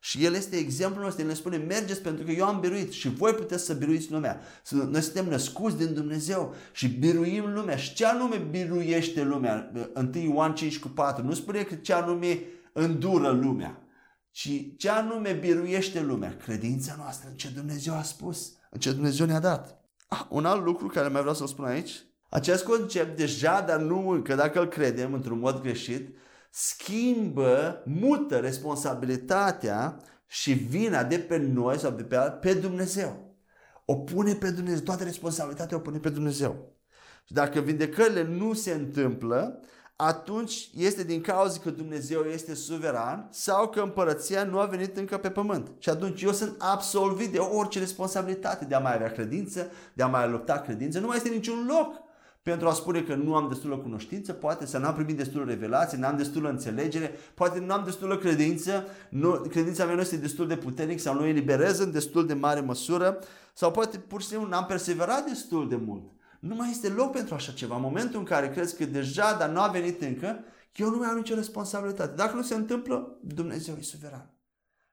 Și 0.00 0.24
El 0.24 0.34
este 0.34 0.56
exemplul 0.56 1.04
nostru, 1.04 1.22
El 1.22 1.28
ne 1.28 1.34
spune, 1.34 1.56
mergeți 1.56 2.02
pentru 2.02 2.24
că 2.24 2.30
eu 2.30 2.46
am 2.46 2.60
biruit 2.60 2.92
și 2.92 3.08
voi 3.08 3.32
puteți 3.32 3.64
să 3.64 3.74
biruiți 3.74 4.10
lumea. 4.10 4.40
Noi 4.70 5.02
suntem 5.02 5.28
născuți 5.28 5.76
din 5.76 5.94
Dumnezeu 5.94 6.54
și 6.72 6.88
biruim 6.88 7.52
lumea. 7.52 7.76
Și 7.76 7.94
ce 7.94 8.06
anume 8.06 8.36
biruiește 8.50 9.22
lumea? 9.22 9.72
1 9.94 10.10
Ioan 10.14 10.54
5 10.54 10.78
cu 10.78 10.88
4. 10.88 11.24
Nu 11.24 11.34
spune 11.34 11.62
că 11.62 11.74
ce 11.74 11.92
anume 11.92 12.40
îndură 12.72 13.30
lumea, 13.30 13.82
ci 14.30 14.76
ce 14.76 14.88
anume 14.88 15.32
biruiește 15.32 16.00
lumea. 16.00 16.36
Credința 16.36 16.94
noastră 16.98 17.28
în 17.30 17.36
ce 17.36 17.48
Dumnezeu 17.48 17.94
a 17.94 18.02
spus, 18.02 18.52
în 18.70 18.80
ce 18.80 18.92
Dumnezeu 18.92 19.26
ne-a 19.26 19.40
dat. 19.40 19.80
Ah, 20.08 20.24
un 20.28 20.44
alt 20.44 20.64
lucru 20.64 20.86
care 20.86 21.08
mai 21.08 21.20
vreau 21.20 21.36
să-l 21.36 21.46
spun 21.46 21.64
aici, 21.64 21.90
acest 22.28 22.64
concept 22.64 23.16
deja, 23.16 23.60
dar 23.60 23.80
nu 23.80 24.08
încă, 24.08 24.34
dacă 24.34 24.60
îl 24.60 24.66
credem 24.66 25.12
într-un 25.12 25.38
mod 25.38 25.60
greșit, 25.60 26.16
schimbă, 26.50 27.82
mută 27.84 28.36
responsabilitatea 28.36 30.00
și 30.26 30.52
vina 30.52 31.04
de 31.04 31.18
pe 31.18 31.36
noi 31.36 31.78
sau 31.78 31.90
de 31.90 32.02
pe, 32.02 32.16
pe 32.16 32.54
Dumnezeu. 32.54 33.36
O 33.84 33.94
pune 33.94 34.34
pe 34.34 34.50
Dumnezeu, 34.50 34.80
toată 34.80 35.04
responsabilitatea 35.04 35.76
o 35.76 35.80
pune 35.80 35.98
pe 35.98 36.08
Dumnezeu. 36.08 36.76
Și 37.24 37.32
dacă 37.32 37.60
vindecările 37.60 38.22
nu 38.22 38.52
se 38.52 38.72
întâmplă, 38.72 39.60
atunci 39.96 40.70
este 40.74 41.04
din 41.04 41.20
cauza 41.20 41.58
că 41.58 41.70
Dumnezeu 41.70 42.20
este 42.20 42.54
suveran 42.54 43.28
sau 43.30 43.68
că 43.68 43.80
împărăția 43.80 44.44
nu 44.44 44.58
a 44.58 44.64
venit 44.64 44.96
încă 44.96 45.18
pe 45.18 45.30
pământ. 45.30 45.70
Și 45.78 45.88
atunci 45.88 46.22
eu 46.22 46.32
sunt 46.32 46.54
absolvit 46.58 47.32
de 47.32 47.38
orice 47.38 47.78
responsabilitate 47.78 48.64
de 48.64 48.74
a 48.74 48.78
mai 48.78 48.94
avea 48.94 49.12
credință, 49.12 49.70
de 49.92 50.02
a 50.02 50.06
mai 50.06 50.30
lupta 50.30 50.60
credință. 50.60 50.98
Nu 50.98 51.06
mai 51.06 51.16
este 51.16 51.28
niciun 51.28 51.66
loc 51.66 52.07
pentru 52.48 52.68
a 52.68 52.72
spune 52.72 53.02
că 53.02 53.14
nu 53.14 53.34
am 53.34 53.48
destulă 53.48 53.76
cunoștință, 53.76 54.32
poate 54.32 54.66
să 54.66 54.78
n-am 54.78 54.94
primit 54.94 55.16
destulă 55.16 55.44
revelație, 55.44 55.98
n-am 55.98 56.16
destulă 56.16 56.48
înțelegere, 56.48 57.12
poate 57.34 57.58
nu 57.58 57.72
am 57.72 57.84
destulă 57.84 58.18
credință, 58.18 58.84
nu, 59.10 59.30
credința 59.30 59.84
mea 59.84 59.94
nu 59.94 60.00
este 60.00 60.16
destul 60.16 60.46
de 60.46 60.56
puternic 60.56 61.00
sau 61.00 61.14
nu 61.14 61.26
eliberez 61.26 61.78
în 61.78 61.90
destul 61.90 62.26
de 62.26 62.34
mare 62.34 62.60
măsură, 62.60 63.18
sau 63.52 63.70
poate 63.70 63.98
pur 63.98 64.20
și 64.20 64.26
simplu 64.26 64.48
n-am 64.48 64.66
perseverat 64.66 65.26
destul 65.26 65.68
de 65.68 65.76
mult. 65.76 66.02
Nu 66.40 66.54
mai 66.54 66.70
este 66.70 66.88
loc 66.88 67.12
pentru 67.12 67.34
așa 67.34 67.52
ceva. 67.52 67.74
În 67.74 67.80
momentul 67.80 68.18
în 68.18 68.24
care 68.24 68.50
crezi 68.50 68.76
că 68.76 68.84
deja, 68.84 69.36
dar 69.38 69.48
nu 69.48 69.60
a 69.60 69.68
venit 69.68 70.02
încă, 70.02 70.44
eu 70.74 70.90
nu 70.90 70.96
mai 70.96 71.08
am 71.08 71.16
nicio 71.16 71.34
responsabilitate. 71.34 72.14
Dacă 72.14 72.36
nu 72.36 72.42
se 72.42 72.54
întâmplă, 72.54 73.18
Dumnezeu 73.22 73.76
e 73.78 73.82
suveran. 73.82 74.34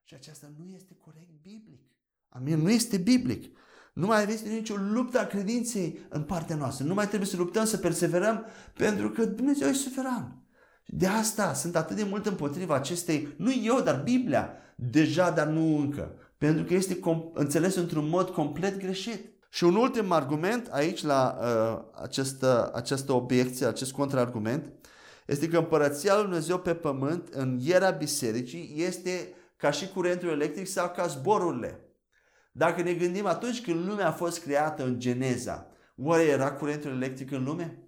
Și 0.03 0.13
aceasta 0.13 0.51
nu 0.57 0.65
este 0.75 0.97
corect 0.99 1.41
biblic. 1.41 1.81
Amin? 2.29 2.59
Nu 2.59 2.69
este 2.69 2.97
biblic. 2.97 3.57
Nu 3.95 4.05
mai 4.05 4.21
aveți 4.21 4.47
nicio 4.47 4.75
luptă 4.75 5.19
a 5.19 5.25
credinței 5.25 6.05
în 6.09 6.21
partea 6.21 6.55
noastră. 6.55 6.85
Nu 6.85 6.93
mai 6.93 7.07
trebuie 7.07 7.27
să 7.27 7.37
luptăm, 7.37 7.65
să 7.65 7.77
perseverăm, 7.77 8.45
pentru 8.73 9.09
că 9.09 9.25
Dumnezeu 9.25 9.67
e 9.67 9.73
suveran. 9.73 10.43
De 10.85 11.07
asta 11.07 11.53
sunt 11.53 11.75
atât 11.75 11.95
de 11.95 12.03
mult 12.03 12.25
împotriva 12.25 12.75
acestei, 12.75 13.35
nu 13.37 13.51
eu, 13.63 13.81
dar 13.81 14.01
Biblia, 14.03 14.49
deja, 14.75 15.29
dar 15.29 15.47
nu 15.47 15.77
încă. 15.77 16.11
Pentru 16.37 16.63
că 16.63 16.73
este 16.73 16.99
înțeles 17.33 17.75
într-un 17.75 18.09
mod 18.09 18.29
complet 18.29 18.77
greșit. 18.77 19.33
Și 19.49 19.63
un 19.63 19.75
ultim 19.75 20.11
argument 20.11 20.67
aici 20.71 21.03
la 21.03 21.37
uh, 21.39 22.01
această, 22.03 22.71
această 22.73 23.13
obiecție, 23.13 23.65
acest 23.65 23.91
contraargument, 23.91 24.71
este 25.25 25.47
că 25.47 25.57
împărăția 25.57 26.13
lui 26.13 26.23
Dumnezeu 26.23 26.59
pe 26.59 26.73
pământ, 26.73 27.27
în 27.31 27.59
iera 27.61 27.89
bisericii, 27.89 28.73
este 28.75 29.33
ca 29.57 29.71
și 29.71 29.87
curentul 29.87 30.29
electric 30.29 30.67
sau 30.67 30.91
ca 30.95 31.07
zborurile. 31.07 31.84
Dacă 32.57 32.81
ne 32.81 32.93
gândim 32.93 33.25
atunci 33.25 33.61
când 33.61 33.87
lumea 33.87 34.07
a 34.07 34.11
fost 34.11 34.43
creată 34.43 34.83
în 34.83 34.99
Geneza, 34.99 35.67
oare 35.97 36.23
era 36.23 36.51
curentul 36.51 36.91
electric 36.91 37.31
în 37.31 37.43
lume? 37.43 37.79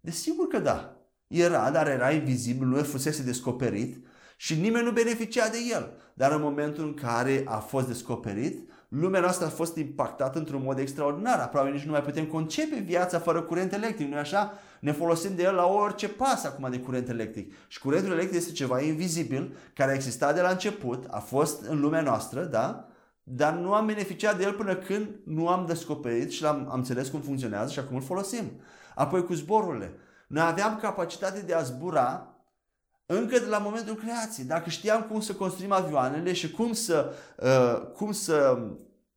Desigur 0.00 0.46
că 0.46 0.58
da. 0.58 0.96
Era, 1.26 1.70
dar 1.70 1.88
era 1.88 2.10
invizibil, 2.10 2.66
nu 2.66 2.82
fusese 2.82 3.22
descoperit 3.22 4.06
și 4.36 4.60
nimeni 4.60 4.84
nu 4.84 4.90
beneficia 4.90 5.48
de 5.48 5.56
el. 5.70 5.92
Dar 6.14 6.32
în 6.32 6.40
momentul 6.40 6.84
în 6.84 6.94
care 6.94 7.42
a 7.46 7.56
fost 7.56 7.86
descoperit, 7.86 8.70
lumea 8.88 9.20
noastră 9.20 9.46
a 9.46 9.50
fost 9.50 9.76
impactată 9.76 10.38
într-un 10.38 10.62
mod 10.62 10.78
extraordinar. 10.78 11.38
Aproape 11.38 11.70
nici 11.70 11.84
nu 11.84 11.90
mai 11.90 12.02
putem 12.02 12.26
concepe 12.26 12.78
viața 12.78 13.18
fără 13.18 13.42
curent 13.42 13.72
electric, 13.72 14.08
nu 14.08 14.16
așa? 14.16 14.52
Ne 14.80 14.92
folosim 14.92 15.34
de 15.34 15.42
el 15.42 15.54
la 15.54 15.66
orice 15.66 16.08
pas 16.08 16.44
acum 16.44 16.70
de 16.70 16.78
curent 16.78 17.08
electric. 17.08 17.52
Și 17.68 17.78
curentul 17.78 18.12
electric 18.12 18.38
este 18.38 18.52
ceva 18.52 18.80
invizibil, 18.80 19.56
care 19.74 19.90
a 19.90 19.94
existat 19.94 20.34
de 20.34 20.40
la 20.40 20.50
început, 20.50 21.04
a 21.10 21.18
fost 21.18 21.62
în 21.62 21.80
lumea 21.80 22.00
noastră, 22.00 22.44
da? 22.44 22.86
Dar 23.22 23.54
nu 23.54 23.74
am 23.74 23.86
beneficiat 23.86 24.36
de 24.36 24.42
el 24.42 24.52
până 24.52 24.76
când 24.76 25.08
nu 25.24 25.48
am 25.48 25.66
descoperit 25.66 26.30
și 26.30 26.44
am, 26.44 26.68
am 26.70 26.78
înțeles 26.78 27.08
cum 27.08 27.20
funcționează 27.20 27.72
și 27.72 27.78
acum 27.78 27.96
îl 27.96 28.02
folosim. 28.02 28.50
Apoi 28.94 29.24
cu 29.24 29.32
zborurile. 29.34 29.94
Noi 30.26 30.42
aveam 30.42 30.76
capacitate 30.76 31.40
de 31.40 31.54
a 31.54 31.62
zbura 31.62 32.36
încă 33.06 33.38
de 33.38 33.46
la 33.46 33.58
momentul 33.58 33.94
creației. 33.94 34.46
Dacă 34.46 34.70
știam 34.70 35.02
cum 35.02 35.20
să 35.20 35.34
construim 35.34 35.72
avioanele 35.72 36.32
și 36.32 36.50
cum 36.50 36.72
să, 36.72 37.12
uh, 37.36 37.92
cum 37.96 38.12
să 38.12 38.58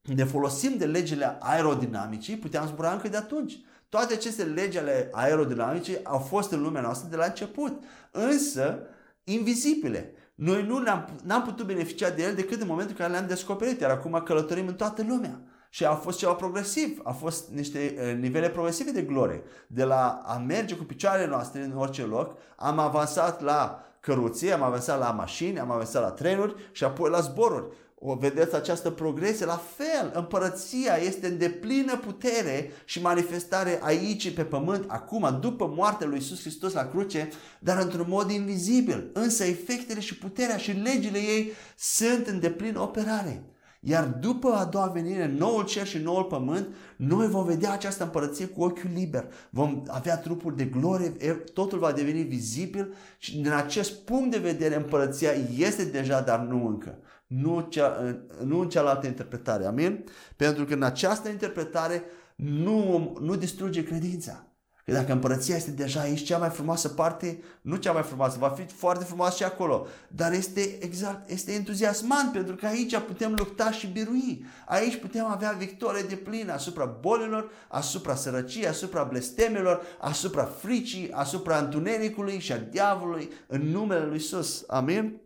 ne 0.02 0.24
folosim 0.24 0.78
de 0.78 0.86
legile 0.86 1.38
aerodinamicii, 1.40 2.38
puteam 2.38 2.68
zbura 2.68 2.92
încă 2.92 3.08
de 3.08 3.18
atunci. 3.18 3.60
Toate 3.90 4.14
aceste 4.14 4.44
legi 4.44 4.78
ale 4.78 5.10
aerodinamicii 5.12 6.04
au 6.04 6.20
fost 6.20 6.52
în 6.52 6.62
lumea 6.62 6.82
noastră 6.82 7.10
de 7.10 7.16
la 7.16 7.26
început, 7.26 7.84
însă 8.12 8.80
invizibile. 9.24 10.14
Noi 10.36 10.64
nu 10.64 10.78
ne-am, 10.78 11.10
n-am 11.24 11.44
putut 11.44 11.66
beneficia 11.66 12.10
de 12.10 12.24
el 12.24 12.36
decât 12.36 12.62
în 12.62 12.68
momentul 12.68 12.96
în 12.98 13.02
care 13.02 13.12
le-am 13.12 13.28
descoperit, 13.28 13.82
iar 13.82 13.92
acum 13.92 14.22
călătorim 14.26 14.68
în 14.68 14.76
toată 14.76 15.04
lumea. 15.08 15.42
Și 15.70 15.86
a 15.86 15.94
fost 15.94 16.18
ceva 16.18 16.34
progresiv, 16.34 17.00
a 17.04 17.12
fost 17.12 17.50
niște 17.50 17.96
uh, 17.98 18.20
nivele 18.20 18.50
progresive 18.50 18.92
de 18.92 19.02
glorie. 19.02 19.44
De 19.68 19.84
la 19.84 20.22
a 20.26 20.38
merge 20.38 20.76
cu 20.76 20.84
picioarele 20.84 21.28
noastre 21.28 21.62
în 21.62 21.78
orice 21.78 22.06
loc, 22.06 22.38
am 22.56 22.80
avansat 22.80 23.42
la 23.42 23.84
căruții, 24.00 24.54
am 24.54 24.64
avansat 24.64 25.00
la 25.00 25.12
mașini, 25.12 25.60
am 25.60 25.72
avansat 25.72 26.02
la 26.02 26.12
trenuri 26.12 26.56
și 26.72 26.84
apoi 26.84 27.10
la 27.10 27.20
zboruri. 27.20 27.76
O 28.08 28.16
vedeți 28.16 28.56
această 28.56 28.90
progresie? 28.90 29.46
La 29.46 29.62
fel, 29.76 30.12
împărăția 30.14 30.96
este 31.06 31.28
în 31.28 31.38
deplină 31.38 31.98
putere 31.98 32.72
și 32.86 33.02
manifestare 33.02 33.80
aici 33.82 34.34
pe 34.34 34.44
pământ, 34.44 34.84
acum, 34.88 35.38
după 35.42 35.74
moartea 35.76 36.08
lui 36.08 36.18
Isus 36.18 36.42
Hristos 36.42 36.74
la 36.74 36.88
cruce, 36.88 37.30
dar 37.60 37.82
într-un 37.82 38.06
mod 38.10 38.32
invizibil. 38.32 39.10
Însă 39.14 39.44
efectele 39.44 40.00
și 40.00 40.18
puterea 40.18 40.58
și 40.58 40.72
legile 40.72 41.18
ei 41.18 41.52
sunt 41.78 42.28
în 42.28 42.40
deplină 42.40 42.80
operare. 42.80 43.44
Iar 43.80 44.04
după 44.04 44.52
a 44.52 44.66
doua 44.66 44.86
venire, 44.86 45.36
noul 45.38 45.66
cer 45.66 45.88
și 45.88 45.98
noul 45.98 46.24
pământ, 46.24 46.68
noi 46.96 47.28
vom 47.28 47.46
vedea 47.46 47.72
această 47.72 48.04
împărăție 48.04 48.46
cu 48.46 48.64
ochiul 48.64 48.90
liber. 48.94 49.28
Vom 49.50 49.84
avea 49.88 50.18
trupuri 50.18 50.56
de 50.56 50.66
glorie, 50.66 51.10
totul 51.54 51.80
va 51.80 51.92
deveni 51.92 52.22
vizibil 52.24 52.94
și 53.18 53.42
din 53.42 53.52
acest 53.52 53.94
punct 53.94 54.32
de 54.32 54.38
vedere 54.38 54.76
împărăția 54.76 55.32
este 55.58 55.84
deja, 55.84 56.22
dar 56.22 56.40
nu 56.40 56.68
încă 56.68 56.98
nu, 57.28 57.68
cea, 57.70 58.18
nu 58.44 58.60
în 58.60 58.70
cealaltă 58.70 59.08
interpretare. 59.08 59.66
Amin? 59.66 60.04
Pentru 60.36 60.66
că 60.66 60.74
în 60.74 60.84
această 60.84 61.30
interpretare 61.30 62.04
nu, 62.36 63.18
nu 63.22 63.36
distruge 63.36 63.84
credința. 63.84 64.46
Că 64.86 64.92
dacă 64.92 65.12
împărăția 65.12 65.56
este 65.56 65.72
deja 65.72 66.00
aici, 66.00 66.24
cea 66.24 66.38
mai 66.38 66.50
frumoasă 66.50 66.90
parte, 66.90 67.44
nu 67.62 67.76
cea 67.76 67.92
mai 67.92 68.04
frumoasă, 68.04 68.38
va 68.40 68.50
fi 68.50 68.66
foarte 68.66 69.04
frumoasă 69.04 69.36
și 69.36 69.44
acolo, 69.44 69.88
dar 70.08 70.34
este 70.34 70.78
exact, 70.80 71.30
este 71.30 71.52
entuziasmant 71.52 72.32
pentru 72.32 72.56
că 72.56 72.66
aici 72.66 72.98
putem 72.98 73.34
lupta 73.38 73.72
și 73.72 73.88
birui. 73.88 74.46
Aici 74.66 74.96
putem 74.96 75.26
avea 75.26 75.52
victorie 75.52 76.02
de 76.02 76.16
plină 76.16 76.54
asupra 76.54 76.86
bolilor, 76.86 77.52
asupra 77.68 78.16
sărăciei, 78.16 78.68
asupra 78.68 79.04
blestemelor, 79.04 79.82
asupra 80.00 80.44
fricii, 80.44 81.12
asupra 81.12 81.58
întunericului 81.58 82.40
și 82.40 82.52
a 82.52 82.58
diavolului 82.58 83.30
în 83.48 83.62
numele 83.62 84.06
lui 84.06 84.16
Isus. 84.16 84.64
Amin? 84.68 85.22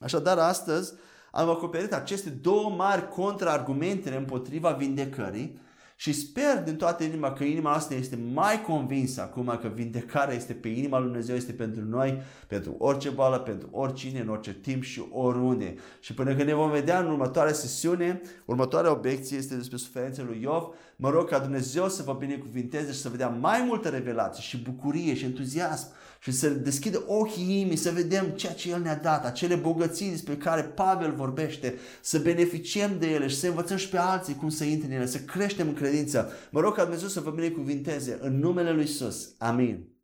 Așadar, 0.00 0.38
astăzi 0.38 0.92
am 1.36 1.48
acoperit 1.48 1.92
aceste 1.92 2.28
două 2.30 2.70
mari 2.70 3.08
contraargumente 3.08 4.16
împotriva 4.16 4.70
vindecării 4.70 5.58
Și 5.98 6.12
sper 6.12 6.62
din 6.64 6.76
toată 6.76 7.04
inima 7.04 7.32
că 7.32 7.44
inima 7.44 7.72
asta 7.72 7.94
este 7.94 8.18
mai 8.32 8.62
convinsă 8.62 9.20
acum 9.20 9.58
că 9.60 9.68
vindecarea 9.74 10.34
este 10.34 10.52
pe 10.52 10.68
inima 10.68 10.98
lui 10.98 11.06
Dumnezeu, 11.06 11.36
este 11.36 11.52
pentru 11.52 11.84
noi, 11.84 12.22
pentru 12.46 12.74
orice 12.78 13.08
boală, 13.08 13.38
pentru 13.38 13.68
oricine, 13.70 14.20
în 14.20 14.28
orice 14.28 14.54
timp 14.54 14.82
și 14.82 15.04
oriunde. 15.10 15.74
Și 16.00 16.14
până 16.14 16.34
când 16.34 16.48
ne 16.48 16.54
vom 16.54 16.70
vedea 16.70 16.98
în 16.98 17.06
următoarea 17.06 17.52
sesiune, 17.52 18.20
următoarea 18.44 18.90
obiecție 18.90 19.36
este 19.36 19.56
despre 19.56 19.76
suferințele 19.76 20.26
lui 20.26 20.40
Iov, 20.42 20.68
mă 20.96 21.10
rog 21.10 21.28
ca 21.28 21.38
Dumnezeu 21.38 21.88
să 21.88 22.02
vă 22.02 22.12
binecuvinteze 22.12 22.92
și 22.92 23.00
să 23.00 23.08
vedea 23.08 23.28
mai 23.28 23.64
multă 23.66 23.88
revelație 23.88 24.42
și 24.42 24.62
bucurie 24.62 25.14
și 25.14 25.24
entuziasm 25.24 25.88
și 26.26 26.32
să 26.32 26.48
deschidă 26.48 27.02
ochii 27.06 27.42
inimii, 27.42 27.76
să 27.76 27.90
vedem 27.90 28.26
ceea 28.26 28.52
ce 28.52 28.70
El 28.70 28.80
ne-a 28.80 28.96
dat, 28.96 29.24
acele 29.24 29.54
bogății 29.54 30.10
despre 30.10 30.36
care 30.36 30.62
Pavel 30.62 31.12
vorbește, 31.12 31.74
să 32.00 32.18
beneficiem 32.18 32.96
de 32.98 33.06
ele 33.06 33.26
și 33.26 33.36
să 33.36 33.46
învățăm 33.46 33.76
și 33.76 33.88
pe 33.88 33.98
alții 33.98 34.34
cum 34.34 34.48
să 34.48 34.64
intre 34.64 34.86
în 34.88 34.94
ele, 34.94 35.06
să 35.06 35.18
creștem 35.18 35.68
în 35.68 35.74
credință. 35.74 36.32
Mă 36.50 36.60
rog 36.60 36.74
ca 36.74 36.82
Dumnezeu 36.82 37.08
să 37.08 37.20
vă 37.20 37.30
binecuvinteze 37.30 38.18
în 38.20 38.38
numele 38.38 38.72
Lui 38.72 38.84
Isus. 38.84 39.34
Amin. 39.38 39.95